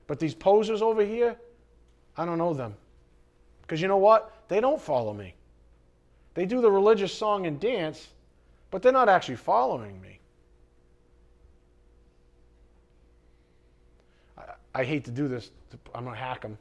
But 0.07 0.17
these 0.17 0.33
posers 0.33 0.81
over 0.81 1.05
here, 1.05 1.35
I 2.17 2.25
don't 2.25 2.39
know 2.39 2.55
them. 2.55 2.73
Because 3.61 3.79
you 3.79 3.87
know 3.87 3.97
what? 3.97 4.33
They 4.47 4.59
don't 4.59 4.81
follow 4.81 5.13
me. 5.13 5.35
They 6.33 6.47
do 6.47 6.61
the 6.61 6.71
religious 6.71 7.13
song 7.13 7.45
and 7.45 7.59
dance, 7.59 8.07
but 8.71 8.81
they're 8.81 8.91
not 8.91 9.07
actually 9.07 9.35
following 9.35 10.01
me. 10.01 10.19
I, 14.35 14.45
I 14.73 14.83
hate 14.83 15.05
to 15.05 15.11
do 15.11 15.27
this. 15.27 15.51
I'm 15.93 16.05
going 16.05 16.15
to 16.15 16.19
hack 16.19 16.41
them. 16.41 16.57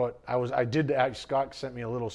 But 0.00 0.18
I 0.26 0.34
was, 0.36 0.50
I 0.50 0.64
did. 0.64 0.90
Scott 1.14 1.54
sent 1.54 1.74
me 1.74 1.82
a 1.82 1.88
little 1.88 2.10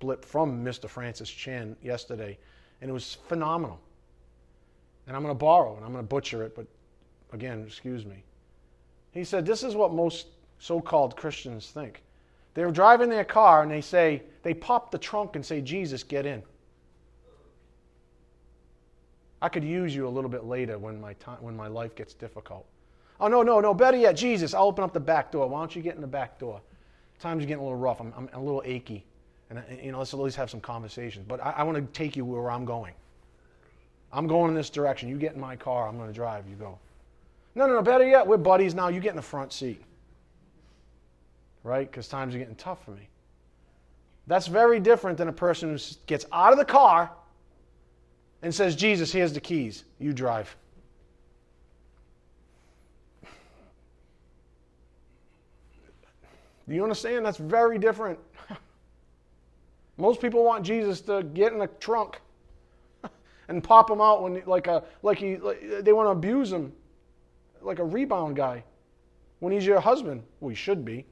blip 0.00 0.22
from 0.22 0.62
Mr. 0.62 0.86
Francis 0.86 1.30
Chan 1.30 1.74
yesterday, 1.80 2.36
and 2.82 2.90
it 2.90 2.92
was 2.92 3.14
phenomenal. 3.26 3.80
And 5.06 5.16
I'm 5.16 5.22
going 5.22 5.34
to 5.34 5.38
borrow 5.38 5.74
and 5.74 5.82
I'm 5.82 5.92
going 5.92 6.04
to 6.04 6.08
butcher 6.08 6.42
it, 6.42 6.54
but 6.54 6.66
again, 7.32 7.64
excuse 7.66 8.04
me. 8.04 8.22
He 9.12 9.24
said, 9.24 9.46
This 9.46 9.62
is 9.62 9.74
what 9.74 9.94
most 9.94 10.26
so 10.58 10.78
called 10.78 11.16
Christians 11.16 11.70
think. 11.70 12.02
They're 12.52 12.70
driving 12.70 13.08
their 13.08 13.24
car 13.24 13.62
and 13.62 13.70
they 13.70 13.80
say, 13.80 14.24
they 14.42 14.52
pop 14.52 14.90
the 14.90 14.98
trunk 14.98 15.34
and 15.34 15.44
say, 15.44 15.62
Jesus, 15.62 16.02
get 16.02 16.26
in. 16.26 16.42
I 19.40 19.48
could 19.48 19.64
use 19.64 19.96
you 19.96 20.06
a 20.06 20.10
little 20.10 20.28
bit 20.28 20.44
later 20.44 20.76
when 20.76 21.00
my, 21.00 21.14
time, 21.14 21.38
when 21.40 21.56
my 21.56 21.68
life 21.68 21.96
gets 21.96 22.12
difficult. 22.12 22.66
Oh, 23.18 23.28
no, 23.28 23.42
no, 23.42 23.58
no. 23.60 23.72
Better 23.72 23.96
yet, 23.96 24.16
Jesus, 24.16 24.52
I'll 24.52 24.64
open 24.64 24.84
up 24.84 24.92
the 24.92 25.00
back 25.00 25.32
door. 25.32 25.48
Why 25.48 25.60
don't 25.60 25.74
you 25.74 25.80
get 25.80 25.94
in 25.94 26.02
the 26.02 26.06
back 26.06 26.38
door? 26.38 26.60
Times 27.22 27.44
are 27.44 27.46
getting 27.46 27.60
a 27.60 27.64
little 27.64 27.78
rough. 27.78 28.00
I'm, 28.00 28.12
I'm 28.16 28.28
a 28.32 28.42
little 28.42 28.64
achy. 28.64 29.04
And, 29.48 29.60
uh, 29.60 29.62
you 29.80 29.92
know, 29.92 29.98
let's 29.98 30.12
at 30.12 30.18
least 30.18 30.36
have 30.36 30.50
some 30.50 30.60
conversations. 30.60 31.24
But 31.28 31.40
I, 31.40 31.52
I 31.58 31.62
want 31.62 31.78
to 31.78 31.84
take 31.96 32.16
you 32.16 32.24
where 32.24 32.50
I'm 32.50 32.64
going. 32.64 32.94
I'm 34.12 34.26
going 34.26 34.48
in 34.48 34.56
this 34.56 34.68
direction. 34.68 35.08
You 35.08 35.16
get 35.16 35.34
in 35.34 35.40
my 35.40 35.54
car. 35.54 35.86
I'm 35.86 35.96
going 35.96 36.08
to 36.08 36.14
drive. 36.14 36.48
You 36.48 36.56
go. 36.56 36.80
No, 37.54 37.68
no, 37.68 37.74
no. 37.74 37.82
Better 37.82 38.04
yet, 38.04 38.26
we're 38.26 38.38
buddies 38.38 38.74
now. 38.74 38.88
You 38.88 38.98
get 38.98 39.10
in 39.10 39.16
the 39.16 39.22
front 39.22 39.52
seat. 39.52 39.80
Right? 41.62 41.88
Because 41.88 42.08
times 42.08 42.34
are 42.34 42.38
getting 42.38 42.56
tough 42.56 42.84
for 42.84 42.90
me. 42.90 43.08
That's 44.26 44.48
very 44.48 44.80
different 44.80 45.16
than 45.16 45.28
a 45.28 45.32
person 45.32 45.70
who 45.70 45.78
gets 46.06 46.26
out 46.32 46.52
of 46.52 46.58
the 46.58 46.64
car 46.64 47.12
and 48.42 48.52
says, 48.52 48.74
Jesus, 48.74 49.12
here's 49.12 49.32
the 49.32 49.40
keys. 49.40 49.84
You 50.00 50.12
drive. 50.12 50.56
Do 56.68 56.74
you 56.74 56.82
understand? 56.82 57.24
That's 57.24 57.38
very 57.38 57.78
different. 57.78 58.18
Most 59.96 60.20
people 60.20 60.44
want 60.44 60.64
Jesus 60.64 61.00
to 61.02 61.22
get 61.22 61.52
in 61.52 61.62
a 61.62 61.66
trunk 61.66 62.20
and 63.48 63.62
pop 63.62 63.90
him 63.90 64.00
out 64.00 64.22
when 64.22 64.42
like 64.46 64.66
a 64.66 64.84
like 65.02 65.18
he 65.18 65.36
like, 65.36 65.62
they 65.82 65.92
want 65.92 66.06
to 66.06 66.10
abuse 66.10 66.52
him 66.52 66.72
like 67.60 67.78
a 67.78 67.84
rebound 67.84 68.36
guy 68.36 68.64
when 69.40 69.52
he's 69.52 69.66
your 69.66 69.80
husband. 69.80 70.22
Well, 70.40 70.54
should 70.54 70.84
be. 70.84 71.04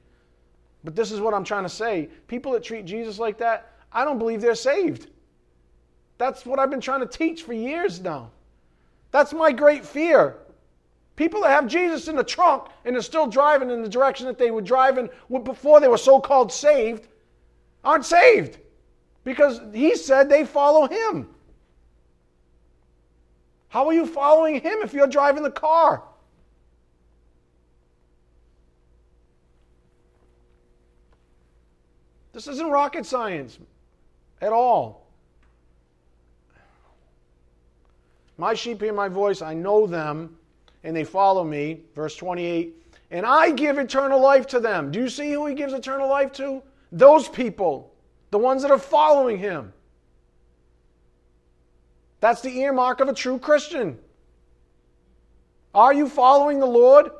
But 0.84 0.96
this 0.96 1.12
is 1.12 1.20
what 1.20 1.34
I'm 1.34 1.44
trying 1.44 1.64
to 1.64 1.68
say. 1.68 2.08
People 2.26 2.52
that 2.52 2.62
treat 2.62 2.86
Jesus 2.86 3.18
like 3.18 3.38
that, 3.38 3.72
I 3.92 4.04
don't 4.04 4.18
believe 4.18 4.40
they're 4.40 4.54
saved. 4.54 5.10
That's 6.16 6.46
what 6.46 6.58
I've 6.58 6.70
been 6.70 6.80
trying 6.80 7.00
to 7.00 7.06
teach 7.06 7.42
for 7.42 7.52
years 7.52 8.00
now. 8.00 8.30
That's 9.10 9.32
my 9.32 9.52
great 9.52 9.84
fear. 9.84 10.36
People 11.16 11.42
that 11.42 11.50
have 11.50 11.66
Jesus 11.66 12.08
in 12.08 12.16
the 12.16 12.24
trunk 12.24 12.68
and 12.84 12.96
are 12.96 13.02
still 13.02 13.26
driving 13.26 13.70
in 13.70 13.82
the 13.82 13.88
direction 13.88 14.26
that 14.26 14.38
they 14.38 14.50
were 14.50 14.62
driving 14.62 15.08
before 15.44 15.80
they 15.80 15.88
were 15.88 15.98
so 15.98 16.20
called 16.20 16.50
saved 16.50 17.08
aren't 17.84 18.06
saved 18.06 18.58
because 19.24 19.60
he 19.72 19.96
said 19.96 20.28
they 20.28 20.44
follow 20.44 20.86
him. 20.86 21.28
How 23.68 23.86
are 23.86 23.92
you 23.92 24.06
following 24.06 24.60
him 24.60 24.78
if 24.82 24.92
you're 24.92 25.06
driving 25.06 25.42
the 25.42 25.50
car? 25.50 26.02
This 32.32 32.48
isn't 32.48 32.70
rocket 32.70 33.06
science 33.06 33.58
at 34.40 34.52
all. 34.52 35.06
My 38.38 38.54
sheep 38.54 38.80
hear 38.80 38.92
my 38.92 39.08
voice, 39.08 39.42
I 39.42 39.52
know 39.52 39.86
them, 39.86 40.38
and 40.84 40.96
they 40.96 41.04
follow 41.04 41.44
me. 41.44 41.82
Verse 41.94 42.16
28 42.16 42.74
And 43.10 43.26
I 43.26 43.50
give 43.50 43.78
eternal 43.78 44.20
life 44.20 44.46
to 44.48 44.60
them. 44.60 44.90
Do 44.90 45.00
you 45.00 45.08
see 45.08 45.32
who 45.32 45.46
he 45.46 45.54
gives 45.54 45.72
eternal 45.72 46.08
life 46.08 46.32
to? 46.34 46.62
Those 46.92 47.28
people, 47.28 47.92
the 48.30 48.38
ones 48.38 48.62
that 48.62 48.70
are 48.70 48.78
following 48.78 49.38
him. 49.38 49.72
That's 52.20 52.42
the 52.42 52.58
earmark 52.58 53.00
of 53.00 53.08
a 53.08 53.14
true 53.14 53.38
Christian. 53.38 53.98
Are 55.74 55.94
you 55.94 56.08
following 56.08 56.58
the 56.58 56.66
Lord? 56.66 57.10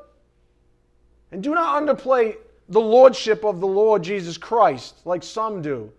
And 1.33 1.43
do 1.43 1.55
not 1.55 1.83
underplay 1.83 2.37
the 2.69 2.81
lordship 2.81 3.45
of 3.45 3.61
the 3.61 3.67
Lord 3.67 4.03
Jesus 4.03 4.37
Christ 4.37 4.97
like 5.05 5.23
some 5.23 5.63
do. 5.63 5.91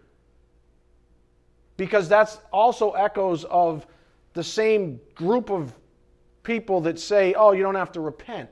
Because 1.78 2.08
that's 2.08 2.38
also 2.52 2.92
echoes 2.92 3.44
of 3.46 3.88
the 4.34 4.44
same 4.44 5.00
group 5.16 5.50
of 5.50 5.74
people 6.44 6.82
that 6.82 7.00
say, 7.00 7.34
oh, 7.34 7.52
you 7.52 7.64
don't 7.64 7.76
have 7.76 7.92
to 7.94 8.02
repent. 8.02 8.50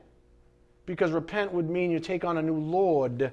Because 0.86 1.12
repent 1.12 1.52
would 1.52 1.68
mean 1.68 1.90
you 1.90 2.00
take 2.00 2.24
on 2.24 2.38
a 2.38 2.42
new 2.42 2.58
Lord. 2.58 3.32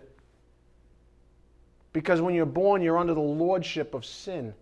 Because 1.94 2.22
when 2.22 2.36
you're 2.36 2.46
born, 2.46 2.82
you're 2.82 2.98
under 2.98 3.14
the 3.14 3.20
lordship 3.20 3.94
of 3.94 4.06
sin. 4.06 4.54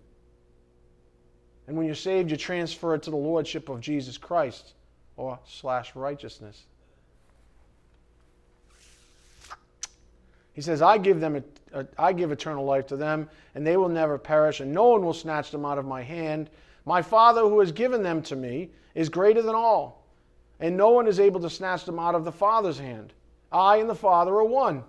And 1.68 1.76
when 1.76 1.86
you're 1.86 1.96
saved, 1.96 2.32
you 2.32 2.38
transfer 2.38 2.96
it 2.96 3.04
to 3.04 3.10
the 3.10 3.18
lordship 3.18 3.70
of 3.70 3.82
Jesus 3.82 4.18
Christ 4.18 4.74
or 5.18 5.40
slash 5.46 5.96
righteousness. 5.96 6.64
He 10.54 10.62
says, 10.62 10.82
I 10.82 10.98
give 10.98 11.20
them 11.20 11.44
uh, 11.74 11.84
I 11.98 12.14
give 12.14 12.32
eternal 12.32 12.64
life 12.64 12.88
to 12.88 12.96
them, 12.96 13.30
and 13.56 13.68
they 13.68 13.76
will 13.76 13.90
never 13.90 14.18
perish, 14.18 14.62
and 14.62 14.74
no 14.74 14.88
one 14.88 15.04
will 15.04 15.14
snatch 15.14 15.52
them 15.52 15.66
out 15.66 15.78
of 15.78 15.86
my 15.86 16.02
hand. 16.02 16.50
My 16.86 17.02
Father 17.02 17.42
who 17.42 17.60
has 17.60 17.72
given 17.72 18.04
them 18.04 18.22
to 18.24 18.36
me 18.36 18.70
is 18.94 19.10
greater 19.10 19.42
than 19.42 19.56
all, 19.56 20.06
and 20.60 20.78
no 20.78 20.90
one 20.90 21.08
is 21.08 21.20
able 21.20 21.42
to 21.42 21.50
snatch 21.50 21.86
them 21.86 22.00
out 22.00 22.16
of 22.16 22.24
the 22.24 22.32
Father's 22.32 22.80
hand. 22.80 23.14
I 23.52 23.78
and 23.78 23.90
the 23.90 23.96
Father 23.96 24.34
are 24.36 24.46
one. 24.46 24.84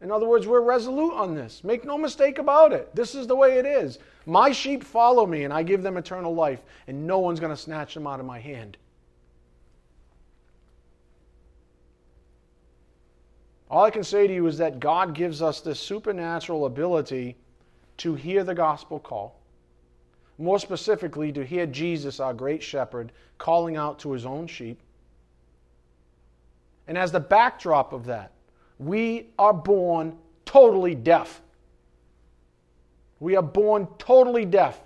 In 0.00 0.12
other 0.12 0.26
words, 0.26 0.46
we're 0.46 0.60
resolute 0.60 1.14
on 1.14 1.34
this. 1.34 1.64
Make 1.64 1.84
no 1.84 1.96
mistake 1.96 2.38
about 2.38 2.72
it. 2.72 2.94
This 2.94 3.14
is 3.14 3.26
the 3.26 3.34
way 3.34 3.58
it 3.58 3.66
is. 3.66 3.98
My 4.26 4.52
sheep 4.52 4.84
follow 4.84 5.26
me, 5.26 5.44
and 5.44 5.52
I 5.52 5.62
give 5.62 5.82
them 5.82 5.96
eternal 5.96 6.34
life, 6.34 6.62
and 6.86 7.06
no 7.06 7.18
one's 7.18 7.40
going 7.40 7.54
to 7.54 7.60
snatch 7.60 7.94
them 7.94 8.06
out 8.06 8.20
of 8.20 8.26
my 8.26 8.38
hand. 8.38 8.76
All 13.70 13.84
I 13.84 13.90
can 13.90 14.04
say 14.04 14.26
to 14.26 14.34
you 14.34 14.46
is 14.46 14.58
that 14.58 14.78
God 14.78 15.14
gives 15.14 15.42
us 15.42 15.60
this 15.60 15.80
supernatural 15.80 16.66
ability 16.66 17.36
to 17.96 18.14
hear 18.14 18.44
the 18.44 18.54
gospel 18.54 19.00
call. 19.00 19.35
More 20.38 20.58
specifically, 20.58 21.32
to 21.32 21.44
hear 21.44 21.66
Jesus, 21.66 22.20
our 22.20 22.34
great 22.34 22.62
shepherd, 22.62 23.12
calling 23.38 23.76
out 23.76 23.98
to 24.00 24.12
his 24.12 24.26
own 24.26 24.46
sheep. 24.46 24.80
And 26.88 26.96
as 26.96 27.10
the 27.10 27.20
backdrop 27.20 27.92
of 27.92 28.04
that, 28.06 28.32
we 28.78 29.28
are 29.38 29.54
born 29.54 30.16
totally 30.44 30.94
deaf. 30.94 31.40
We 33.20 33.36
are 33.36 33.42
born 33.42 33.88
totally 33.98 34.44
deaf. 34.44 34.80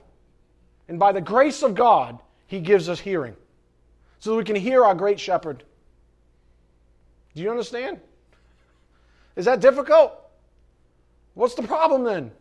And 0.89 0.99
by 0.99 1.13
the 1.13 1.21
grace 1.21 1.63
of 1.63 1.75
God, 1.75 2.19
He 2.47 2.61
gives 2.61 2.89
us 2.89 2.99
hearing 2.99 3.37
so 4.19 4.31
that 4.31 4.37
we 4.37 4.45
can 4.45 4.57
hear 4.57 4.85
our 4.85 4.95
great 4.95 5.19
shepherd. 5.19 5.65
Do 7.35 7.43
you 7.43 7.51
understand? 7.51 8.01
Is 9.37 9.45
that 9.45 9.61
difficult? 9.61 10.13
What's 11.35 11.55
the 11.55 11.63
problem 11.63 12.05
then? 12.05 12.33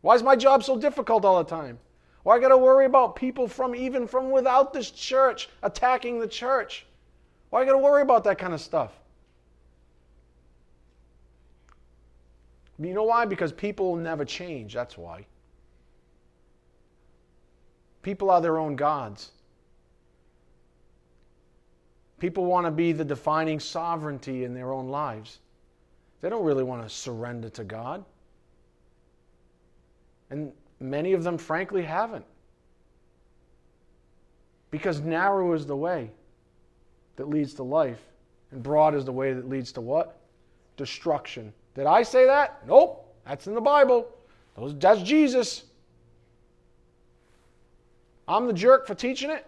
Why 0.00 0.14
is 0.14 0.22
my 0.22 0.34
job 0.34 0.64
so 0.64 0.78
difficult 0.78 1.24
all 1.24 1.42
the 1.42 1.48
time? 1.48 1.78
Why 2.22 2.38
got 2.38 2.48
to 2.48 2.58
worry 2.58 2.84
about 2.84 3.16
people 3.16 3.48
from 3.48 3.74
even 3.74 4.06
from 4.06 4.30
without 4.30 4.72
this 4.72 4.90
church 4.90 5.48
attacking 5.62 6.20
the 6.20 6.28
church? 6.28 6.86
Why 7.48 7.64
got 7.64 7.72
to 7.72 7.78
worry 7.78 8.02
about 8.02 8.24
that 8.24 8.38
kind 8.38 8.52
of 8.52 8.60
stuff? 8.60 8.92
You 12.78 12.94
know 12.94 13.04
why? 13.04 13.26
Because 13.26 13.52
people 13.52 13.96
never 13.96 14.24
change. 14.24 14.72
That's 14.74 14.96
why. 14.96 15.26
People 18.02 18.30
are 18.30 18.40
their 18.40 18.58
own 18.58 18.76
gods. 18.76 19.32
People 22.18 22.44
want 22.44 22.66
to 22.66 22.70
be 22.70 22.92
the 22.92 23.04
defining 23.04 23.60
sovereignty 23.60 24.44
in 24.44 24.54
their 24.54 24.72
own 24.72 24.88
lives. 24.88 25.38
They 26.20 26.28
don't 26.28 26.44
really 26.44 26.64
want 26.64 26.82
to 26.82 26.88
surrender 26.88 27.48
to 27.50 27.64
God. 27.64 28.04
And 30.30 30.52
many 30.80 31.12
of 31.12 31.22
them, 31.22 31.38
frankly, 31.38 31.82
haven't. 31.82 32.24
Because 34.70 35.00
narrow 35.00 35.52
is 35.52 35.66
the 35.66 35.76
way 35.76 36.10
that 37.16 37.28
leads 37.28 37.54
to 37.54 37.62
life, 37.62 38.00
and 38.50 38.62
broad 38.62 38.94
is 38.94 39.04
the 39.04 39.12
way 39.12 39.32
that 39.32 39.48
leads 39.48 39.72
to 39.72 39.80
what? 39.80 40.18
Destruction. 40.76 41.52
Did 41.74 41.86
I 41.86 42.02
say 42.02 42.24
that? 42.24 42.66
Nope. 42.66 43.06
That's 43.26 43.46
in 43.46 43.54
the 43.54 43.60
Bible. 43.60 44.08
That's 44.56 45.02
Jesus. 45.02 45.64
I'm 48.26 48.46
the 48.46 48.52
jerk 48.52 48.86
for 48.86 48.94
teaching 48.94 49.30
it? 49.30 49.46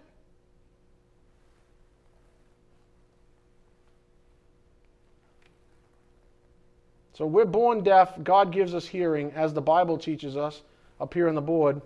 So 7.14 7.26
we're 7.26 7.44
born 7.44 7.84
deaf. 7.84 8.20
God 8.22 8.50
gives 8.50 8.74
us 8.74 8.86
hearing, 8.86 9.30
as 9.32 9.52
the 9.52 9.60
Bible 9.60 9.96
teaches 9.98 10.36
us 10.36 10.62
up 11.02 11.12
here 11.12 11.28
on 11.28 11.34
the 11.34 11.42
board. 11.42 11.82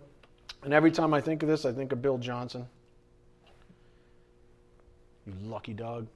And 0.62 0.75
every 0.75 0.91
time 0.91 1.14
I 1.14 1.21
think 1.23 1.43
of 1.43 1.49
this, 1.49 1.64
I 1.64 1.73
think 1.73 1.91
of 1.93 2.03
Bill 2.03 2.19
Johnson. 2.19 2.67
You 5.27 5.33
lucky 5.45 5.73
dog. 5.73 6.07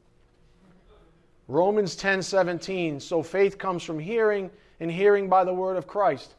Romans 1.49 1.97
10 1.97 2.23
17. 2.23 3.01
So 3.01 3.23
faith 3.23 3.59
comes 3.59 3.83
from 3.83 3.99
hearing, 3.99 4.51
and 4.79 4.91
hearing 4.91 5.29
by 5.29 5.45
the 5.45 5.53
word 5.53 5.77
of 5.77 5.87
Christ. 5.87 6.35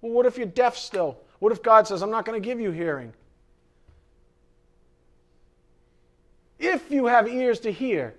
Well, 0.00 0.12
what 0.12 0.26
if 0.26 0.38
you're 0.38 0.46
deaf 0.46 0.76
still? 0.76 1.18
What 1.38 1.52
if 1.52 1.62
God 1.62 1.86
says, 1.86 2.02
I'm 2.02 2.10
not 2.10 2.24
going 2.24 2.40
to 2.40 2.44
give 2.44 2.58
you 2.58 2.70
hearing? 2.70 3.12
If 6.58 6.90
you 6.90 7.06
have 7.06 7.28
ears 7.28 7.60
to 7.60 7.70
hear, 7.70 8.14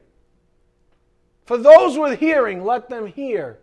for 1.46 1.58
those 1.58 1.98
with 1.98 2.20
hearing, 2.20 2.64
let 2.64 2.90
them 2.90 3.08
hear. 3.08 3.58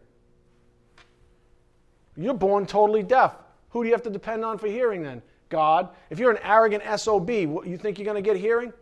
You're 2.16 2.34
born 2.34 2.66
totally 2.66 3.02
deaf. 3.02 3.34
Who 3.72 3.82
do 3.82 3.88
you 3.88 3.94
have 3.94 4.02
to 4.02 4.10
depend 4.10 4.44
on 4.44 4.58
for 4.58 4.68
hearing 4.68 5.02
then? 5.02 5.22
God. 5.48 5.88
If 6.10 6.18
you're 6.18 6.30
an 6.30 6.40
arrogant 6.42 6.82
SOB, 6.98 7.28
you 7.30 7.78
think 7.78 7.98
you're 7.98 8.04
going 8.04 8.22
to 8.22 8.22
get 8.22 8.36
hearing? 8.36 8.72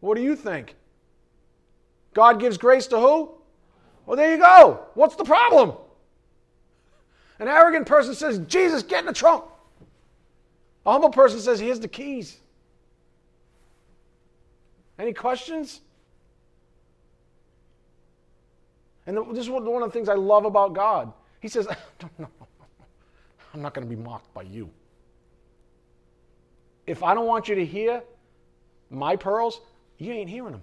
What 0.00 0.16
do 0.16 0.22
you 0.22 0.36
think? 0.36 0.74
God 2.12 2.40
gives 2.40 2.58
grace 2.58 2.86
to 2.88 2.98
who? 2.98 3.32
Well, 4.06 4.16
there 4.16 4.30
you 4.32 4.38
go. 4.38 4.86
What's 4.94 5.16
the 5.16 5.24
problem? 5.24 5.72
An 7.38 7.48
arrogant 7.48 7.86
person 7.86 8.14
says, 8.14 8.38
Jesus, 8.40 8.82
get 8.82 9.00
in 9.00 9.06
the 9.06 9.12
trunk. 9.12 9.44
A 10.86 10.92
humble 10.92 11.10
person 11.10 11.40
says, 11.40 11.58
here's 11.58 11.80
the 11.80 11.88
keys. 11.88 12.38
Any 14.98 15.12
questions? 15.12 15.80
And 19.06 19.16
this 19.34 19.44
is 19.44 19.50
one 19.50 19.82
of 19.82 19.88
the 19.88 19.92
things 19.92 20.08
I 20.08 20.14
love 20.14 20.44
about 20.44 20.72
God. 20.74 21.12
He 21.44 21.48
says, 21.48 21.68
no, 22.18 22.26
I'm 23.52 23.60
not 23.60 23.74
going 23.74 23.86
to 23.86 23.94
be 23.94 24.02
mocked 24.02 24.32
by 24.32 24.44
you. 24.44 24.70
If 26.86 27.02
I 27.02 27.12
don't 27.12 27.26
want 27.26 27.48
you 27.48 27.54
to 27.54 27.66
hear 27.66 28.02
my 28.88 29.14
pearls, 29.14 29.60
you 29.98 30.10
ain't 30.14 30.30
hearing 30.30 30.52
them. 30.52 30.62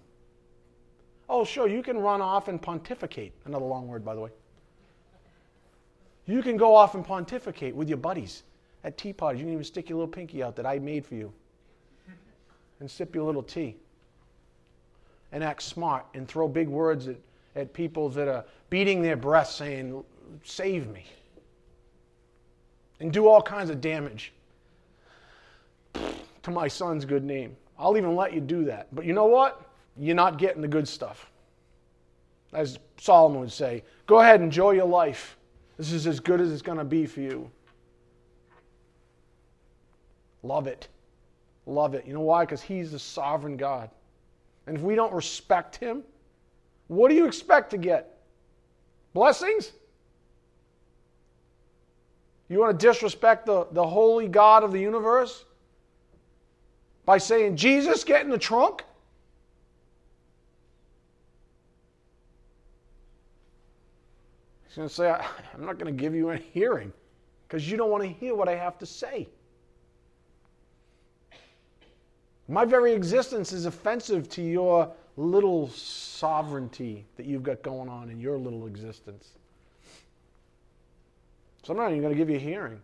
Oh, 1.30 1.46
sure, 1.46 1.68
you 1.68 1.84
can 1.84 2.00
run 2.00 2.20
off 2.20 2.48
and 2.48 2.60
pontificate. 2.60 3.32
Another 3.46 3.64
long 3.64 3.88
word, 3.88 4.04
by 4.04 4.16
the 4.16 4.22
way. 4.22 4.32
You 6.26 6.42
can 6.42 6.58
go 6.58 6.74
off 6.74 6.96
and 6.96 7.06
pontificate 7.06 7.76
with 7.76 7.88
your 7.88 8.00
buddies 8.00 8.42
at 8.84 8.98
tea 8.98 9.14
parties. 9.14 9.40
You 9.40 9.46
can 9.46 9.54
even 9.54 9.64
stick 9.64 9.88
your 9.88 10.00
little 10.00 10.12
pinky 10.12 10.42
out 10.42 10.56
that 10.56 10.66
I 10.66 10.80
made 10.80 11.06
for 11.06 11.14
you 11.14 11.32
and 12.80 12.90
sip 12.90 13.14
your 13.14 13.26
little 13.26 13.44
tea 13.44 13.76
and 15.32 15.44
act 15.44 15.62
smart 15.62 16.08
and 16.16 16.28
throw 16.28 16.48
big 16.48 16.68
words 16.68 17.08
at, 17.08 17.18
at 17.56 17.72
people 17.72 18.10
that 18.10 18.28
are 18.28 18.46
beating 18.72 19.04
their 19.04 19.16
breasts 19.16 19.56
saying, 19.56 20.04
Save 20.44 20.88
me. 20.90 21.06
And 23.00 23.12
do 23.12 23.28
all 23.28 23.42
kinds 23.42 23.70
of 23.70 23.82
damage 23.82 24.34
to 25.94 26.52
my 26.52 26.68
son's 26.68 27.06
good 27.06 27.24
name. 27.24 27.56
I'll 27.78 27.98
even 27.98 28.16
let 28.16 28.34
you 28.34 28.42
do 28.42 28.64
that. 28.66 28.94
But 28.94 29.06
you 29.06 29.14
know 29.14 29.26
what? 29.26 29.70
You're 29.98 30.16
not 30.16 30.38
getting 30.38 30.62
the 30.62 30.68
good 30.68 30.88
stuff. 30.88 31.32
As 32.54 32.80
Solomon 32.98 33.40
would 33.40 33.52
say, 33.52 33.84
go 34.06 34.20
ahead, 34.20 34.42
enjoy 34.42 34.72
your 34.72 34.86
life. 34.86 35.38
This 35.78 35.92
is 35.92 36.06
as 36.06 36.20
good 36.20 36.42
as 36.42 36.52
it's 36.52 36.62
going 36.62 36.78
to 36.78 36.84
be 36.84 37.06
for 37.06 37.22
you. 37.22 37.50
Love 40.44 40.68
it. 40.68 40.88
Love 41.66 41.94
it. 41.94 42.06
You 42.06 42.14
know 42.14 42.22
why? 42.22 42.44
Because 42.44 42.62
He's 42.62 42.92
the 42.92 43.00
sovereign 43.00 43.58
God. 43.58 43.90
And 44.68 44.78
if 44.78 44.84
we 44.84 44.96
don't 44.96 45.14
respect 45.14 45.76
Him, 45.76 46.04
what 46.88 47.10
do 47.10 47.16
you 47.16 47.26
expect 47.26 47.72
to 47.72 47.78
get? 47.78 48.20
Blessings? 49.14 49.72
You 52.52 52.60
want 52.60 52.78
to 52.78 52.86
disrespect 52.86 53.46
the, 53.46 53.66
the 53.72 53.88
holy 53.88 54.28
God 54.28 54.66
of 54.66 54.74
the 54.74 54.80
universe 54.80 55.46
by 57.06 57.18
saying, 57.18 57.56
Jesus, 57.56 58.04
get 58.04 58.26
in 58.26 58.30
the 58.30 58.38
trunk? 58.38 58.84
He's 64.68 64.76
going 64.76 64.90
to 64.90 64.94
say, 64.94 65.10
I'm 65.54 65.66
not 65.66 65.80
going 65.80 65.96
to 65.96 65.98
give 65.98 66.14
you 66.14 66.30
any 66.30 66.42
hearing 66.42 66.92
because 67.48 67.72
you 67.72 67.78
don't 67.78 67.90
want 67.90 68.04
to 68.04 68.10
hear 68.10 68.36
what 68.36 68.50
I 68.50 68.56
have 68.56 68.78
to 68.80 68.86
say. 68.86 69.30
My 72.50 72.66
very 72.66 72.92
existence 72.92 73.54
is 73.54 73.66
offensive 73.66 74.28
to 74.28 74.42
your 74.42 74.92
little 75.16 75.70
sovereignty 75.70 77.06
that 77.16 77.26
you've 77.26 77.44
got 77.44 77.62
going 77.62 77.88
on 77.88 78.10
in 78.10 78.20
your 78.20 78.38
little 78.38 78.68
existence. 78.68 79.38
So 81.64 81.74
I'm 81.74 81.78
not 81.78 81.90
even 81.92 82.02
going 82.02 82.14
to 82.14 82.18
give 82.18 82.30
you 82.30 82.38
a 82.38 82.40
hearing. 82.40 82.82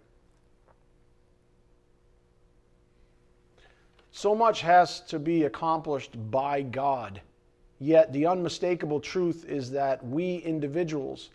So 4.12 4.34
much 4.34 4.62
has 4.62 5.02
to 5.02 5.20
be 5.20 5.44
accomplished 5.44 6.12
by 6.32 6.62
God. 6.64 7.22
Yet 7.80 8.12
the 8.14 8.26
unmistakable 8.26 9.00
truth 9.00 9.46
is 9.48 9.70
that 9.72 10.04
we 10.06 10.38
individuals 10.38 11.30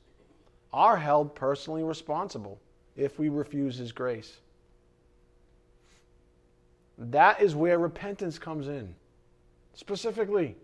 are 0.72 0.96
held 0.96 1.34
personally 1.34 1.84
responsible 1.84 2.58
if 2.96 3.18
we 3.18 3.28
refuse 3.28 3.76
His 3.76 3.92
grace. 3.92 4.38
That 6.98 7.40
is 7.40 7.54
where 7.54 7.78
repentance 7.78 8.38
comes 8.38 8.68
in, 8.68 8.94
specifically. 9.74 10.56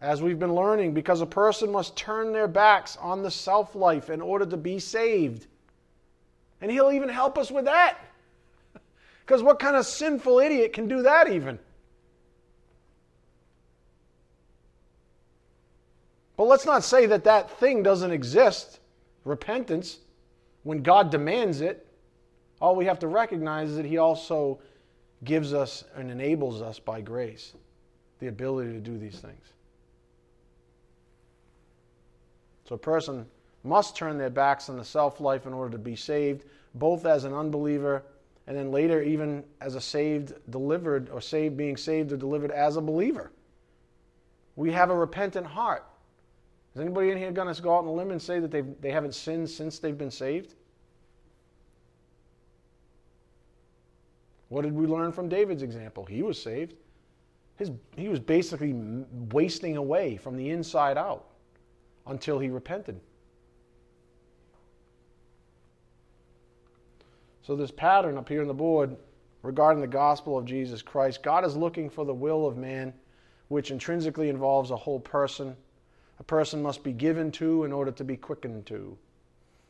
As 0.00 0.20
we've 0.20 0.38
been 0.38 0.54
learning, 0.54 0.92
because 0.92 1.20
a 1.20 1.26
person 1.26 1.72
must 1.72 1.96
turn 1.96 2.32
their 2.32 2.48
backs 2.48 2.96
on 2.98 3.22
the 3.22 3.30
self 3.30 3.74
life 3.74 4.10
in 4.10 4.20
order 4.20 4.44
to 4.46 4.56
be 4.56 4.78
saved. 4.78 5.46
And 6.60 6.70
He'll 6.70 6.92
even 6.92 7.08
help 7.08 7.38
us 7.38 7.50
with 7.50 7.64
that. 7.64 7.98
Because 9.24 9.42
what 9.42 9.58
kind 9.58 9.74
of 9.74 9.84
sinful 9.84 10.38
idiot 10.38 10.72
can 10.72 10.86
do 10.86 11.02
that 11.02 11.28
even? 11.28 11.58
But 16.36 16.44
let's 16.44 16.64
not 16.64 16.84
say 16.84 17.06
that 17.06 17.24
that 17.24 17.50
thing 17.58 17.82
doesn't 17.82 18.12
exist, 18.12 18.78
repentance, 19.24 19.98
when 20.62 20.82
God 20.82 21.10
demands 21.10 21.60
it. 21.60 21.86
All 22.60 22.76
we 22.76 22.84
have 22.84 23.00
to 23.00 23.08
recognize 23.08 23.70
is 23.70 23.76
that 23.76 23.84
He 23.84 23.98
also 23.98 24.60
gives 25.24 25.52
us 25.52 25.82
and 25.96 26.08
enables 26.08 26.62
us 26.62 26.78
by 26.78 27.00
grace 27.00 27.54
the 28.20 28.28
ability 28.28 28.72
to 28.72 28.80
do 28.80 28.96
these 28.96 29.18
things. 29.18 29.55
So 32.66 32.74
a 32.74 32.78
person 32.78 33.26
must 33.62 33.96
turn 33.96 34.18
their 34.18 34.30
backs 34.30 34.68
on 34.68 34.76
the 34.76 34.84
self 34.84 35.20
life 35.20 35.46
in 35.46 35.52
order 35.52 35.72
to 35.72 35.78
be 35.78 35.96
saved, 35.96 36.44
both 36.74 37.06
as 37.06 37.24
an 37.24 37.32
unbeliever 37.32 38.02
and 38.46 38.56
then 38.56 38.70
later 38.70 39.02
even 39.02 39.44
as 39.60 39.74
a 39.74 39.80
saved, 39.80 40.32
delivered, 40.50 41.10
or 41.10 41.20
saved, 41.20 41.56
being 41.56 41.76
saved 41.76 42.12
or 42.12 42.16
delivered 42.16 42.52
as 42.52 42.76
a 42.76 42.80
believer. 42.80 43.32
We 44.54 44.70
have 44.72 44.90
a 44.90 44.94
repentant 44.94 45.46
heart. 45.46 45.84
Is 46.74 46.80
anybody 46.80 47.10
in 47.10 47.18
here 47.18 47.32
going 47.32 47.52
to 47.52 47.62
go 47.62 47.74
out 47.74 47.80
on 47.80 47.86
a 47.86 47.92
limb 47.92 48.10
and 48.10 48.20
say 48.20 48.38
that 48.38 48.50
they 48.50 48.60
they 48.60 48.90
haven't 48.90 49.14
sinned 49.14 49.48
since 49.48 49.78
they've 49.78 49.96
been 49.96 50.10
saved? 50.10 50.54
What 54.48 54.62
did 54.62 54.74
we 54.74 54.86
learn 54.86 55.10
from 55.10 55.28
David's 55.28 55.62
example? 55.62 56.04
He 56.04 56.22
was 56.22 56.40
saved. 56.40 56.74
His, 57.56 57.72
he 57.96 58.08
was 58.08 58.20
basically 58.20 58.74
wasting 59.32 59.76
away 59.76 60.16
from 60.16 60.36
the 60.36 60.50
inside 60.50 60.98
out 60.98 61.26
until 62.06 62.38
he 62.38 62.48
repented. 62.50 63.00
So, 67.42 67.54
this 67.54 67.70
pattern 67.70 68.18
up 68.18 68.28
here 68.28 68.40
on 68.40 68.48
the 68.48 68.54
board 68.54 68.96
regarding 69.42 69.80
the 69.80 69.86
gospel 69.86 70.36
of 70.36 70.44
Jesus 70.44 70.82
Christ, 70.82 71.22
God 71.22 71.44
is 71.44 71.56
looking 71.56 71.88
for 71.88 72.04
the 72.04 72.12
will 72.14 72.46
of 72.46 72.56
man, 72.56 72.92
which 73.48 73.70
intrinsically 73.70 74.28
involves 74.28 74.72
a 74.72 74.76
whole 74.76 74.98
person. 74.98 75.56
A 76.18 76.24
person 76.24 76.60
must 76.60 76.82
be 76.82 76.92
given 76.92 77.30
to 77.32 77.64
in 77.64 77.72
order 77.72 77.92
to 77.92 78.02
be 78.02 78.16
quickened 78.16 78.66
to. 78.66 78.98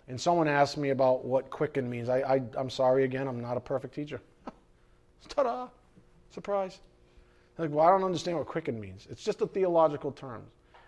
And 0.08 0.18
someone 0.18 0.48
asked 0.48 0.78
me 0.78 0.90
about 0.90 1.24
what 1.24 1.50
quicken 1.50 1.90
means. 1.90 2.08
I, 2.08 2.20
I, 2.20 2.42
I'm 2.56 2.70
sorry 2.70 3.04
again, 3.04 3.26
I'm 3.28 3.40
not 3.40 3.56
a 3.56 3.60
perfect 3.60 3.94
teacher. 3.94 4.22
Ta 5.28 5.42
da! 5.42 5.68
Surprise. 6.30 6.78
Like, 7.58 7.70
well, 7.70 7.86
I 7.86 7.90
don't 7.90 8.04
understand 8.04 8.38
what 8.38 8.46
quicken 8.46 8.78
means. 8.80 9.06
It's 9.10 9.24
just 9.24 9.40
a 9.40 9.46
theological 9.46 10.12
term. 10.12 10.42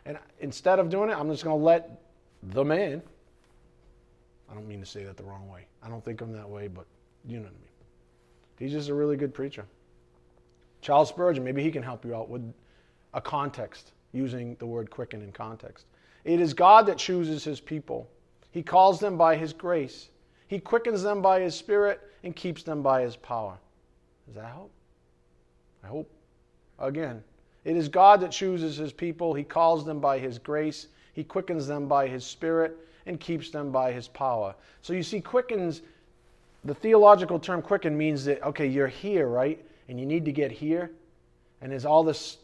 And 0.09 0.19
instead 0.41 0.81
of 0.81 0.91
doing 0.91 1.11
it, 1.11 1.17
I'm 1.17 1.31
just 1.31 1.45
going 1.45 1.57
to 1.57 1.65
let 1.65 2.03
the 2.43 2.65
man, 2.65 3.01
I 4.51 4.55
don't 4.55 4.67
mean 4.67 4.81
to 4.81 4.87
say 4.87 5.05
that 5.05 5.17
the 5.17 5.23
wrong 5.23 5.49
way. 5.49 5.67
I 5.81 5.89
don't 5.89 6.05
think 6.05 6.21
him 6.21 6.33
that 6.33 6.49
way, 6.49 6.67
but 6.67 6.87
you 7.25 7.37
know 7.37 7.45
what 7.45 7.51
I 7.51 7.53
mean. 7.53 7.69
He's 8.59 8.73
just 8.73 8.89
a 8.89 8.95
really 8.95 9.17
good 9.17 9.33
preacher. 9.33 9.65
Charles 10.81 11.11
Spurgeon, 11.11 11.45
maybe 11.45 11.63
he 11.63 11.71
can 11.71 11.85
help 11.85 12.05
you 12.05 12.17
out 12.17 12.29
with 12.29 12.43
a 13.15 13.21
context, 13.21 13.93
using 14.13 14.57
the 14.59 14.67
word 14.67 14.91
quicken 14.91 15.23
in 15.23 15.31
context. 15.31 15.87
It 16.25 16.41
is 16.41 16.53
God 16.53 16.87
that 16.87 16.99
chooses 16.99 17.45
his 17.45 17.61
people. 17.61 18.09
He 18.51 18.65
calls 18.65 18.99
them 18.99 19.17
by 19.17 19.37
his 19.37 19.53
grace. 19.53 20.09
He 20.49 20.59
quickens 20.59 21.03
them 21.03 21.23
by 21.23 21.41
His 21.41 21.55
Spirit 21.55 22.01
and 22.25 22.35
keeps 22.35 22.63
them 22.63 22.83
by 22.83 23.03
His 23.03 23.15
power. 23.15 23.59
Does 24.27 24.35
that 24.37 24.47
help? 24.47 24.73
I 25.85 25.87
hope. 25.87 26.11
Again, 26.79 27.23
it 27.69 27.77
is 27.77 27.87
God 27.87 28.23
that 28.23 28.31
chooses 28.31 28.79
His 28.79 28.95
people. 28.95 29.35
He 29.35 29.45
calls 29.45 29.85
them 29.85 30.01
by 30.01 30.19
His 30.19 30.39
grace. 30.39 30.87
He 31.13 31.23
quickens 31.23 31.67
them 31.67 31.87
by 31.87 32.09
His 32.09 32.25
Spirit 32.25 32.79
and 33.05 33.21
keeps 33.21 33.51
them 33.51 33.71
by 33.71 33.93
His 33.93 34.09
power. 34.09 34.55
So 34.81 34.95
you 34.95 35.03
see, 35.03 35.21
quickens, 35.21 35.83
the 36.65 36.73
theological 36.73 37.39
term 37.39 37.61
quicken 37.61 37.95
means 37.95 38.25
that, 38.25 38.43
okay, 38.43 38.67
you're 38.67 38.89
here, 38.89 39.27
right? 39.29 39.63
And 39.91 40.01
you 40.01 40.07
need 40.07 40.25
to 40.25 40.33
get 40.33 40.51
here. 40.51 40.93
And 41.61 41.71
there's 41.71 41.85
all 41.85 42.03
this 42.03 42.39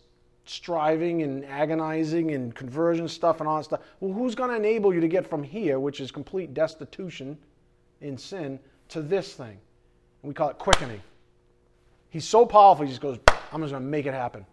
striving 0.45 1.22
and 1.22 1.43
agonizing 1.47 2.33
and 2.33 2.55
conversion 2.55 3.09
stuff 3.09 3.41
and 3.41 3.49
all 3.49 3.57
that 3.57 3.64
stuff. 3.64 3.81
Well, 4.01 4.12
who's 4.12 4.35
going 4.35 4.51
to 4.51 4.57
enable 4.57 4.93
you 4.93 5.01
to 5.01 5.09
get 5.09 5.27
from 5.27 5.43
here, 5.43 5.81
which 5.81 6.01
is 6.01 6.11
complete 6.11 6.53
destitution 6.53 7.39
in 8.03 8.18
sin, 8.18 8.59
to 8.91 9.01
this 9.01 9.33
thing? 9.33 9.57
We 10.22 10.35
call 10.35 10.51
it 10.51 10.59
quickening. 10.59 11.01
He's 12.11 12.29
so 12.29 12.45
powerful, 12.45 12.85
he 12.85 12.91
just 12.91 13.01
goes, 13.01 13.18
I'm 13.53 13.62
just 13.62 13.72
going 13.72 13.83
to 13.83 13.89
make 13.89 14.05
it 14.05 14.12
happen. 14.12 14.45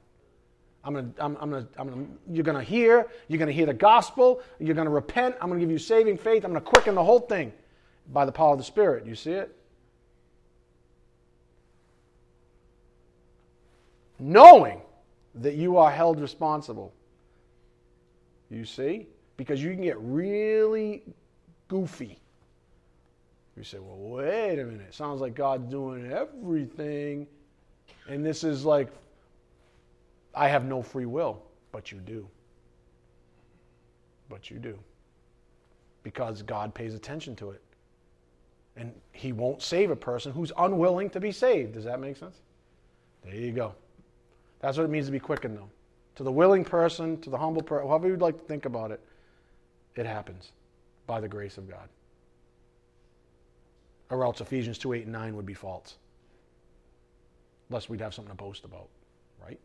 I'm 0.83 0.93
gonna, 0.93 1.11
I'm, 1.19 1.37
I'm 1.39 1.49
gonna, 1.51 1.67
I'm 1.77 1.89
gonna, 1.89 2.05
you're 2.29 2.43
gonna 2.43 2.63
hear, 2.63 3.07
you're 3.27 3.39
gonna 3.39 3.51
hear 3.51 3.67
the 3.67 3.73
gospel, 3.73 4.41
you're 4.59 4.75
gonna 4.75 4.89
repent, 4.89 5.35
I'm 5.39 5.49
gonna 5.49 5.59
give 5.59 5.71
you 5.71 5.77
saving 5.77 6.17
faith, 6.17 6.43
I'm 6.43 6.51
gonna 6.51 6.61
quicken 6.61 6.95
the 6.95 7.03
whole 7.03 7.19
thing 7.19 7.53
by 8.11 8.25
the 8.25 8.31
power 8.31 8.53
of 8.53 8.57
the 8.57 8.63
Spirit. 8.63 9.05
You 9.05 9.15
see 9.15 9.33
it? 9.33 9.55
Knowing 14.17 14.81
that 15.35 15.55
you 15.55 15.77
are 15.77 15.91
held 15.91 16.19
responsible. 16.19 16.93
You 18.49 18.65
see? 18.65 19.07
Because 19.37 19.63
you 19.63 19.71
can 19.71 19.81
get 19.81 19.97
really 19.99 21.03
goofy. 21.67 22.19
You 23.55 23.63
say, 23.63 23.79
well, 23.79 23.97
wait 23.97 24.59
a 24.59 24.65
minute. 24.65 24.93
Sounds 24.93 25.21
like 25.21 25.35
God's 25.35 25.69
doing 25.69 26.11
everything. 26.11 27.27
And 28.07 28.25
this 28.25 28.43
is 28.43 28.65
like, 28.65 28.89
I 30.33 30.47
have 30.47 30.65
no 30.65 30.81
free 30.81 31.05
will. 31.05 31.41
But 31.71 31.91
you 31.91 31.99
do. 31.99 32.27
But 34.29 34.49
you 34.49 34.59
do. 34.59 34.77
Because 36.03 36.41
God 36.41 36.73
pays 36.73 36.93
attention 36.93 37.35
to 37.37 37.51
it. 37.51 37.61
And 38.75 38.93
He 39.11 39.31
won't 39.31 39.61
save 39.61 39.91
a 39.91 39.95
person 39.95 40.31
who's 40.31 40.51
unwilling 40.57 41.09
to 41.11 41.19
be 41.19 41.31
saved. 41.31 41.73
Does 41.73 41.83
that 41.83 41.99
make 41.99 42.17
sense? 42.17 42.37
There 43.23 43.35
you 43.35 43.51
go. 43.51 43.75
That's 44.59 44.77
what 44.77 44.83
it 44.83 44.89
means 44.89 45.07
to 45.07 45.11
be 45.11 45.19
quickened, 45.19 45.57
though. 45.57 45.69
To 46.15 46.23
the 46.23 46.31
willing 46.31 46.63
person, 46.63 47.19
to 47.21 47.29
the 47.29 47.37
humble 47.37 47.61
person, 47.61 47.87
however 47.87 48.07
you'd 48.07 48.21
like 48.21 48.37
to 48.37 48.43
think 48.43 48.65
about 48.65 48.91
it, 48.91 48.99
it 49.95 50.05
happens 50.05 50.51
by 51.07 51.19
the 51.19 51.27
grace 51.27 51.57
of 51.57 51.69
God. 51.69 51.89
Or 54.09 54.23
else 54.23 54.41
Ephesians 54.41 54.77
2 54.77 54.93
8 54.93 55.03
and 55.03 55.11
9 55.11 55.35
would 55.35 55.45
be 55.45 55.53
false. 55.53 55.95
Lest 57.69 57.89
we'd 57.89 58.01
have 58.01 58.13
something 58.13 58.35
to 58.35 58.43
boast 58.43 58.65
about, 58.65 58.89
right? 59.41 59.59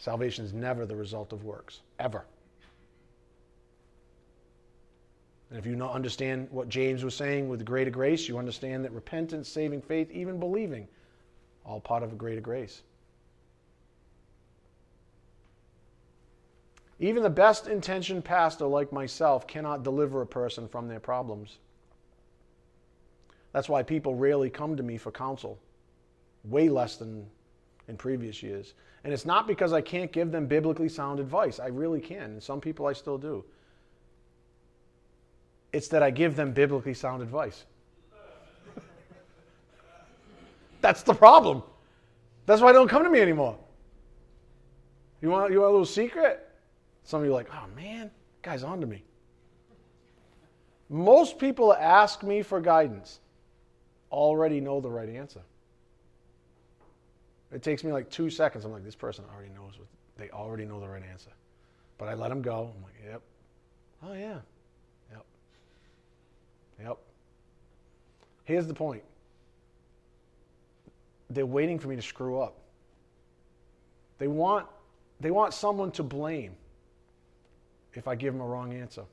Salvation 0.00 0.46
is 0.46 0.54
never 0.54 0.86
the 0.86 0.96
result 0.96 1.30
of 1.34 1.44
works, 1.44 1.80
ever. 1.98 2.24
And 5.50 5.58
if 5.58 5.66
you 5.66 5.76
not 5.76 5.92
understand 5.92 6.48
what 6.50 6.70
James 6.70 7.04
was 7.04 7.14
saying 7.14 7.50
with 7.50 7.66
greater 7.66 7.90
grace, 7.90 8.26
you 8.26 8.38
understand 8.38 8.82
that 8.86 8.92
repentance, 8.92 9.46
saving 9.46 9.82
faith, 9.82 10.10
even 10.10 10.40
believing, 10.40 10.88
all 11.66 11.80
part 11.80 12.02
of 12.02 12.12
a 12.12 12.16
greater 12.16 12.40
grace. 12.40 12.80
Even 16.98 17.22
the 17.22 17.28
best 17.28 17.66
intentioned 17.66 18.24
pastor 18.24 18.64
like 18.66 18.92
myself 18.92 19.46
cannot 19.46 19.82
deliver 19.82 20.22
a 20.22 20.26
person 20.26 20.66
from 20.66 20.88
their 20.88 21.00
problems. 21.00 21.58
That's 23.52 23.68
why 23.68 23.82
people 23.82 24.14
rarely 24.14 24.48
come 24.48 24.78
to 24.78 24.82
me 24.82 24.96
for 24.96 25.12
counsel, 25.12 25.58
way 26.44 26.70
less 26.70 26.96
than 26.96 27.26
in 27.90 27.96
previous 27.96 28.42
years. 28.42 28.74
And 29.04 29.12
it's 29.12 29.26
not 29.26 29.46
because 29.46 29.72
I 29.72 29.80
can't 29.80 30.10
give 30.10 30.30
them 30.30 30.46
biblically 30.46 30.88
sound 30.88 31.20
advice. 31.20 31.60
I 31.60 31.66
really 31.66 32.00
can. 32.00 32.22
And 32.22 32.42
some 32.42 32.60
people 32.60 32.86
I 32.86 32.92
still 32.94 33.18
do. 33.18 33.44
It's 35.72 35.88
that 35.88 36.02
I 36.02 36.10
give 36.10 36.36
them 36.36 36.52
biblically 36.52 36.94
sound 36.94 37.22
advice. 37.22 37.64
That's 40.80 41.02
the 41.02 41.14
problem. 41.14 41.62
That's 42.46 42.62
why 42.62 42.72
they 42.72 42.78
don't 42.78 42.88
come 42.88 43.04
to 43.04 43.10
me 43.10 43.20
anymore. 43.20 43.58
You 45.20 45.30
want, 45.30 45.52
you 45.52 45.60
want 45.60 45.68
a 45.68 45.72
little 45.72 45.86
secret? 45.86 46.48
Some 47.04 47.20
of 47.20 47.26
you 47.26 47.32
are 47.32 47.34
like, 47.34 47.50
oh 47.52 47.66
man, 47.76 48.10
guy's 48.42 48.62
on 48.62 48.80
to 48.80 48.86
me. 48.86 49.04
Most 50.88 51.38
people 51.38 51.72
ask 51.74 52.22
me 52.22 52.42
for 52.42 52.60
guidance 52.60 53.20
already 54.10 54.60
know 54.60 54.80
the 54.80 54.90
right 54.90 55.08
answer. 55.08 55.40
It 57.52 57.62
takes 57.62 57.82
me 57.82 57.92
like 57.92 58.10
two 58.10 58.30
seconds. 58.30 58.64
I'm 58.64 58.72
like, 58.72 58.84
this 58.84 58.94
person 58.94 59.24
already 59.32 59.50
knows 59.50 59.78
what 59.78 59.88
they 60.16 60.30
already 60.30 60.64
know 60.64 60.80
the 60.80 60.88
right 60.88 61.02
answer. 61.10 61.30
But 61.98 62.08
I 62.08 62.14
let 62.14 62.28
them 62.28 62.42
go. 62.42 62.72
I'm 62.76 62.82
like, 62.82 62.94
yep. 63.04 63.22
Oh 64.02 64.12
yeah. 64.12 64.38
Yep. 65.10 65.24
Yep. 66.82 66.98
Here's 68.44 68.66
the 68.66 68.74
point 68.74 69.02
they're 71.30 71.46
waiting 71.46 71.78
for 71.78 71.88
me 71.88 71.96
to 71.96 72.02
screw 72.02 72.40
up. 72.40 72.58
They 74.18 74.26
want, 74.26 74.66
they 75.20 75.30
want 75.30 75.54
someone 75.54 75.92
to 75.92 76.02
blame 76.02 76.52
if 77.94 78.08
I 78.08 78.14
give 78.16 78.34
them 78.34 78.42
a 78.42 78.46
wrong 78.46 78.72
answer. 78.74 79.04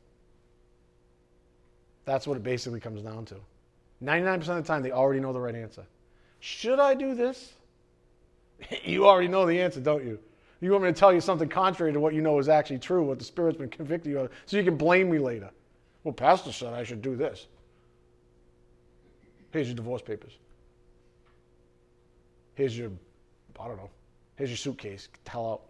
That's 2.05 2.25
what 2.25 2.37
it 2.37 2.43
basically 2.43 2.79
comes 2.79 3.01
down 3.03 3.25
to. 3.25 3.35
99% 4.03 4.39
of 4.39 4.47
the 4.47 4.61
time, 4.63 4.81
they 4.81 4.91
already 4.91 5.19
know 5.19 5.33
the 5.33 5.39
right 5.39 5.55
answer. 5.55 5.83
Should 6.39 6.79
I 6.79 6.93
do 6.93 7.15
this? 7.15 7.53
you 8.83 9.07
already 9.07 9.27
know 9.27 9.45
the 9.45 9.61
answer, 9.61 9.79
don't 9.79 10.05
you? 10.05 10.19
You 10.59 10.71
want 10.71 10.83
me 10.85 10.89
to 10.89 10.99
tell 10.99 11.13
you 11.13 11.21
something 11.21 11.47
contrary 11.47 11.93
to 11.93 11.99
what 11.99 12.13
you 12.13 12.21
know 12.21 12.39
is 12.39 12.49
actually 12.49 12.79
true, 12.79 13.03
what 13.03 13.19
the 13.19 13.25
Spirit's 13.25 13.57
been 13.57 13.69
convicting 13.69 14.11
you 14.11 14.19
of, 14.19 14.31
so 14.45 14.57
you 14.57 14.63
can 14.63 14.75
blame 14.75 15.09
me 15.09 15.19
later. 15.19 15.51
Well, 16.03 16.13
Pastor 16.13 16.51
said 16.51 16.73
I 16.73 16.83
should 16.83 17.01
do 17.01 17.15
this. 17.15 17.47
Here's 19.51 19.67
your 19.67 19.75
divorce 19.75 20.01
papers. 20.01 20.33
Here's 22.55 22.77
your, 22.77 22.91
I 23.59 23.67
don't 23.67 23.77
know, 23.77 23.89
here's 24.35 24.49
your 24.49 24.57
suitcase. 24.57 25.09
Tell 25.25 25.51
out. 25.51 25.61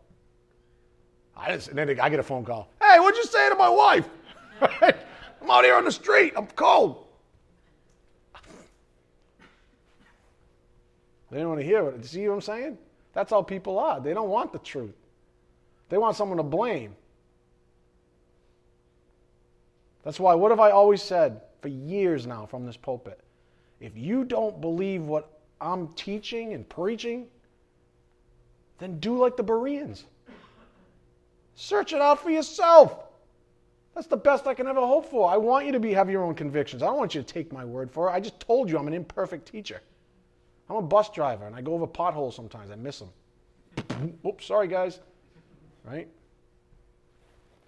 I 1.36 1.54
just, 1.54 1.68
and 1.68 1.78
then 1.78 2.00
I 2.00 2.10
get 2.10 2.20
a 2.20 2.24
phone 2.24 2.46
call. 2.46 2.70
Hey, 2.82 3.00
what'd 3.00 3.18
you 3.18 3.26
say 3.26 3.50
to 3.50 3.56
my 3.56 3.70
wife? 3.70 4.08
I'm 5.42 5.52
out 5.52 5.64
here 5.66 5.76
on 5.76 5.86
the 5.86 5.92
street. 5.92 6.34
I'm 6.36 6.48
cold. 6.48 7.07
They 11.38 11.44
don't 11.44 11.50
want 11.50 11.62
to 11.62 11.68
hear 11.68 11.88
it. 11.90 12.04
See 12.04 12.28
what 12.28 12.34
I'm 12.34 12.42
saying? 12.42 12.80
That's 13.14 13.30
how 13.30 13.44
people 13.44 13.78
are. 13.78 14.00
They 14.00 14.16
don't 14.16 14.30
want 14.30 14.52
the 14.52 14.58
truth. 14.58 14.96
They 15.88 16.00
want 16.00 16.16
someone 16.16 16.38
to 16.38 16.44
blame. 16.44 16.96
That's 20.02 20.20
why, 20.20 20.34
what 20.34 20.50
have 20.50 20.60
I 20.60 20.72
always 20.72 21.04
said 21.04 21.42
for 21.62 21.68
years 21.68 22.26
now 22.26 22.48
from 22.48 22.66
this 22.66 22.76
pulpit? 22.76 23.20
If 23.80 23.96
you 23.96 24.24
don't 24.24 24.60
believe 24.60 25.04
what 25.04 25.40
I'm 25.62 25.90
teaching 25.90 26.54
and 26.54 26.68
preaching, 26.68 27.28
then 28.80 29.00
do 29.00 29.16
like 29.16 29.38
the 29.38 29.44
Bereans. 29.44 30.06
Search 31.54 31.94
it 31.94 32.02
out 32.02 32.20
for 32.20 32.32
yourself. 32.32 32.98
That's 33.94 34.08
the 34.08 34.18
best 34.18 34.48
I 34.48 34.56
can 34.56 34.66
ever 34.66 34.82
hope 34.82 35.06
for. 35.06 35.30
I 35.30 35.38
want 35.38 35.68
you 35.68 35.72
to 35.74 35.80
be 35.80 35.94
have 35.94 36.10
your 36.10 36.24
own 36.24 36.34
convictions. 36.34 36.82
I 36.82 36.88
don't 36.88 36.98
want 36.98 37.14
you 37.14 37.22
to 37.22 37.28
take 37.32 37.54
my 37.54 37.64
word 37.64 37.92
for 37.92 38.10
it. 38.10 38.14
I 38.14 38.20
just 38.20 38.40
told 38.40 38.72
you 38.72 38.80
I'm 38.80 38.88
an 38.88 38.96
imperfect 38.96 39.48
teacher. 39.48 39.82
I'm 40.70 40.78
a 40.78 40.82
bus 40.82 41.10
driver 41.10 41.46
and 41.46 41.56
I 41.56 41.62
go 41.62 41.74
over 41.74 41.88
potholes 41.88 42.36
sometimes. 42.36 42.72
I 42.72 42.76
miss 42.76 43.00
them. 43.00 43.10
Oops, 44.26 44.46
sorry 44.46 44.68
guys. 44.68 45.00
Right? 45.84 46.08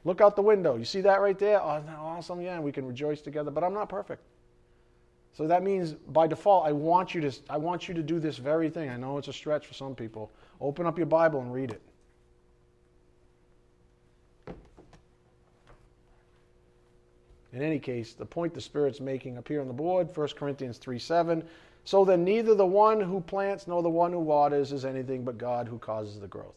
Look 0.04 0.22
out 0.22 0.36
the 0.36 0.41
window. 0.41 0.76
You 0.76 0.86
see 0.86 1.02
that 1.02 1.22
right 1.22 1.38
there? 1.38 1.62
Oh, 1.62 1.84
awesome. 2.00 2.41
Yeah, 2.41 2.60
we 2.60 2.72
can 2.72 2.86
rejoice 2.86 3.22
together. 3.22 3.52
But 3.52 3.64
I'm 3.64 3.74
not 3.74 3.89
perfect. 3.89 4.24
So 5.34 5.47
that 5.47 5.64
means 5.64 5.93
by 5.93 6.28
default, 6.28 6.66
I 6.66 6.72
want 6.72 7.14
you 7.14 7.22
to, 7.22 7.32
I 7.50 7.58
want 7.58 7.88
you 7.88 7.93
to 7.93 8.02
do 8.02 8.20
this 8.20 8.38
very 8.38 8.70
thing. 8.70 8.89
I 8.89 8.97
know 8.97 9.18
it's 9.18 9.28
a 9.28 9.34
stretch 9.34 9.68
for 9.68 9.74
some 9.74 9.95
people. 9.95 10.32
Open 10.60 10.86
up 10.86 10.97
your 10.97 11.08
Bible 11.08 11.41
and 11.41 11.54
read 11.54 11.72
it. 11.72 11.82
In 17.52 17.64
any 17.64 17.80
case, 17.80 18.14
the 18.14 18.26
point 18.26 18.54
the 18.54 18.62
Spirit's 18.62 19.00
making 19.00 19.38
up 19.38 19.47
here 19.47 19.62
on 19.62 19.68
the 19.68 19.74
board, 19.74 20.16
1 20.16 20.28
Corinthians 20.30 20.78
3 20.78 21.00
7. 21.00 21.43
So 21.90 22.06
then, 22.06 22.24
neither 22.24 22.54
the 22.54 22.68
one 22.68 23.02
who 23.02 23.20
plants 23.20 23.66
nor 23.66 23.82
the 23.82 23.90
one 23.90 24.12
who 24.14 24.20
waters 24.20 24.72
is 24.72 24.86
anything 24.86 25.24
but 25.24 25.40
God 25.40 25.68
who 25.68 25.80
causes 25.80 26.20
the 26.20 26.28
growth. 26.28 26.54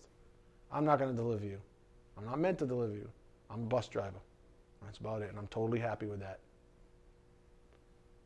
I'm 0.70 0.84
not 0.84 0.98
going 0.98 1.10
to 1.10 1.16
deliver 1.16 1.46
you. 1.46 1.56
I'm 2.18 2.26
not 2.26 2.38
meant 2.38 2.58
to 2.58 2.66
deliver 2.66 2.92
you. 2.92 3.08
I'm 3.48 3.62
a 3.62 3.64
bus 3.64 3.88
driver. 3.88 4.20
That's 4.84 4.98
about 4.98 5.22
it, 5.22 5.30
and 5.30 5.38
I'm 5.38 5.46
totally 5.46 5.78
happy 5.78 6.04
with 6.04 6.20
that. 6.20 6.38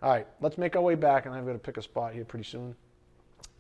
All 0.03 0.11
right, 0.11 0.27
let's 0.41 0.59
make 0.59 0.75
our 0.75 0.83
way 0.83 0.97
back, 0.97 1.27
and 1.27 1.35
I'm 1.37 1.45
going 1.45 1.57
to 1.57 1.63
pick 1.63 1.77
a 1.77 1.83
spot 1.83 2.13
here 2.13 2.25
pretty 2.25 2.45
soon. 2.45 2.75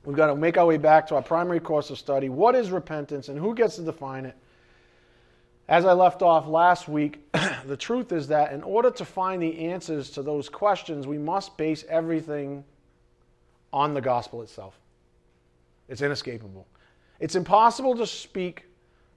We've 0.05 0.17
got 0.17 0.27
to 0.27 0.35
make 0.35 0.59
our 0.59 0.67
way 0.67 0.77
back 0.77 1.07
to 1.07 1.15
our 1.15 1.23
primary 1.23 1.61
course 1.61 1.91
of 1.91 1.99
study. 1.99 2.29
What 2.29 2.57
is 2.57 2.73
repentance, 2.73 3.29
and 3.29 3.39
who 3.39 3.55
gets 3.55 3.77
to 3.77 3.83
define 3.83 4.27
it? 4.27 4.35
As 5.69 5.85
I 5.85 5.93
left 5.93 6.21
off 6.21 6.49
last 6.49 6.89
week, 6.89 7.21
the 7.65 7.77
truth 7.77 8.11
is 8.11 8.27
that 8.27 8.53
in 8.53 8.65
order 8.65 8.91
to 8.91 9.05
find 9.05 9.41
the 9.41 9.67
answers 9.67 10.11
to 10.11 10.23
those 10.25 10.49
questions, 10.49 11.07
we 11.07 11.17
must 11.17 11.57
base 11.57 11.85
everything 11.89 12.65
on 13.77 13.93
the 13.93 14.01
gospel 14.01 14.41
itself. 14.41 14.81
It's 15.87 16.01
inescapable. 16.01 16.67
It's 17.21 17.35
impossible 17.35 17.95
to 17.97 18.07
speak 18.07 18.65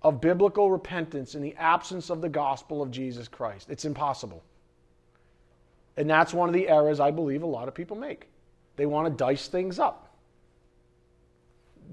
of 0.02 0.20
biblical 0.20 0.70
repentance 0.70 1.34
in 1.34 1.42
the 1.42 1.56
absence 1.56 2.10
of 2.10 2.20
the 2.20 2.28
gospel 2.28 2.82
of 2.82 2.92
Jesus 2.92 3.30
Christ. 3.30 3.70
It's 3.70 3.86
impossible. 3.86 4.44
And 5.96 6.10
that's 6.10 6.34
one 6.34 6.50
of 6.50 6.54
the 6.54 6.68
errors 6.68 7.00
I 7.00 7.10
believe 7.10 7.42
a 7.42 7.46
lot 7.46 7.70
of 7.70 7.74
people 7.74 7.96
make. 7.96 8.28
They 8.76 8.86
want 8.86 9.08
to 9.08 9.14
dice 9.14 9.48
things 9.48 9.80
up. 9.80 10.14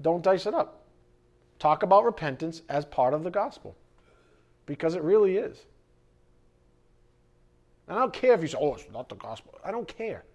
Don't 0.01 0.21
dice 0.21 0.45
it 0.45 0.53
up. 0.53 0.83
Talk 1.59 1.83
about 1.83 2.03
repentance 2.03 2.63
as 2.67 2.83
part 2.83 3.13
of 3.13 3.23
the 3.23 3.31
gospel 3.31 3.77
because 4.65 4.93
it 4.93 5.03
really 5.03 5.37
is. 5.37 5.57
And 7.87 7.97
I 7.97 8.01
don't 8.01 8.13
care 8.13 8.33
if 8.33 8.41
you 8.41 8.47
say, 8.49 8.57
oh, 8.59 8.73
it's 8.73 8.91
not 8.91 9.07
the 9.07 9.15
gospel. 9.15 9.57
I 9.63 9.71
don't 9.71 9.87
care. 9.87 10.25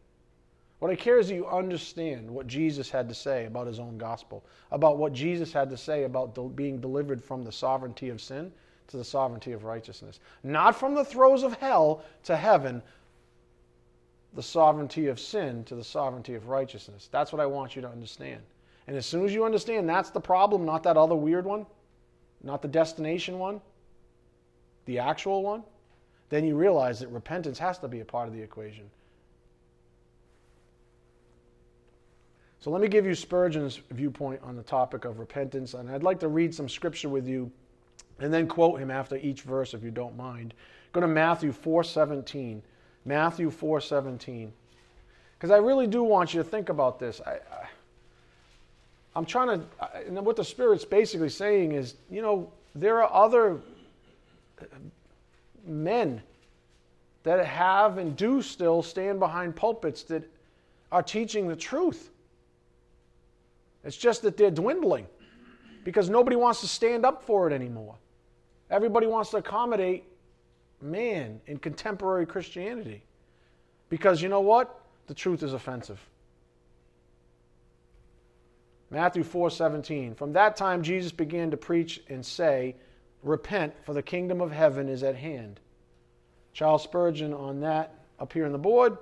What 0.83 0.91
I 0.91 0.97
care 0.97 1.21
is 1.21 1.29
that 1.29 1.37
you 1.37 1.47
understand 1.47 2.29
what 2.29 2.49
Jesus 2.49 2.91
had 2.91 3.09
to 3.09 3.15
say 3.15 3.47
about 3.47 3.69
his 3.69 3.79
own 3.79 3.99
gospel, 3.99 4.45
about 4.73 4.99
what 4.99 5.13
Jesus 5.13 5.53
had 5.53 5.71
to 5.71 5.77
say 5.77 6.03
about 6.03 6.35
de- 6.35 6.49
being 6.49 6.81
delivered 6.81 7.23
from 7.23 7.45
the 7.45 7.53
sovereignty 7.53 8.09
of 8.09 8.21
sin 8.21 8.51
to 8.89 8.97
the 8.97 9.05
sovereignty 9.05 9.53
of 9.53 9.63
righteousness. 9.63 10.19
Not 10.43 10.75
from 10.75 10.97
the 10.97 11.05
throes 11.05 11.45
of 11.45 11.55
hell 11.59 12.03
to 12.25 12.35
heaven, 12.35 12.83
the 14.35 14.43
sovereignty 14.43 15.07
of 15.07 15.21
sin 15.21 15.63
to 15.67 15.77
the 15.77 15.85
sovereignty 15.85 16.35
of 16.35 16.49
righteousness. 16.49 17.09
That's 17.13 17.33
what 17.33 17.39
I 17.39 17.47
want 17.47 17.77
you 17.77 17.83
to 17.83 17.89
understand. 17.89 18.43
And 18.89 18.97
as 18.97 19.07
soon 19.07 19.25
as 19.25 19.33
you 19.33 19.45
understand 19.45 19.89
that's 19.89 20.11
the 20.11 20.21
problem, 20.21 20.65
not 20.65 20.83
that 20.83 20.97
other 20.97 21.15
weird 21.15 21.45
one, 21.45 21.65
not 22.43 22.61
the 22.61 22.67
destination 22.67 23.39
one, 23.39 23.61
the 24.87 24.99
actual 24.99 25.45
one, 25.45 25.63
then 26.29 26.45
you 26.45 26.57
realize 26.57 26.99
that 26.99 27.09
repentance 27.11 27.61
has 27.61 27.79
to 27.79 27.87
be 27.87 28.01
a 28.01 28.05
part 28.05 28.27
of 28.27 28.35
the 28.35 28.43
equation. 28.43 28.91
So 32.63 32.71
let 32.71 32.81
me 32.81 32.87
give 32.87 33.05
you 33.05 33.17
Spurgeon's 33.17 33.81
viewpoint 33.91 34.41
on 34.45 34.55
the 34.55 34.63
topic 34.63 35.05
of 35.05 35.19
repentance, 35.19 35.75
and 35.75 35.91
I'd 35.91 36.05
like 36.05 36.21
to 36.21 36.29
read 36.29 36.55
some 36.55 36.69
scripture 36.69 37.09
with 37.09 37.27
you 37.27 37.51
and 38.21 38.33
then 38.33 38.47
quote 38.47 38.79
him 38.79 38.89
after 38.89 39.17
each 39.17 39.43
verse 39.43 39.75
if 39.75 39.83
you 39.83 39.91
don't 39.91 40.17
mind. 40.17 40.55
Go 40.93 41.01
to 41.01 41.09
Matthew 41.09 41.51
4:17. 41.51 42.63
Matthew 43.05 43.51
4:17. 43.51 44.53
Because 45.37 45.51
I 45.51 45.57
really 45.57 45.89
do 45.89 46.05
want 46.05 46.35
you 46.35 46.41
to 46.41 46.49
think 46.49 46.69
about 46.69 47.01
this. 47.01 47.21
I, 47.27 47.33
I, 47.33 47.69
I'm 49.17 49.27
trying 49.27 49.59
to, 49.59 49.67
and 50.07 50.25
what 50.25 50.37
the 50.37 50.45
Spirit's 50.45 50.85
basically 50.85 51.31
saying 51.31 51.73
is, 51.73 51.97
you 52.13 52.23
know, 52.23 52.53
there 52.77 53.03
are 53.03 53.13
other 53.13 53.61
men 55.67 56.23
that 57.25 57.45
have 57.45 57.99
and 57.99 58.17
do 58.17 58.41
still 58.41 58.85
stand 58.85 59.19
behind 59.19 59.57
pulpits 59.57 60.05
that 60.05 60.23
are 60.93 61.03
teaching 61.03 61.49
the 61.49 61.57
truth. 61.57 62.12
It's 63.85 63.97
just 63.97 64.23
that 64.23 64.37
they're 64.37 64.51
dwindling 64.51 65.07
because 65.85 66.09
nobody 66.09 66.37
wants 66.37 66.61
to 66.61 66.69
stand 66.69 67.05
up 67.05 67.23
for 67.23 67.49
it 67.49 67.53
anymore. 67.53 67.97
Everybody 68.71 69.07
wants 69.07 69.31
to 69.31 69.39
accommodate 69.39 70.05
man 70.81 71.41
in 71.47 71.59
contemporary 71.59 72.27
Christianity. 72.27 73.03
Because 73.89 74.23
you 74.23 74.29
know 74.29 74.41
what? 74.41 74.81
The 75.07 75.15
truth 75.15 75.43
is 75.43 75.53
offensive. 75.53 76.01
Matthew 78.91 79.25
4:17 79.25 80.15
From 80.15 80.33
that 80.35 80.57
time 80.57 80.83
Jesus 80.83 81.13
began 81.13 81.51
to 81.51 81.57
preach 81.57 82.03
and 82.09 82.25
say, 82.25 82.77
"Repent, 83.23 83.75
for 83.85 83.95
the 83.95 84.03
kingdom 84.03 84.41
of 84.41 84.53
heaven 84.53 84.89
is 84.89 85.03
at 85.03 85.17
hand." 85.17 85.61
Charles 86.53 86.83
Spurgeon 86.83 87.33
on 87.33 87.61
that 87.61 87.95
up 88.19 88.33
here 88.33 88.45
on 88.45 88.53
the 88.53 88.59
board 88.59 88.99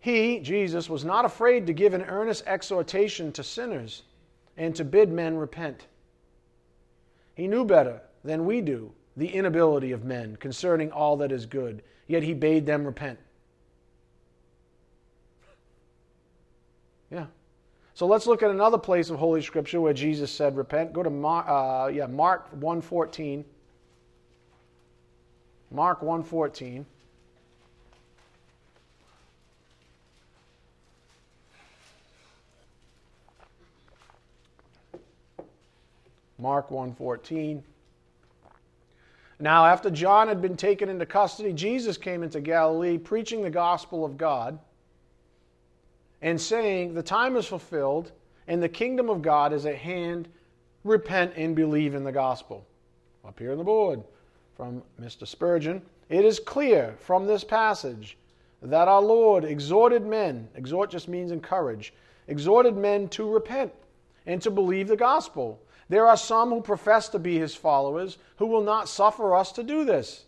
he, 0.00 0.40
Jesus, 0.40 0.88
was 0.88 1.04
not 1.04 1.24
afraid 1.24 1.66
to 1.66 1.72
give 1.72 1.94
an 1.94 2.02
earnest 2.02 2.44
exhortation 2.46 3.32
to 3.32 3.42
sinners 3.42 4.02
and 4.56 4.74
to 4.76 4.84
bid 4.84 5.10
men 5.10 5.36
repent. 5.36 5.86
He 7.34 7.48
knew 7.48 7.64
better 7.64 8.02
than 8.24 8.44
we 8.44 8.60
do 8.60 8.92
the 9.16 9.28
inability 9.28 9.92
of 9.92 10.04
men 10.04 10.36
concerning 10.36 10.92
all 10.92 11.16
that 11.16 11.32
is 11.32 11.46
good, 11.46 11.82
yet 12.06 12.22
he 12.22 12.34
bade 12.34 12.66
them 12.66 12.84
repent. 12.84 13.18
Yeah. 17.10 17.26
So 17.94 18.06
let's 18.06 18.26
look 18.28 18.44
at 18.44 18.50
another 18.50 18.78
place 18.78 19.10
of 19.10 19.18
Holy 19.18 19.42
Scripture 19.42 19.80
where 19.80 19.92
Jesus 19.92 20.30
said 20.30 20.56
repent. 20.56 20.92
Go 20.92 21.02
to 21.02 21.10
Mark, 21.10 21.46
uh, 21.48 21.90
yeah, 21.92 22.06
Mark 22.06 22.54
1.14. 22.60 23.44
Mark 25.72 26.00
1.14. 26.00 26.84
Mark 36.38 36.70
1:14. 36.70 37.62
Now 39.40 39.66
after 39.66 39.90
John 39.90 40.28
had 40.28 40.40
been 40.40 40.56
taken 40.56 40.88
into 40.88 41.04
custody, 41.04 41.52
Jesus 41.52 41.96
came 41.96 42.22
into 42.22 42.40
Galilee 42.40 42.98
preaching 42.98 43.42
the 43.42 43.50
gospel 43.50 44.04
of 44.04 44.16
God 44.16 44.58
and 46.22 46.40
saying, 46.40 46.94
"The 46.94 47.02
time 47.02 47.36
is 47.36 47.46
fulfilled 47.46 48.12
and 48.46 48.62
the 48.62 48.68
kingdom 48.68 49.10
of 49.10 49.20
God 49.20 49.52
is 49.52 49.66
at 49.66 49.76
hand. 49.76 50.28
Repent 50.84 51.34
and 51.36 51.54
believe 51.54 51.94
in 51.94 52.04
the 52.04 52.12
gospel." 52.12 52.64
Up 53.24 53.38
here 53.38 53.52
on 53.52 53.58
the 53.58 53.64
board 53.64 54.02
from 54.54 54.82
Mr. 55.00 55.26
Spurgeon, 55.26 55.82
it 56.08 56.24
is 56.24 56.40
clear 56.40 56.94
from 56.98 57.26
this 57.26 57.44
passage 57.44 58.16
that 58.62 58.88
our 58.88 59.02
Lord 59.02 59.44
exhorted 59.44 60.06
men, 60.06 60.48
exhort 60.54 60.90
just 60.90 61.08
means 61.08 61.30
encourage, 61.30 61.92
exhorted 62.26 62.76
men 62.76 63.08
to 63.10 63.28
repent 63.28 63.72
and 64.26 64.40
to 64.42 64.50
believe 64.50 64.88
the 64.88 64.96
gospel 64.96 65.60
there 65.88 66.06
are 66.06 66.16
some 66.16 66.50
who 66.50 66.60
profess 66.60 67.08
to 67.10 67.18
be 67.18 67.38
his 67.38 67.54
followers 67.54 68.18
who 68.36 68.46
will 68.46 68.62
not 68.62 68.88
suffer 68.88 69.34
us 69.34 69.52
to 69.52 69.62
do 69.62 69.84
this. 69.84 70.24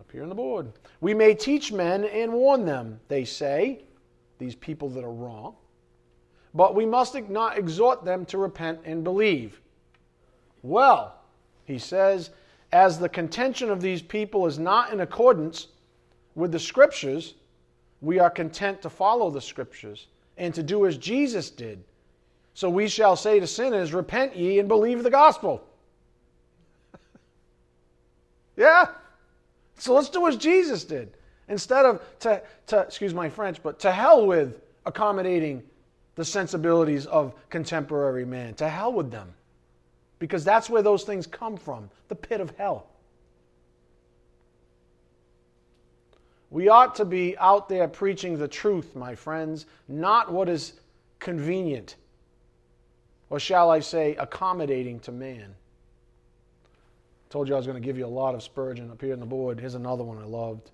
Up 0.00 0.10
here 0.10 0.22
on 0.22 0.28
the 0.28 0.34
board. 0.34 0.72
We 1.00 1.12
may 1.12 1.34
teach 1.34 1.72
men 1.72 2.04
and 2.04 2.32
warn 2.32 2.64
them, 2.64 3.00
they 3.08 3.24
say, 3.24 3.82
these 4.38 4.54
people 4.54 4.88
that 4.90 5.04
are 5.04 5.12
wrong, 5.12 5.56
but 6.54 6.74
we 6.74 6.86
must 6.86 7.14
not 7.28 7.58
exhort 7.58 8.04
them 8.04 8.24
to 8.26 8.38
repent 8.38 8.80
and 8.84 9.04
believe. 9.04 9.60
Well, 10.62 11.20
he 11.64 11.78
says, 11.78 12.30
as 12.72 12.98
the 12.98 13.08
contention 13.08 13.70
of 13.70 13.80
these 13.80 14.02
people 14.02 14.46
is 14.46 14.58
not 14.58 14.92
in 14.92 15.00
accordance 15.00 15.68
with 16.34 16.52
the 16.52 16.58
Scriptures, 16.58 17.34
we 18.00 18.18
are 18.18 18.30
content 18.30 18.82
to 18.82 18.90
follow 18.90 19.30
the 19.30 19.40
Scriptures 19.40 20.06
and 20.38 20.54
to 20.54 20.62
do 20.62 20.86
as 20.86 20.96
Jesus 20.96 21.50
did 21.50 21.82
so 22.56 22.70
we 22.70 22.88
shall 22.88 23.16
say 23.16 23.38
to 23.38 23.46
sinners, 23.46 23.92
Repent 23.92 24.34
ye 24.34 24.58
and 24.58 24.66
believe 24.66 25.02
the 25.02 25.10
gospel. 25.10 25.62
yeah. 28.56 28.86
So 29.76 29.92
let's 29.92 30.08
do 30.08 30.26
as 30.26 30.38
Jesus 30.38 30.82
did. 30.82 31.18
Instead 31.48 31.84
of, 31.84 32.02
to, 32.20 32.40
to, 32.68 32.80
excuse 32.80 33.12
my 33.12 33.28
French, 33.28 33.62
but 33.62 33.78
to 33.80 33.92
hell 33.92 34.26
with 34.26 34.62
accommodating 34.86 35.62
the 36.14 36.24
sensibilities 36.24 37.04
of 37.04 37.34
contemporary 37.50 38.24
man. 38.24 38.54
To 38.54 38.70
hell 38.70 38.94
with 38.94 39.10
them. 39.10 39.34
Because 40.18 40.42
that's 40.42 40.70
where 40.70 40.80
those 40.80 41.04
things 41.04 41.26
come 41.26 41.58
from 41.58 41.90
the 42.08 42.14
pit 42.14 42.40
of 42.40 42.56
hell. 42.56 42.86
We 46.48 46.70
ought 46.70 46.94
to 46.94 47.04
be 47.04 47.36
out 47.36 47.68
there 47.68 47.86
preaching 47.86 48.38
the 48.38 48.48
truth, 48.48 48.96
my 48.96 49.14
friends, 49.14 49.66
not 49.88 50.32
what 50.32 50.48
is 50.48 50.72
convenient 51.18 51.96
or 53.30 53.40
shall 53.40 53.70
I 53.70 53.80
say, 53.80 54.14
accommodating 54.16 55.00
to 55.00 55.12
man. 55.12 55.54
I 56.64 57.32
told 57.32 57.48
you 57.48 57.54
I 57.54 57.56
was 57.56 57.66
going 57.66 57.80
to 57.80 57.84
give 57.84 57.98
you 57.98 58.06
a 58.06 58.08
lot 58.08 58.34
of 58.34 58.42
Spurgeon 58.42 58.90
up 58.90 59.00
here 59.00 59.12
on 59.12 59.20
the 59.20 59.26
board. 59.26 59.58
Here's 59.58 59.74
another 59.74 60.04
one 60.04 60.18
I 60.18 60.24
loved. 60.24 60.70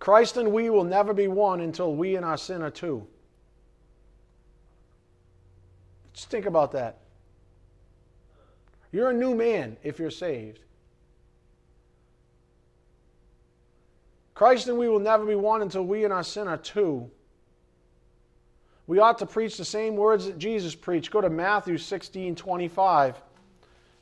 Christ 0.00 0.36
and 0.36 0.52
we 0.52 0.68
will 0.68 0.84
never 0.84 1.14
be 1.14 1.28
one 1.28 1.60
until 1.60 1.94
we 1.94 2.16
and 2.16 2.24
our 2.24 2.36
sin 2.36 2.60
are 2.60 2.70
two. 2.70 3.06
Just 6.12 6.28
think 6.28 6.46
about 6.46 6.72
that. 6.72 6.98
You're 8.92 9.10
a 9.10 9.14
new 9.14 9.34
man 9.34 9.76
if 9.82 9.98
you're 9.98 10.10
saved. 10.10 10.60
Christ 14.34 14.68
and 14.68 14.76
we 14.76 14.88
will 14.88 15.00
never 15.00 15.24
be 15.24 15.36
one 15.36 15.62
until 15.62 15.84
we 15.84 16.04
and 16.04 16.12
our 16.12 16.24
sin 16.24 16.48
are 16.48 16.56
two. 16.56 17.10
We 18.86 18.98
ought 18.98 19.18
to 19.18 19.26
preach 19.26 19.56
the 19.56 19.64
same 19.64 19.96
words 19.96 20.26
that 20.26 20.38
Jesus 20.38 20.74
preached. 20.74 21.10
Go 21.10 21.20
to 21.20 21.30
Matthew 21.30 21.78
16 21.78 22.36
25. 22.36 23.16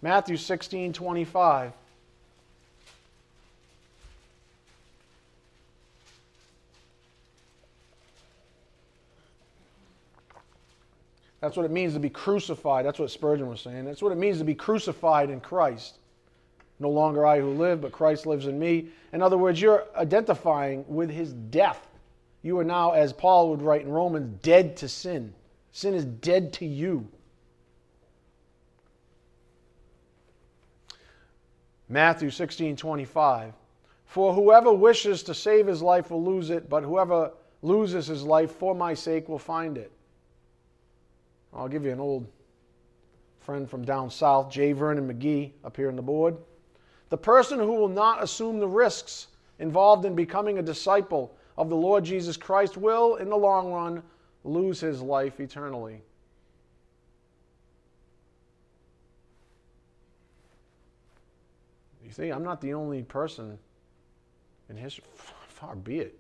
Matthew 0.03 0.37
16 0.37 0.93
25. 0.93 1.73
That's 11.41 11.57
what 11.57 11.67
it 11.67 11.73
means 11.73 11.95
to 11.95 12.01
be 12.01 12.09
crucified. 12.09 12.87
That's 12.87 13.01
what 13.01 13.11
Spurgeon 13.11 13.49
was 13.49 13.61
saying. 13.61 13.85
That's 13.85 14.01
what 14.01 14.13
it 14.13 14.19
means 14.19 14.39
to 14.39 14.45
be 14.45 14.55
crucified 14.55 15.29
in 15.29 15.41
Christ. 15.41 15.99
No 16.79 16.89
longer 16.89 17.27
I 17.27 17.41
who 17.41 17.51
live, 17.51 17.81
but 17.81 17.91
Christ 17.91 18.27
lives 18.27 18.47
in 18.47 18.59
me. 18.59 18.89
In 19.13 19.23
other 19.23 19.37
words, 19.37 19.61
you're 19.61 19.85
identifying 19.97 20.85
with 20.87 21.11
his 21.11 21.33
death. 21.33 21.89
You 22.43 22.59
are 22.59 22.65
now, 22.65 22.91
as 22.91 23.13
Paul 23.13 23.51
would 23.51 23.63
write 23.63 23.83
in 23.83 23.91
Romans, 23.91 24.41
dead 24.43 24.77
to 24.79 24.89
sin. 24.89 25.33
Sin 25.71 25.95
is 25.95 26.05
dead 26.05 26.53
to 26.55 26.67
you. 26.67 27.09
Matthew 31.89 32.31
16 32.31 32.77
25. 32.77 33.55
For 34.07 34.35
whoever 34.35 34.73
wishes 34.73 35.23
to 35.23 35.35
save 35.35 35.67
his 35.67 35.83
life 35.83 36.11
will 36.11 36.23
lose 36.23 36.51
it, 36.51 36.69
but 36.69 36.83
whoever 36.83 37.31
loses 37.63 38.07
his 38.07 38.25
life 38.25 38.51
for 38.51 38.75
my 38.75 38.93
sake 38.93 39.29
will 39.29 39.39
find 39.39 39.79
it. 39.79 39.93
I'll 41.55 41.69
give 41.69 41.85
you 41.85 41.93
an 41.93 42.01
old 42.01 42.27
friend 43.41 43.69
from 43.69 43.85
down 43.85 44.11
south, 44.11 44.51
J. 44.51 44.73
Vernon 44.73 45.09
McGee, 45.09 45.53
up 45.65 45.77
here 45.77 45.89
on 45.89 45.97
the 45.97 46.03
board. 46.03 46.37
The 47.09 47.19
person 47.19 47.59
who 47.59 47.75
will 47.75 47.89
not 47.89 48.23
assume 48.23 48.59
the 48.59 48.69
risks 48.69 49.29
involved 49.59 50.05
in 50.05 50.15
becoming 50.15 50.59
a 50.59 50.63
disciple 50.63 51.37
of 51.57 51.69
the 51.69 51.77
Lord 51.77 52.05
Jesus 52.05 52.37
Christ 52.37 52.77
will, 52.77 53.17
in 53.17 53.29
the 53.29 53.37
long 53.37 53.73
run, 53.73 54.03
lose 54.45 54.81
his 54.81 55.01
life 55.01 55.41
eternally. 55.41 56.01
You 62.05 62.11
see, 62.11 62.31
I'm 62.31 62.43
not 62.43 62.61
the 62.61 62.75
only 62.75 63.03
person 63.03 63.59
in 64.69 64.77
history. 64.77 65.05
Far 65.49 65.77
be 65.77 65.99
it. 65.99 66.19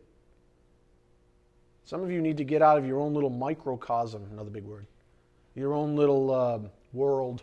Some 1.85 2.03
of 2.03 2.11
you 2.11 2.23
need 2.23 2.37
to 2.37 2.45
get 2.45 2.63
out 2.63 2.79
of 2.79 2.87
your 2.87 3.01
own 3.01 3.13
little 3.13 3.31
microcosm, 3.31 4.27
another 4.33 4.51
big 4.51 4.65
word, 4.65 4.87
your 5.55 5.75
own 5.75 5.97
little 5.97 6.31
uh, 6.31 6.59
world, 6.93 7.43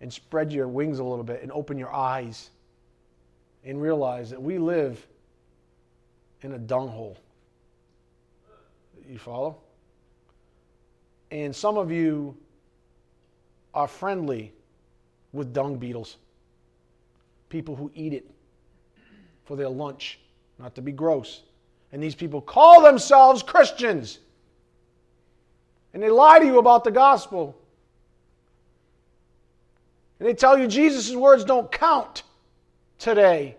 and 0.00 0.12
spread 0.12 0.52
your 0.52 0.68
wings 0.68 0.98
a 0.98 1.04
little 1.04 1.24
bit 1.24 1.42
and 1.42 1.50
open 1.50 1.78
your 1.78 1.92
eyes 1.92 2.50
and 3.66 3.82
realize 3.82 4.30
that 4.30 4.40
we 4.40 4.58
live 4.58 5.04
in 6.42 6.52
a 6.52 6.58
dung 6.58 6.88
hole. 6.88 7.18
You 9.08 9.18
follow? 9.18 9.58
And 11.32 11.54
some 11.54 11.76
of 11.76 11.90
you 11.90 12.36
are 13.74 13.88
friendly 13.88 14.52
with 15.32 15.52
dung 15.52 15.76
beetles, 15.76 16.16
people 17.48 17.74
who 17.74 17.90
eat 17.94 18.12
it 18.12 18.30
for 19.44 19.56
their 19.56 19.68
lunch, 19.68 20.20
not 20.58 20.74
to 20.76 20.82
be 20.82 20.92
gross. 20.92 21.42
And 21.92 22.02
these 22.02 22.14
people 22.14 22.40
call 22.40 22.82
themselves 22.82 23.42
Christians. 23.42 24.20
And 25.92 26.02
they 26.02 26.10
lie 26.10 26.38
to 26.38 26.46
you 26.46 26.58
about 26.58 26.84
the 26.84 26.90
gospel. 26.90 27.56
And 30.20 30.28
they 30.28 30.34
tell 30.34 30.56
you 30.56 30.68
Jesus' 30.68 31.14
words 31.14 31.44
don't 31.44 31.70
count 31.70 32.22
today. 32.98 33.56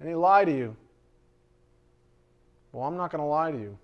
And 0.00 0.08
he 0.08 0.14
lie 0.14 0.44
to 0.44 0.52
you. 0.52 0.76
Well, 2.72 2.84
I'm 2.84 2.96
not 2.96 3.10
going 3.10 3.20
to 3.20 3.26
lie 3.26 3.52
to 3.52 3.58
you. 3.58 3.78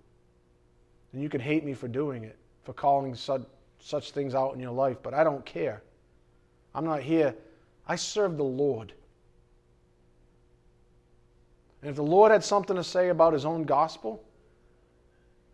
And 1.13 1.23
you 1.23 1.29
can 1.29 1.41
hate 1.41 1.65
me 1.65 1.75
for 1.75 1.89
doing 1.89 2.25
it, 2.25 2.37
for 2.65 2.73
calling 2.73 3.15
such, 3.15 3.43
such 3.81 4.11
things 4.11 4.35
out 4.35 4.55
in 4.55 4.61
your 4.61 4.73
life, 4.73 4.99
but 5.03 5.15
I 5.15 5.25
don't 5.25 5.45
care. 5.45 5.83
I'm 6.75 6.85
not 6.85 7.03
here. 7.03 7.35
I 7.87 7.97
serve 7.97 8.37
the 8.37 8.45
Lord. 8.45 8.93
And 11.81 11.91
if 11.91 11.97
the 11.97 12.03
Lord 12.03 12.33
had 12.33 12.43
something 12.43 12.77
to 12.77 12.85
say 12.85 13.09
about 13.09 13.33
his 13.33 13.45
own 13.45 13.63
gospel 13.63 14.23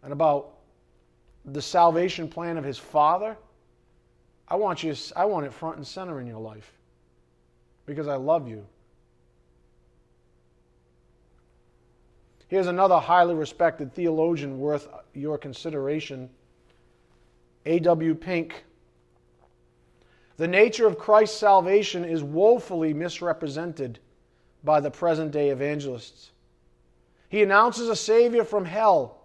and 0.03 0.13
about 0.13 0.55
the 1.45 1.61
salvation 1.61 2.29
plan 2.29 2.57
of 2.57 2.65
his 2.65 2.79
Father, 2.79 3.37
I 4.49 4.57
want 4.57 4.83
you 4.83 4.95
I 5.17 5.25
want 5.25 5.47
it 5.47 5.53
front 5.53 5.77
and 5.77 5.87
center 5.87 6.21
in 6.21 6.27
your 6.27 6.41
life 6.41 6.73
because 7.87 8.09
I 8.09 8.17
love 8.17 8.49
you. 8.49 8.67
Here's 12.49 12.67
another 12.67 12.99
highly 12.99 13.35
respected 13.35 13.93
theologian 13.95 14.59
worth 14.59 14.87
uh, 14.93 14.99
your 15.15 15.39
consideration 15.39 16.29
A.W. 17.67 18.15
Pink. 18.15 18.65
The 20.37 20.49
nature 20.49 20.87
of 20.87 20.99
Christ's 20.99 21.39
salvation 21.39 22.05
is 22.05 22.23
woefully 22.23 22.93
misrepresented 22.93 23.99
by 24.63 24.81
the 24.81 24.91
present 24.91 25.31
day 25.31 25.51
evangelists. 25.51 26.33
He 27.29 27.43
announces 27.43 27.89
a 27.89 27.97
Savior 27.97 28.45
from 28.45 28.65
hell 28.65 29.23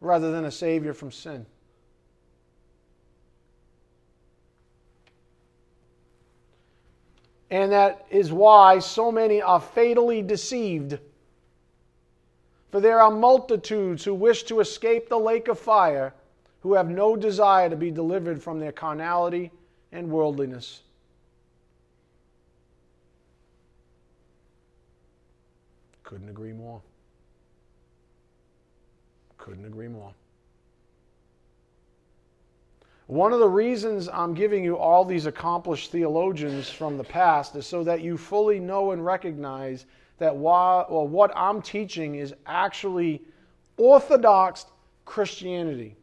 rather 0.00 0.32
than 0.32 0.44
a 0.44 0.50
Savior 0.50 0.94
from 0.94 1.12
sin. 1.12 1.46
And 7.52 7.70
that 7.70 8.06
is 8.08 8.32
why 8.32 8.78
so 8.78 9.12
many 9.12 9.42
are 9.42 9.60
fatally 9.60 10.22
deceived. 10.22 10.98
For 12.70 12.80
there 12.80 12.98
are 12.98 13.10
multitudes 13.10 14.02
who 14.02 14.14
wish 14.14 14.44
to 14.44 14.60
escape 14.60 15.10
the 15.10 15.18
lake 15.18 15.48
of 15.48 15.58
fire, 15.58 16.14
who 16.60 16.72
have 16.72 16.88
no 16.88 17.14
desire 17.14 17.68
to 17.68 17.76
be 17.76 17.90
delivered 17.90 18.42
from 18.42 18.58
their 18.58 18.72
carnality 18.72 19.50
and 19.92 20.10
worldliness. 20.10 20.80
Couldn't 26.04 26.30
agree 26.30 26.54
more. 26.54 26.80
Couldn't 29.36 29.66
agree 29.66 29.88
more. 29.88 30.14
One 33.06 33.32
of 33.32 33.40
the 33.40 33.48
reasons 33.48 34.08
I'm 34.08 34.32
giving 34.32 34.62
you 34.62 34.76
all 34.76 35.04
these 35.04 35.26
accomplished 35.26 35.90
theologians 35.90 36.70
from 36.70 36.96
the 36.96 37.04
past 37.04 37.56
is 37.56 37.66
so 37.66 37.82
that 37.84 38.00
you 38.00 38.16
fully 38.16 38.60
know 38.60 38.92
and 38.92 39.04
recognize 39.04 39.86
that 40.18 40.34
while, 40.34 40.86
well, 40.88 41.08
what 41.08 41.32
I'm 41.36 41.60
teaching 41.60 42.14
is 42.14 42.32
actually 42.46 43.22
orthodox 43.76 44.66
Christianity. 45.04 45.96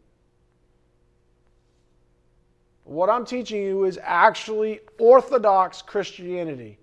What 2.83 3.09
I'm 3.09 3.25
teaching 3.25 3.61
you 3.61 3.85
is 3.85 3.97
actually 4.03 4.81
orthodox 4.97 5.81
Christianity. 5.81 6.79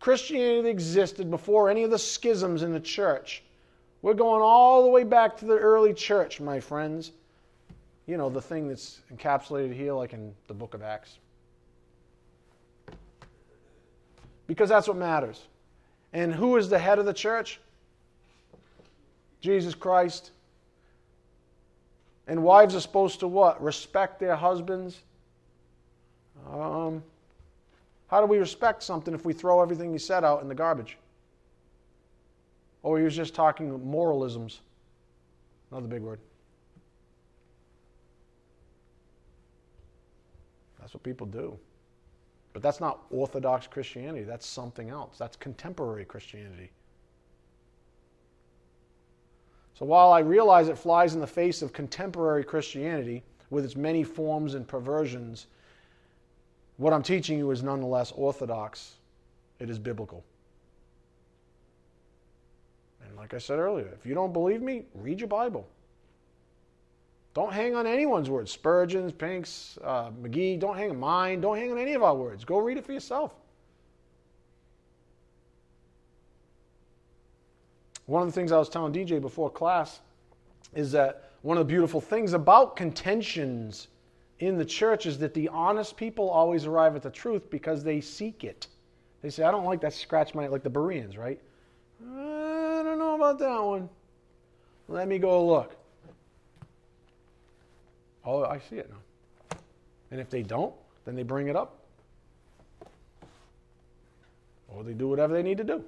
Christianity 0.00 0.70
existed 0.70 1.30
before 1.30 1.68
any 1.68 1.82
of 1.82 1.90
the 1.90 1.98
schisms 1.98 2.62
in 2.62 2.72
the 2.72 2.80
church. 2.80 3.42
We're 4.00 4.14
going 4.14 4.40
all 4.40 4.84
the 4.84 4.88
way 4.88 5.02
back 5.04 5.36
to 5.38 5.44
the 5.44 5.58
early 5.58 5.92
church, 5.92 6.40
my 6.40 6.60
friends 6.60 7.12
you 8.08 8.16
know, 8.16 8.30
the 8.30 8.40
thing 8.40 8.68
that's 8.68 9.02
encapsulated 9.14 9.74
here, 9.74 9.92
like 9.92 10.14
in 10.14 10.34
the 10.48 10.54
book 10.54 10.72
of 10.72 10.82
Acts. 10.82 11.18
Because 14.46 14.70
that's 14.70 14.88
what 14.88 14.96
matters. 14.96 15.42
And 16.14 16.34
who 16.34 16.56
is 16.56 16.70
the 16.70 16.78
head 16.78 16.98
of 16.98 17.04
the 17.04 17.12
church? 17.12 17.60
Jesus 19.42 19.74
Christ. 19.74 20.30
And 22.26 22.42
wives 22.42 22.74
are 22.74 22.80
supposed 22.80 23.20
to 23.20 23.28
what? 23.28 23.62
Respect 23.62 24.18
their 24.18 24.36
husbands. 24.36 25.02
Um, 26.50 27.02
how 28.06 28.22
do 28.22 28.26
we 28.26 28.38
respect 28.38 28.82
something 28.82 29.12
if 29.12 29.26
we 29.26 29.34
throw 29.34 29.60
everything 29.60 29.92
he 29.92 29.98
said 29.98 30.24
out 30.24 30.40
in 30.40 30.48
the 30.48 30.54
garbage? 30.54 30.96
Or 32.82 32.96
he 32.96 33.04
was 33.04 33.14
just 33.14 33.34
talking 33.34 33.84
moralisms. 33.84 34.60
Another 35.70 35.88
big 35.88 36.00
word. 36.00 36.20
That's 40.88 40.94
what 40.94 41.02
people 41.02 41.26
do. 41.26 41.58
But 42.54 42.62
that's 42.62 42.80
not 42.80 43.00
Orthodox 43.10 43.66
Christianity. 43.66 44.24
That's 44.24 44.46
something 44.46 44.88
else. 44.88 45.18
That's 45.18 45.36
contemporary 45.36 46.06
Christianity. 46.06 46.70
So 49.74 49.84
while 49.84 50.12
I 50.12 50.20
realize 50.20 50.70
it 50.70 50.78
flies 50.78 51.14
in 51.14 51.20
the 51.20 51.26
face 51.26 51.60
of 51.60 51.74
contemporary 51.74 52.42
Christianity 52.42 53.22
with 53.50 53.66
its 53.66 53.76
many 53.76 54.02
forms 54.02 54.54
and 54.54 54.66
perversions, 54.66 55.48
what 56.78 56.94
I'm 56.94 57.02
teaching 57.02 57.36
you 57.36 57.50
is 57.50 57.62
nonetheless 57.62 58.10
orthodox. 58.12 58.94
It 59.58 59.68
is 59.68 59.78
biblical. 59.78 60.24
And 63.06 63.14
like 63.14 63.34
I 63.34 63.38
said 63.38 63.58
earlier, 63.58 63.90
if 63.92 64.06
you 64.06 64.14
don't 64.14 64.32
believe 64.32 64.62
me, 64.62 64.84
read 64.94 65.20
your 65.20 65.28
Bible. 65.28 65.68
Don't 67.38 67.52
hang 67.52 67.76
on 67.76 67.86
anyone's 67.86 68.28
words. 68.28 68.50
Spurgeon's, 68.50 69.12
Pink's, 69.12 69.78
uh, 69.84 70.10
McGee. 70.10 70.58
Don't 70.58 70.76
hang 70.76 70.90
on 70.90 70.98
mine. 70.98 71.40
Don't 71.40 71.56
hang 71.56 71.70
on 71.70 71.78
any 71.78 71.94
of 71.94 72.02
our 72.02 72.16
words. 72.16 72.44
Go 72.44 72.58
read 72.58 72.78
it 72.78 72.84
for 72.84 72.92
yourself. 72.92 73.32
One 78.06 78.22
of 78.22 78.26
the 78.26 78.32
things 78.32 78.50
I 78.50 78.58
was 78.58 78.68
telling 78.68 78.92
DJ 78.92 79.20
before 79.20 79.50
class 79.50 80.00
is 80.74 80.90
that 80.90 81.30
one 81.42 81.56
of 81.56 81.60
the 81.60 81.72
beautiful 81.72 82.00
things 82.00 82.32
about 82.32 82.74
contentions 82.74 83.86
in 84.40 84.58
the 84.58 84.64
church 84.64 85.06
is 85.06 85.16
that 85.18 85.32
the 85.32 85.48
honest 85.50 85.96
people 85.96 86.28
always 86.28 86.66
arrive 86.66 86.96
at 86.96 87.02
the 87.02 87.10
truth 87.10 87.48
because 87.50 87.84
they 87.84 88.00
seek 88.00 88.42
it. 88.42 88.66
They 89.22 89.30
say, 89.30 89.44
I 89.44 89.52
don't 89.52 89.64
like 89.64 89.80
that 89.82 89.92
scratch 89.92 90.34
my, 90.34 90.48
like 90.48 90.64
the 90.64 90.70
Bereans, 90.70 91.16
right? 91.16 91.40
I 92.02 92.82
don't 92.82 92.98
know 92.98 93.14
about 93.14 93.38
that 93.38 93.62
one. 93.62 93.88
Let 94.88 95.06
me 95.06 95.20
go 95.20 95.46
look. 95.46 95.77
Oh, 98.24 98.44
I 98.44 98.58
see 98.58 98.76
it 98.76 98.90
now. 98.90 99.58
And 100.10 100.20
if 100.20 100.30
they 100.30 100.42
don't, 100.42 100.74
then 101.04 101.14
they 101.14 101.22
bring 101.22 101.48
it 101.48 101.56
up. 101.56 101.78
Or 104.68 104.82
they 104.84 104.92
do 104.92 105.08
whatever 105.08 105.34
they 105.34 105.42
need 105.42 105.58
to 105.58 105.64
do. 105.64 105.84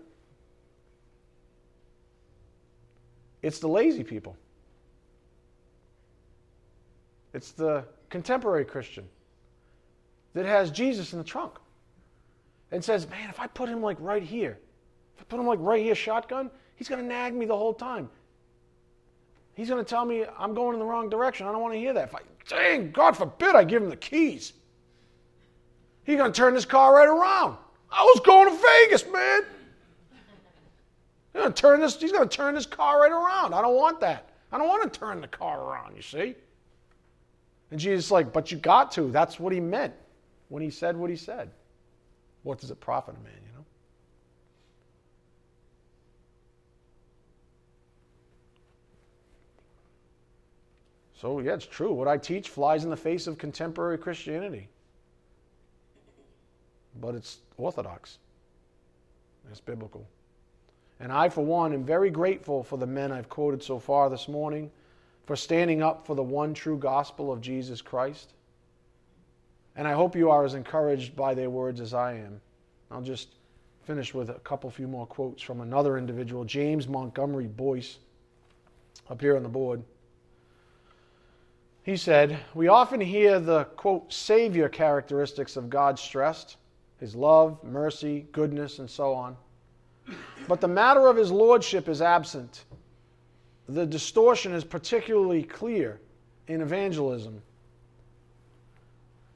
It's 3.43 3.59
the 3.59 3.69
lazy 3.69 4.05
people. 4.05 4.37
It's 7.33 7.53
the 7.53 7.85
contemporary 8.09 8.65
Christian 8.65 9.09
that 10.35 10.47
has 10.47 10.71
Jesus 10.71 11.13
in 11.13 11.19
the 11.19 11.25
trunk 11.25 11.55
and 12.73 12.85
says, 12.85 13.09
Man, 13.09 13.29
if 13.31 13.41
I 13.41 13.47
put 13.47 13.69
him 13.69 13.83
like 13.83 13.97
right 14.01 14.23
here, 14.23 14.59
if 15.15 15.23
I 15.23 15.25
put 15.25 15.41
him 15.41 15.47
like 15.47 15.59
right 15.61 15.83
here, 15.83 15.95
shotgun, 15.95 16.51
he's 16.77 16.89
going 16.89 17.01
to 17.01 17.07
nag 17.07 17.35
me 17.35 17.47
the 17.47 17.57
whole 17.57 17.75
time. 17.75 18.09
He's 19.55 19.69
going 19.69 19.85
to 19.85 19.89
tell 19.89 20.05
me 20.05 20.25
I'm 20.39 20.55
going 20.55 20.75
in 20.75 20.81
the 20.81 20.87
wrong 20.87 21.11
direction. 21.11 21.47
I 21.47 21.53
don't 21.53 21.61
want 21.61 21.75
to 21.75 21.79
hear 21.79 21.93
that. 21.93 22.09
If 22.09 22.15
I, 22.15 22.21
dang, 22.49 22.91
God 22.91 23.17
forbid 23.17 23.55
I 23.55 23.65
give 23.65 23.83
him 23.83 23.91
the 23.91 23.97
keys. 23.97 24.53
He's 26.05 26.17
going 26.17 26.33
to 26.33 26.37
turn 26.37 26.55
this 26.55 26.65
car 26.65 26.95
right 26.95 27.09
around. 27.09 27.57
I 27.91 28.03
was 28.03 28.21
going 28.21 28.49
to 28.49 28.63
Vegas, 28.63 29.05
man. 29.13 29.43
He's 31.33 31.43
going 31.43 31.53
to 31.53 31.61
turn 31.63 31.81
this, 31.81 32.01
he's 32.01 32.13
going 32.13 32.29
to 32.29 32.37
turn 32.37 32.55
this 32.55 32.67
car 32.67 33.03
right 33.03 33.13
around. 33.13 33.55
I 33.55 33.63
don't 33.63 33.77
want 33.77 34.01
that. 34.01 34.31
I 34.53 34.59
don't 34.59 34.67
want 34.67 34.93
to 34.93 34.99
turn 34.99 35.21
the 35.21 35.29
car 35.29 35.61
around, 35.61 35.95
you 35.95 36.03
see? 36.03 36.35
And 37.71 37.79
Jesus 37.79 38.07
is 38.07 38.11
like, 38.11 38.33
but 38.33 38.51
you 38.51 38.59
got 38.59 38.91
to. 38.93 39.11
That's 39.11 39.39
what 39.39 39.53
he 39.53 39.61
meant 39.61 39.95
when 40.49 40.63
he 40.63 40.71
said 40.71 40.97
what 40.97 41.11
he 41.11 41.17
said. 41.17 41.51
What 42.43 42.59
does 42.59 42.71
it 42.71 42.81
profit 42.81 43.15
a 43.15 43.23
man, 43.23 43.33
you 43.47 43.53
know? 43.53 43.65
So, 51.21 51.39
yeah, 51.41 51.53
it's 51.53 51.67
true. 51.67 51.93
What 51.93 52.09
I 52.09 52.17
teach 52.17 52.49
flies 52.49 52.85
in 52.85 52.89
the 52.89 52.97
face 52.97 53.27
of 53.27 53.37
contemporary 53.37 53.99
Christianity. 53.99 54.69
But 56.99 57.15
it's 57.15 57.41
orthodox, 57.59 58.17
it's 59.51 59.61
biblical. 59.61 60.07
And 60.99 61.13
I, 61.13 61.29
for 61.29 61.45
one, 61.45 61.75
am 61.75 61.85
very 61.85 62.09
grateful 62.09 62.63
for 62.63 62.79
the 62.79 62.87
men 62.87 63.13
I've 63.13 63.29
quoted 63.29 63.63
so 63.63 63.79
far 63.79 64.09
this 64.09 64.29
morning 64.29 64.71
for 65.27 65.37
standing 65.37 65.83
up 65.83 66.07
for 66.07 66.15
the 66.15 66.23
one 66.23 66.55
true 66.55 66.79
gospel 66.79 67.31
of 67.31 67.43
Jesus 67.43 67.83
Christ. 67.83 68.33
And 69.77 69.87
I 69.87 69.93
hope 69.93 70.17
you 70.17 70.31
are 70.31 70.45
as 70.45 70.55
encouraged 70.55 71.17
by 71.17 71.35
their 71.35 71.51
words 71.51 71.83
as 71.83 71.93
I 71.93 72.15
am. 72.15 72.41
I'll 72.91 73.03
just 73.03 73.29
finish 73.83 74.15
with 74.15 74.31
a 74.31 74.35
couple 74.41 74.71
few 74.71 74.89
more 74.89 75.07
quotes 75.07 75.43
from 75.43 75.61
another 75.61 75.99
individual, 75.99 76.45
James 76.45 76.89
Montgomery 76.89 77.47
Boice, 77.47 77.99
up 79.11 79.21
here 79.21 79.37
on 79.37 79.43
the 79.43 79.49
board. 79.51 79.83
He 81.91 81.97
said, 81.97 82.39
We 82.55 82.69
often 82.69 83.01
hear 83.01 83.41
the, 83.41 83.65
quote, 83.65 84.13
savior 84.13 84.69
characteristics 84.69 85.57
of 85.57 85.69
God 85.69 85.99
stressed 85.99 86.57
his 87.01 87.17
love, 87.17 87.65
mercy, 87.65 88.29
goodness, 88.31 88.79
and 88.79 88.89
so 88.89 89.13
on. 89.13 89.37
But 90.47 90.61
the 90.61 90.69
matter 90.69 91.09
of 91.09 91.17
his 91.17 91.33
lordship 91.33 91.89
is 91.89 92.01
absent. 92.01 92.65
The 93.69 93.85
distortion 93.85 94.53
is 94.53 94.63
particularly 94.63 95.43
clear 95.43 96.01
in 96.47 96.61
evangelism. 96.61 97.43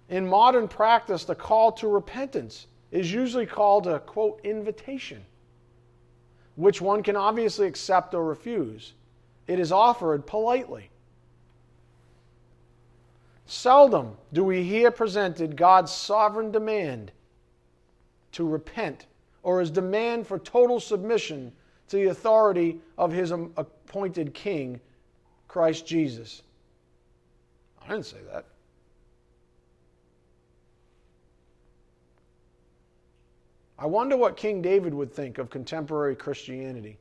In 0.08 0.24
modern 0.24 0.68
practice, 0.68 1.24
the 1.24 1.34
call 1.34 1.72
to 1.72 1.88
repentance 1.88 2.68
is 2.92 3.12
usually 3.12 3.46
called 3.46 3.88
a 3.88 3.98
quote 3.98 4.40
invitation, 4.44 5.24
which 6.54 6.80
one 6.80 7.02
can 7.02 7.16
obviously 7.16 7.66
accept 7.66 8.14
or 8.14 8.24
refuse. 8.24 8.92
It 9.48 9.58
is 9.58 9.72
offered 9.72 10.24
politely. 10.24 10.90
Seldom 13.46 14.16
do 14.32 14.42
we 14.42 14.62
hear 14.62 14.90
presented 14.90 15.56
God's 15.56 15.92
sovereign 15.92 16.50
demand 16.50 17.12
to 18.32 18.46
repent 18.46 19.06
or 19.42 19.60
his 19.60 19.70
demand 19.70 20.26
for 20.26 20.38
total 20.38 20.80
submission 20.80 21.52
to 21.88 21.96
the 21.96 22.06
authority 22.06 22.80
of 22.96 23.12
his 23.12 23.30
appointed 23.30 24.32
king, 24.32 24.80
Christ 25.46 25.86
Jesus. 25.86 26.42
I 27.82 27.88
didn't 27.88 28.06
say 28.06 28.16
that. 28.32 28.46
I 33.78 33.86
wonder 33.86 34.16
what 34.16 34.36
King 34.36 34.62
David 34.62 34.94
would 34.94 35.12
think 35.12 35.36
of 35.36 35.50
contemporary 35.50 36.16
Christianity 36.16 36.96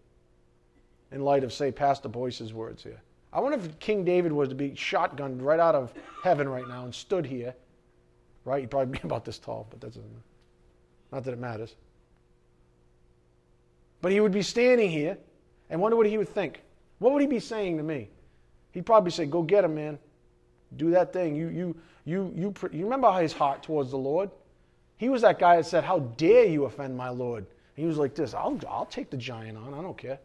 in 1.12 1.22
light 1.24 1.44
of, 1.44 1.54
say, 1.54 1.72
Pastor 1.72 2.10
Boice's 2.10 2.54
words 2.54 2.84
here. 2.84 3.02
I 3.34 3.40
wonder 3.40 3.58
if 3.58 3.80
King 3.80 4.06
David 4.06 4.32
was 4.32 4.50
to 4.50 4.56
be 4.56 4.72
shotgunned 4.72 5.42
right 5.42 5.60
out 5.60 5.74
of 5.74 5.92
heaven 6.24 6.48
right 6.48 6.68
now 6.68 6.84
and 6.84 6.94
stood 6.94 7.26
here, 7.26 7.56
right? 8.46 8.62
He'd 8.62 8.70
probably 8.70 8.98
be 8.98 9.04
about 9.04 9.26
this 9.26 9.40
tall, 9.40 9.66
but 9.70 9.82
that 9.82 9.88
doesn't, 9.88 10.06
not 11.12 11.24
that 11.24 11.34
it 11.34 11.40
matters. 11.40 11.76
But 14.02 14.12
he 14.12 14.20
would 14.20 14.32
be 14.32 14.44
standing 14.44 14.90
here 14.92 15.18
and 15.70 15.82
wonder 15.82 15.98
what 15.98 16.06
he 16.06 16.18
would 16.18 16.30
think. 16.30 16.62
What 17.00 17.14
would 17.14 17.22
he 17.22 17.28
be 17.28 17.40
saying 17.40 17.78
to 17.78 17.84
me? 17.84 18.10
He'd 18.72 18.86
probably 18.86 19.12
say, 19.12 19.26
Go 19.26 19.42
get 19.42 19.64
him, 19.64 19.76
man. 19.76 19.98
Do 20.76 20.92
that 20.92 21.14
thing. 21.14 21.36
You, 21.36 21.48
you, 21.48 21.76
you, 22.06 22.34
you, 22.36 22.54
you 22.72 22.84
remember 22.84 23.10
how 23.10 23.20
his 23.20 23.34
heart 23.34 23.64
towards 23.64 23.92
the 23.92 23.98
Lord? 23.98 24.30
He 24.98 25.10
was 25.10 25.22
that 25.22 25.40
guy 25.40 25.58
that 25.58 25.66
said, 25.66 25.84
How 25.84 26.00
dare 26.00 26.46
you 26.46 26.66
offend 26.66 26.96
my 26.96 27.10
Lord? 27.10 27.46
And 27.76 27.84
he 27.84 27.86
was 27.86 27.98
like 27.98 28.14
this 28.14 28.34
I'll, 28.34 28.60
I'll 28.70 28.86
take 28.86 29.10
the 29.10 29.18
giant 29.18 29.58
on. 29.58 29.74
I 29.74 29.82
don't 29.82 29.98
care. 29.98 30.20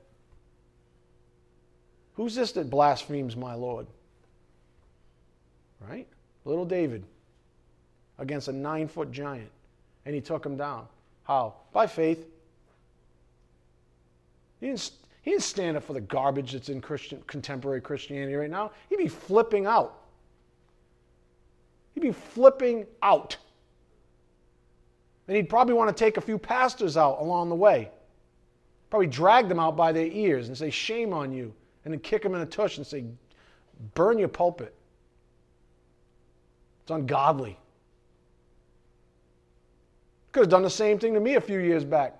Who's 2.18 2.34
this 2.34 2.50
that 2.52 2.68
blasphemes 2.68 3.36
my 3.36 3.54
Lord? 3.54 3.86
Right? 5.88 6.08
Little 6.44 6.64
David 6.64 7.04
against 8.18 8.48
a 8.48 8.52
nine 8.52 8.88
foot 8.88 9.12
giant. 9.12 9.52
And 10.04 10.16
he 10.16 10.20
took 10.20 10.44
him 10.44 10.56
down. 10.56 10.88
How? 11.22 11.54
By 11.72 11.86
faith. 11.86 12.26
He 14.58 14.66
didn't, 14.66 14.90
he 15.22 15.30
didn't 15.30 15.44
stand 15.44 15.76
up 15.76 15.84
for 15.84 15.92
the 15.92 16.00
garbage 16.00 16.54
that's 16.54 16.70
in 16.70 16.80
Christian, 16.80 17.22
contemporary 17.28 17.80
Christianity 17.80 18.34
right 18.34 18.50
now. 18.50 18.72
He'd 18.88 18.96
be 18.96 19.06
flipping 19.06 19.66
out. 19.66 20.00
He'd 21.94 22.00
be 22.00 22.10
flipping 22.10 22.84
out. 23.00 23.36
And 25.28 25.36
he'd 25.36 25.48
probably 25.48 25.74
want 25.74 25.96
to 25.96 26.04
take 26.04 26.16
a 26.16 26.20
few 26.20 26.36
pastors 26.36 26.96
out 26.96 27.20
along 27.20 27.48
the 27.48 27.54
way. 27.54 27.92
Probably 28.90 29.06
drag 29.06 29.48
them 29.48 29.60
out 29.60 29.76
by 29.76 29.92
their 29.92 30.06
ears 30.06 30.48
and 30.48 30.58
say, 30.58 30.70
Shame 30.70 31.12
on 31.12 31.30
you. 31.30 31.54
And 31.88 31.94
then 31.94 32.00
kick 32.00 32.22
them 32.22 32.34
in 32.34 32.40
the 32.40 32.44
tush 32.44 32.76
and 32.76 32.86
say, 32.86 33.06
Burn 33.94 34.18
your 34.18 34.28
pulpit. 34.28 34.74
It's 36.82 36.90
ungodly. 36.90 37.58
Could 40.32 40.40
have 40.40 40.50
done 40.50 40.62
the 40.62 40.68
same 40.68 40.98
thing 40.98 41.14
to 41.14 41.20
me 41.20 41.36
a 41.36 41.40
few 41.40 41.60
years 41.60 41.84
back. 41.84 42.12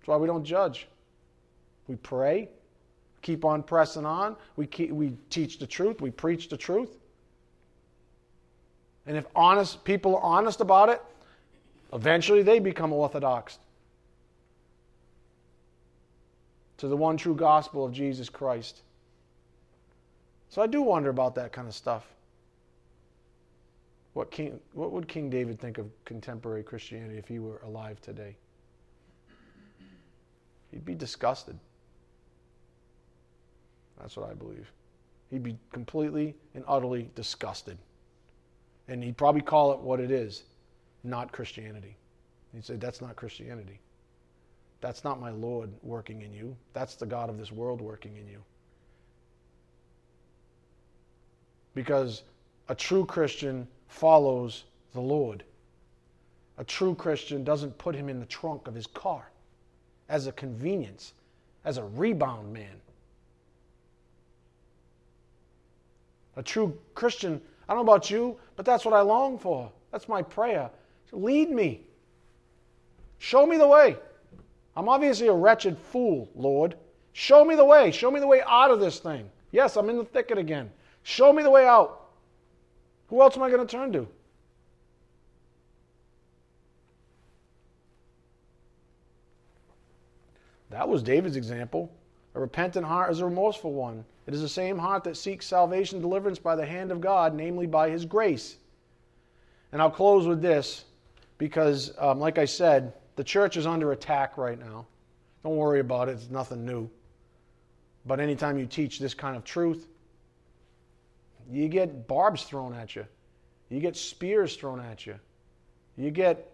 That's 0.00 0.08
why 0.08 0.16
we 0.16 0.26
don't 0.26 0.42
judge. 0.42 0.88
We 1.86 1.94
pray, 1.94 2.48
keep 3.22 3.44
on 3.44 3.62
pressing 3.62 4.04
on. 4.04 4.34
We, 4.56 4.66
keep, 4.66 4.90
we 4.90 5.12
teach 5.30 5.60
the 5.60 5.66
truth, 5.68 6.00
we 6.00 6.10
preach 6.10 6.48
the 6.48 6.56
truth. 6.56 6.96
And 9.06 9.16
if 9.16 9.24
honest 9.36 9.84
people 9.84 10.16
are 10.16 10.22
honest 10.22 10.60
about 10.60 10.88
it, 10.88 11.00
eventually 11.92 12.42
they 12.42 12.58
become 12.58 12.92
orthodox 12.92 13.60
to 16.78 16.88
the 16.88 16.96
one 16.96 17.16
true 17.16 17.34
gospel 17.34 17.84
of 17.84 17.92
Jesus 17.92 18.28
Christ. 18.28 18.82
So 20.48 20.62
I 20.62 20.66
do 20.66 20.80
wonder 20.80 21.10
about 21.10 21.34
that 21.34 21.52
kind 21.52 21.68
of 21.68 21.74
stuff. 21.74 22.06
What, 24.14 24.30
King, 24.30 24.58
what 24.72 24.90
would 24.92 25.06
King 25.06 25.28
David 25.30 25.60
think 25.60 25.78
of 25.78 25.86
contemporary 26.04 26.62
Christianity 26.62 27.18
if 27.18 27.28
he 27.28 27.38
were 27.38 27.60
alive 27.64 28.00
today? 28.00 28.36
He'd 30.72 30.84
be 30.84 30.94
disgusted. 30.94 31.58
That's 34.00 34.16
what 34.16 34.30
I 34.30 34.34
believe. 34.34 34.70
He'd 35.30 35.42
be 35.42 35.56
completely 35.72 36.34
and 36.54 36.64
utterly 36.66 37.10
disgusted. 37.14 37.76
And 38.86 39.04
he'd 39.04 39.16
probably 39.16 39.42
call 39.42 39.72
it 39.72 39.80
what 39.80 40.00
it 40.00 40.10
is 40.10 40.44
not 41.04 41.32
Christianity. 41.32 41.96
He'd 42.52 42.64
say, 42.64 42.76
That's 42.76 43.00
not 43.00 43.16
Christianity. 43.16 43.80
That's 44.80 45.02
not 45.04 45.20
my 45.20 45.30
Lord 45.30 45.70
working 45.82 46.22
in 46.22 46.32
you. 46.32 46.56
That's 46.72 46.94
the 46.94 47.06
God 47.06 47.30
of 47.30 47.38
this 47.38 47.50
world 47.50 47.80
working 47.80 48.16
in 48.16 48.28
you. 48.28 48.42
Because 51.74 52.22
a 52.68 52.74
true 52.74 53.04
Christian 53.04 53.66
follows 53.88 54.64
the 54.92 55.00
Lord. 55.00 55.44
A 56.58 56.64
true 56.64 56.94
Christian 56.94 57.44
doesn't 57.44 57.76
put 57.78 57.94
him 57.94 58.08
in 58.08 58.20
the 58.20 58.26
trunk 58.26 58.66
of 58.68 58.74
his 58.74 58.86
car 58.86 59.30
as 60.08 60.26
a 60.26 60.32
convenience, 60.32 61.12
as 61.64 61.78
a 61.78 61.84
rebound 61.84 62.52
man. 62.52 62.80
A 66.36 66.42
true 66.42 66.78
Christian, 66.94 67.40
I 67.68 67.74
don't 67.74 67.84
know 67.84 67.92
about 67.92 68.10
you, 68.10 68.38
but 68.54 68.64
that's 68.64 68.84
what 68.84 68.94
I 68.94 69.00
long 69.00 69.38
for. 69.38 69.70
That's 69.90 70.08
my 70.08 70.22
prayer. 70.22 70.70
Lead 71.10 71.50
me. 71.50 71.80
Show 73.18 73.46
me 73.46 73.56
the 73.56 73.66
way. 73.66 73.96
I'm 74.78 74.88
obviously 74.88 75.26
a 75.26 75.32
wretched 75.32 75.76
fool, 75.76 76.30
Lord. 76.36 76.76
Show 77.12 77.44
me 77.44 77.56
the 77.56 77.64
way. 77.64 77.90
Show 77.90 78.12
me 78.12 78.20
the 78.20 78.28
way 78.28 78.42
out 78.46 78.70
of 78.70 78.78
this 78.78 79.00
thing. 79.00 79.28
Yes, 79.50 79.74
I'm 79.76 79.90
in 79.90 79.96
the 79.96 80.04
thicket 80.04 80.38
again. 80.38 80.70
Show 81.02 81.32
me 81.32 81.42
the 81.42 81.50
way 81.50 81.66
out. 81.66 82.10
Who 83.08 83.20
else 83.20 83.36
am 83.36 83.42
I 83.42 83.50
going 83.50 83.66
to 83.66 83.76
turn 83.76 83.92
to? 83.94 84.06
That 90.70 90.88
was 90.88 91.02
David's 91.02 91.34
example. 91.34 91.90
A 92.36 92.40
repentant 92.40 92.86
heart 92.86 93.10
is 93.10 93.18
a 93.18 93.24
remorseful 93.24 93.72
one. 93.72 94.04
It 94.28 94.34
is 94.34 94.42
the 94.42 94.48
same 94.48 94.78
heart 94.78 95.02
that 95.04 95.16
seeks 95.16 95.44
salvation 95.44 95.96
and 95.96 96.04
deliverance 96.04 96.38
by 96.38 96.54
the 96.54 96.64
hand 96.64 96.92
of 96.92 97.00
God, 97.00 97.34
namely 97.34 97.66
by 97.66 97.90
His 97.90 98.04
grace. 98.04 98.58
And 99.72 99.82
I'll 99.82 99.90
close 99.90 100.24
with 100.24 100.40
this 100.40 100.84
because, 101.36 101.92
um, 101.98 102.20
like 102.20 102.38
I 102.38 102.44
said, 102.44 102.92
the 103.18 103.24
church 103.24 103.56
is 103.56 103.66
under 103.66 103.90
attack 103.90 104.38
right 104.38 104.60
now. 104.60 104.86
Don't 105.42 105.56
worry 105.56 105.80
about 105.80 106.08
it, 106.08 106.12
it's 106.12 106.30
nothing 106.30 106.64
new. 106.64 106.88
But 108.06 108.20
anytime 108.20 108.60
you 108.60 108.64
teach 108.64 109.00
this 109.00 109.12
kind 109.12 109.36
of 109.36 109.42
truth, 109.42 109.88
you 111.50 111.66
get 111.66 112.06
barbs 112.06 112.44
thrown 112.44 112.72
at 112.72 112.94
you, 112.94 113.04
you 113.70 113.80
get 113.80 113.96
spears 113.96 114.54
thrown 114.54 114.78
at 114.78 115.04
you, 115.04 115.16
you 115.96 116.12
get 116.12 116.48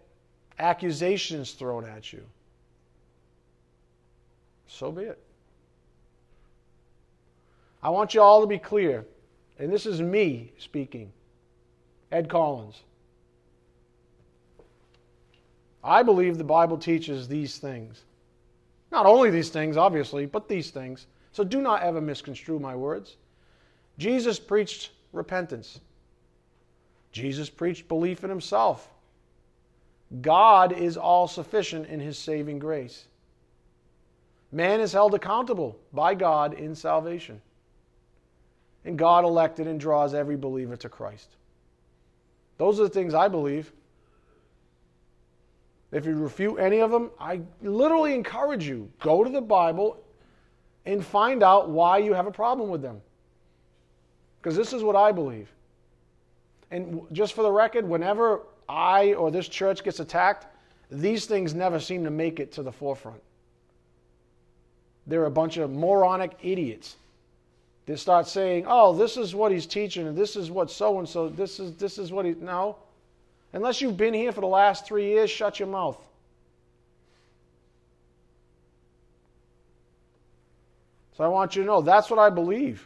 accusations 0.57 1.51
thrown 1.51 1.85
at 1.85 2.11
you. 2.11 2.23
So 4.65 4.91
be 4.91 5.03
it. 5.03 5.21
I 7.83 7.91
want 7.91 8.15
you 8.15 8.23
all 8.23 8.41
to 8.41 8.47
be 8.47 8.57
clear, 8.57 9.05
and 9.59 9.71
this 9.71 9.85
is 9.85 10.01
me 10.01 10.51
speaking, 10.57 11.11
Ed 12.11 12.27
Collins. 12.27 12.81
I 15.85 16.01
believe 16.01 16.37
the 16.37 16.43
Bible 16.43 16.79
teaches 16.79 17.27
these 17.27 17.59
things. 17.59 18.03
Not 18.91 19.05
only 19.05 19.29
these 19.29 19.49
things, 19.49 19.77
obviously, 19.77 20.25
but 20.25 20.49
these 20.49 20.71
things. 20.71 21.05
So 21.31 21.43
do 21.43 21.61
not 21.61 21.83
ever 21.83 22.01
misconstrue 22.01 22.57
my 22.57 22.75
words. 22.75 23.17
Jesus 23.99 24.39
preached 24.39 24.89
repentance. 25.13 25.79
Jesus 27.11 27.49
preached 27.49 27.87
belief 27.87 28.23
in 28.23 28.29
himself. 28.31 28.89
God 30.21 30.73
is 30.73 30.97
all 30.97 31.27
sufficient 31.27 31.87
in 31.87 31.99
his 31.99 32.17
saving 32.17 32.57
grace. 32.57 33.05
Man 34.51 34.79
is 34.79 34.93
held 34.93 35.13
accountable 35.13 35.77
by 35.93 36.15
God 36.15 36.53
in 36.53 36.73
salvation. 36.73 37.41
And 38.85 38.97
God 38.97 39.23
elected 39.23 39.67
and 39.67 39.79
draws 39.79 40.13
every 40.13 40.35
believer 40.35 40.77
to 40.77 40.89
Christ. 40.89 41.29
Those 42.57 42.79
are 42.79 42.83
the 42.83 42.89
things 42.89 43.13
I 43.13 43.27
believe. 43.27 43.71
If 45.91 46.05
you 46.05 46.15
refute 46.15 46.59
any 46.59 46.79
of 46.79 46.91
them, 46.91 47.11
I 47.19 47.41
literally 47.61 48.13
encourage 48.13 48.67
you 48.67 48.91
go 48.99 49.23
to 49.23 49.29
the 49.29 49.41
Bible 49.41 50.03
and 50.85 51.05
find 51.05 51.43
out 51.43 51.69
why 51.69 51.99
you 51.99 52.13
have 52.13 52.27
a 52.27 52.31
problem 52.31 52.69
with 52.69 52.81
them. 52.81 53.01
Because 54.41 54.55
this 54.55 54.73
is 54.73 54.83
what 54.83 54.95
I 54.95 55.11
believe. 55.11 55.49
And 56.71 57.01
just 57.11 57.33
for 57.33 57.43
the 57.43 57.51
record, 57.51 57.87
whenever 57.87 58.41
I 58.67 59.13
or 59.13 59.31
this 59.31 59.47
church 59.47 59.83
gets 59.83 59.99
attacked, 59.99 60.47
these 60.91 61.25
things 61.25 61.53
never 61.53 61.79
seem 61.79 62.03
to 62.03 62.11
make 62.11 62.39
it 62.39 62.51
to 62.53 62.63
the 62.63 62.71
forefront. 62.71 63.21
They're 65.07 65.25
a 65.25 65.31
bunch 65.31 65.57
of 65.57 65.71
moronic 65.71 66.37
idiots 66.41 66.97
They 67.85 67.95
start 67.95 68.27
saying, 68.27 68.65
"Oh, 68.67 68.93
this 68.93 69.15
is 69.15 69.35
what 69.35 69.51
he's 69.51 69.67
teaching, 69.67 70.07
and 70.07 70.17
this 70.17 70.35
is 70.35 70.49
what 70.49 70.71
so 70.71 70.97
and 70.99 71.07
so. 71.07 71.29
This 71.29 71.59
is 71.59 71.75
this 71.75 71.97
is 71.99 72.11
what 72.11 72.25
he." 72.25 72.33
No, 72.33 72.77
Unless 73.55 73.79
you've 73.79 73.95
been 73.95 74.13
here 74.13 74.33
for 74.33 74.41
the 74.41 74.47
last 74.47 74.85
three 74.85 75.07
years, 75.07 75.31
shut 75.31 75.59
your 75.59 75.69
mouth. 75.69 75.97
So 81.15 81.23
I 81.23 81.29
want 81.29 81.55
you 81.55 81.61
to 81.61 81.65
know 81.65 81.81
that's 81.81 82.09
what 82.09 82.19
I 82.19 82.29
believe. 82.29 82.85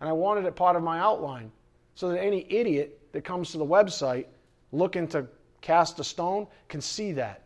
And 0.00 0.08
I 0.08 0.12
wanted 0.12 0.46
it 0.46 0.56
part 0.56 0.74
of 0.74 0.82
my 0.82 0.98
outline 0.98 1.52
so 1.94 2.08
that 2.08 2.18
any 2.18 2.46
idiot 2.48 2.98
that 3.12 3.24
comes 3.24 3.52
to 3.52 3.58
the 3.58 3.66
website 3.66 4.24
looking 4.72 5.06
to 5.08 5.26
cast 5.60 6.00
a 6.00 6.04
stone 6.04 6.46
can 6.68 6.80
see 6.80 7.12
that 7.12 7.42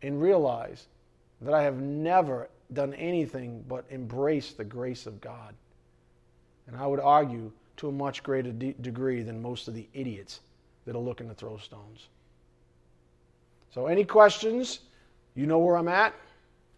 and 0.00 0.22
realize 0.22 0.86
that 1.40 1.54
I 1.54 1.64
have 1.64 1.80
never 1.80 2.48
done 2.72 2.94
anything 2.94 3.64
but 3.66 3.84
embrace 3.90 4.52
the 4.52 4.64
grace 4.64 5.06
of 5.06 5.20
God. 5.20 5.56
And 6.68 6.76
I 6.76 6.86
would 6.86 7.00
argue 7.00 7.50
to 7.80 7.88
a 7.88 7.92
much 7.92 8.22
greater 8.22 8.52
de- 8.52 8.74
degree 8.74 9.22
than 9.22 9.40
most 9.40 9.66
of 9.66 9.74
the 9.74 9.88
idiots 9.94 10.40
that 10.84 10.94
are 10.94 11.00
looking 11.00 11.28
to 11.28 11.34
throw 11.34 11.56
stones. 11.56 12.08
So, 13.74 13.86
any 13.86 14.04
questions? 14.04 14.80
You 15.34 15.46
know 15.46 15.58
where 15.58 15.76
I'm 15.76 15.88
at. 15.88 16.14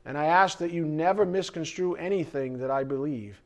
And 0.05 0.16
I 0.16 0.27
ask 0.27 0.59
that 0.59 0.70
you 0.70 0.85
never 0.85 1.24
misconstrue 1.24 1.97
anything 1.97 2.59
that 2.59 2.70
I 2.70 2.85
believe. 2.85 3.41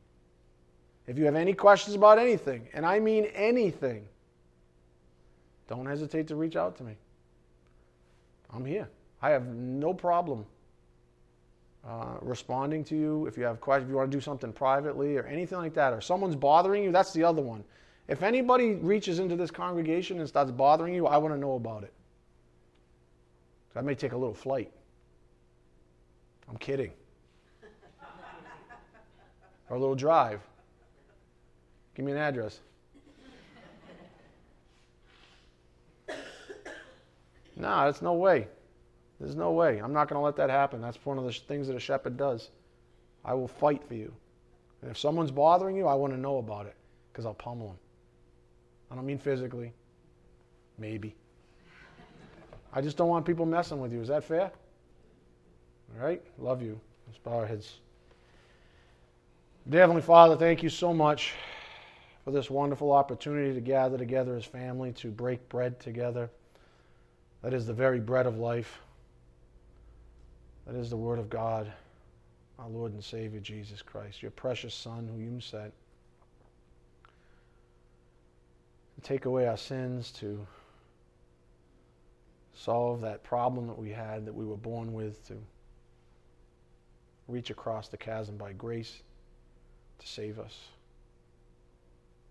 If 1.07 1.17
you 1.17 1.25
have 1.25 1.35
any 1.35 1.53
questions 1.53 1.95
about 1.95 2.19
anything, 2.19 2.67
and 2.73 2.85
I 2.85 2.99
mean 2.99 3.25
anything, 3.33 4.05
don't 5.67 5.85
hesitate 5.85 6.27
to 6.27 6.35
reach 6.35 6.55
out 6.55 6.77
to 6.77 6.83
me. 6.83 6.93
I'm 8.53 8.65
here. 8.65 8.87
I 9.21 9.31
have 9.31 9.47
no 9.47 9.93
problem 9.93 10.45
uh, 11.87 12.17
responding 12.21 12.83
to 12.85 12.95
you. 12.95 13.25
If 13.27 13.37
you 13.37 13.43
have 13.43 13.61
questions, 13.61 13.87
if 13.87 13.91
you 13.91 13.97
want 13.97 14.11
to 14.11 14.17
do 14.17 14.21
something 14.21 14.51
privately 14.51 15.17
or 15.17 15.23
anything 15.23 15.57
like 15.57 15.73
that, 15.75 15.93
or 15.93 16.01
someone's 16.01 16.35
bothering 16.35 16.83
you, 16.83 16.91
that's 16.91 17.13
the 17.13 17.23
other 17.23 17.41
one. 17.41 17.63
If 18.07 18.23
anybody 18.23 18.75
reaches 18.75 19.19
into 19.19 19.35
this 19.35 19.51
congregation 19.51 20.19
and 20.19 20.27
starts 20.27 20.51
bothering 20.51 20.93
you, 20.93 21.07
I 21.07 21.17
want 21.17 21.33
to 21.33 21.39
know 21.39 21.55
about 21.55 21.83
it. 21.83 21.93
I 23.77 23.81
may 23.81 23.93
take 23.93 24.13
a 24.13 24.17
little 24.17 24.33
flight. 24.33 24.71
I'm 26.49 26.57
kidding. 26.57 26.91
or 29.69 29.77
a 29.77 29.79
little 29.79 29.95
drive. 29.95 30.41
Give 31.93 32.05
me 32.05 32.13
an 32.13 32.17
address. 32.17 32.61
no, 37.55 37.85
that's 37.85 38.01
no 38.01 38.13
way. 38.13 38.47
There's 39.19 39.35
no 39.35 39.51
way. 39.51 39.79
I'm 39.79 39.93
not 39.93 40.07
going 40.07 40.19
to 40.19 40.23
let 40.23 40.35
that 40.35 40.49
happen. 40.49 40.81
That's 40.81 40.97
one 41.03 41.17
of 41.17 41.23
the 41.23 41.31
things 41.31 41.67
that 41.67 41.75
a 41.75 41.79
shepherd 41.79 42.17
does. 42.17 42.49
I 43.25 43.33
will 43.33 43.47
fight 43.47 43.83
for 43.87 43.95
you. 43.95 44.13
And 44.81 44.91
if 44.91 44.97
someone's 44.97 45.31
bothering 45.31 45.75
you, 45.75 45.87
I 45.87 45.95
want 45.95 46.13
to 46.13 46.19
know 46.19 46.37
about 46.37 46.67
it 46.67 46.75
because 47.11 47.25
I'll 47.25 47.33
pummel 47.33 47.67
them. 47.67 47.77
I 48.91 48.95
don't 48.95 49.05
mean 49.05 49.17
physically. 49.17 49.73
Maybe. 50.77 51.15
I 52.71 52.81
just 52.81 52.95
don't 52.95 53.09
want 53.09 53.25
people 53.25 53.45
messing 53.45 53.79
with 53.79 53.91
you. 53.91 54.01
Is 54.01 54.07
that 54.09 54.23
fair? 54.23 54.51
All 55.95 56.05
right? 56.05 56.21
Love 56.37 56.61
you. 56.61 56.79
Let's 57.07 57.17
bow 57.17 57.39
our 57.39 57.45
heads. 57.45 57.77
Dear 59.67 59.81
Heavenly 59.81 60.01
Father, 60.01 60.37
thank 60.37 60.61
you 60.61 60.69
so 60.69 60.93
much 60.93 61.33
for 62.23 62.31
this 62.31 62.49
wonderful 62.49 62.91
opportunity 62.91 63.53
to 63.53 63.61
gather 63.61 63.97
together 63.97 64.35
as 64.35 64.45
family, 64.45 64.91
to 64.93 65.09
break 65.09 65.49
bread 65.49 65.79
together. 65.79 66.29
That 67.41 67.53
is 67.53 67.65
the 67.65 67.73
very 67.73 67.99
bread 67.99 68.27
of 68.27 68.37
life. 68.37 68.79
That 70.67 70.75
is 70.75 70.89
the 70.89 70.97
Word 70.97 71.17
of 71.17 71.29
God, 71.29 71.71
our 72.59 72.67
Lord 72.67 72.91
and 72.91 73.01
Savior 73.01 73.39
Jesus 73.39 73.81
Christ, 73.81 74.21
your 74.21 74.31
precious 74.31 74.75
Son, 74.75 75.07
who 75.07 75.17
you 75.17 75.39
sent 75.39 75.71
to 78.95 79.01
take 79.01 79.23
away 79.23 79.47
our 79.47 79.55
sins, 79.55 80.11
to 80.11 80.45
solve 82.53 82.99
that 83.01 83.23
problem 83.23 83.67
that 83.67 83.79
we 83.79 83.91
had, 83.91 84.25
that 84.25 84.35
we 84.35 84.43
were 84.43 84.57
born 84.57 84.91
with, 84.91 85.25
to 85.29 85.35
reach 87.29 87.49
across 87.49 87.87
the 87.87 87.97
chasm 87.97 88.35
by 88.35 88.51
grace 88.51 89.03
to 89.99 90.07
save 90.07 90.37
us. 90.37 90.65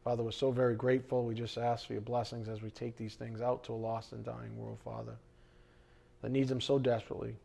Father, 0.04 0.22
we're 0.22 0.30
so 0.30 0.50
very 0.50 0.74
grateful. 0.74 1.24
We 1.24 1.34
just 1.34 1.56
ask 1.56 1.86
for 1.86 1.94
your 1.94 2.02
blessings 2.02 2.48
as 2.48 2.60
we 2.60 2.68
take 2.68 2.98
these 2.98 3.14
things 3.14 3.40
out 3.40 3.64
to 3.64 3.72
a 3.72 3.74
lost 3.74 4.12
and 4.12 4.22
dying 4.22 4.56
world, 4.58 4.78
Father, 4.84 5.16
that 6.20 6.30
needs 6.30 6.50
them 6.50 6.60
so 6.60 6.78
desperately. 6.78 7.36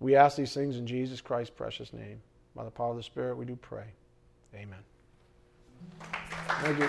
We 0.00 0.16
ask 0.16 0.36
these 0.36 0.52
things 0.52 0.76
in 0.76 0.86
Jesus 0.86 1.20
Christ's 1.20 1.54
precious 1.54 1.92
name. 1.92 2.20
By 2.54 2.64
the 2.64 2.70
power 2.70 2.90
of 2.90 2.96
the 2.96 3.02
Spirit, 3.02 3.36
we 3.36 3.44
do 3.44 3.56
pray. 3.56 3.86
Amen. 4.54 4.78
Thank 6.62 6.78
you. 6.78 6.88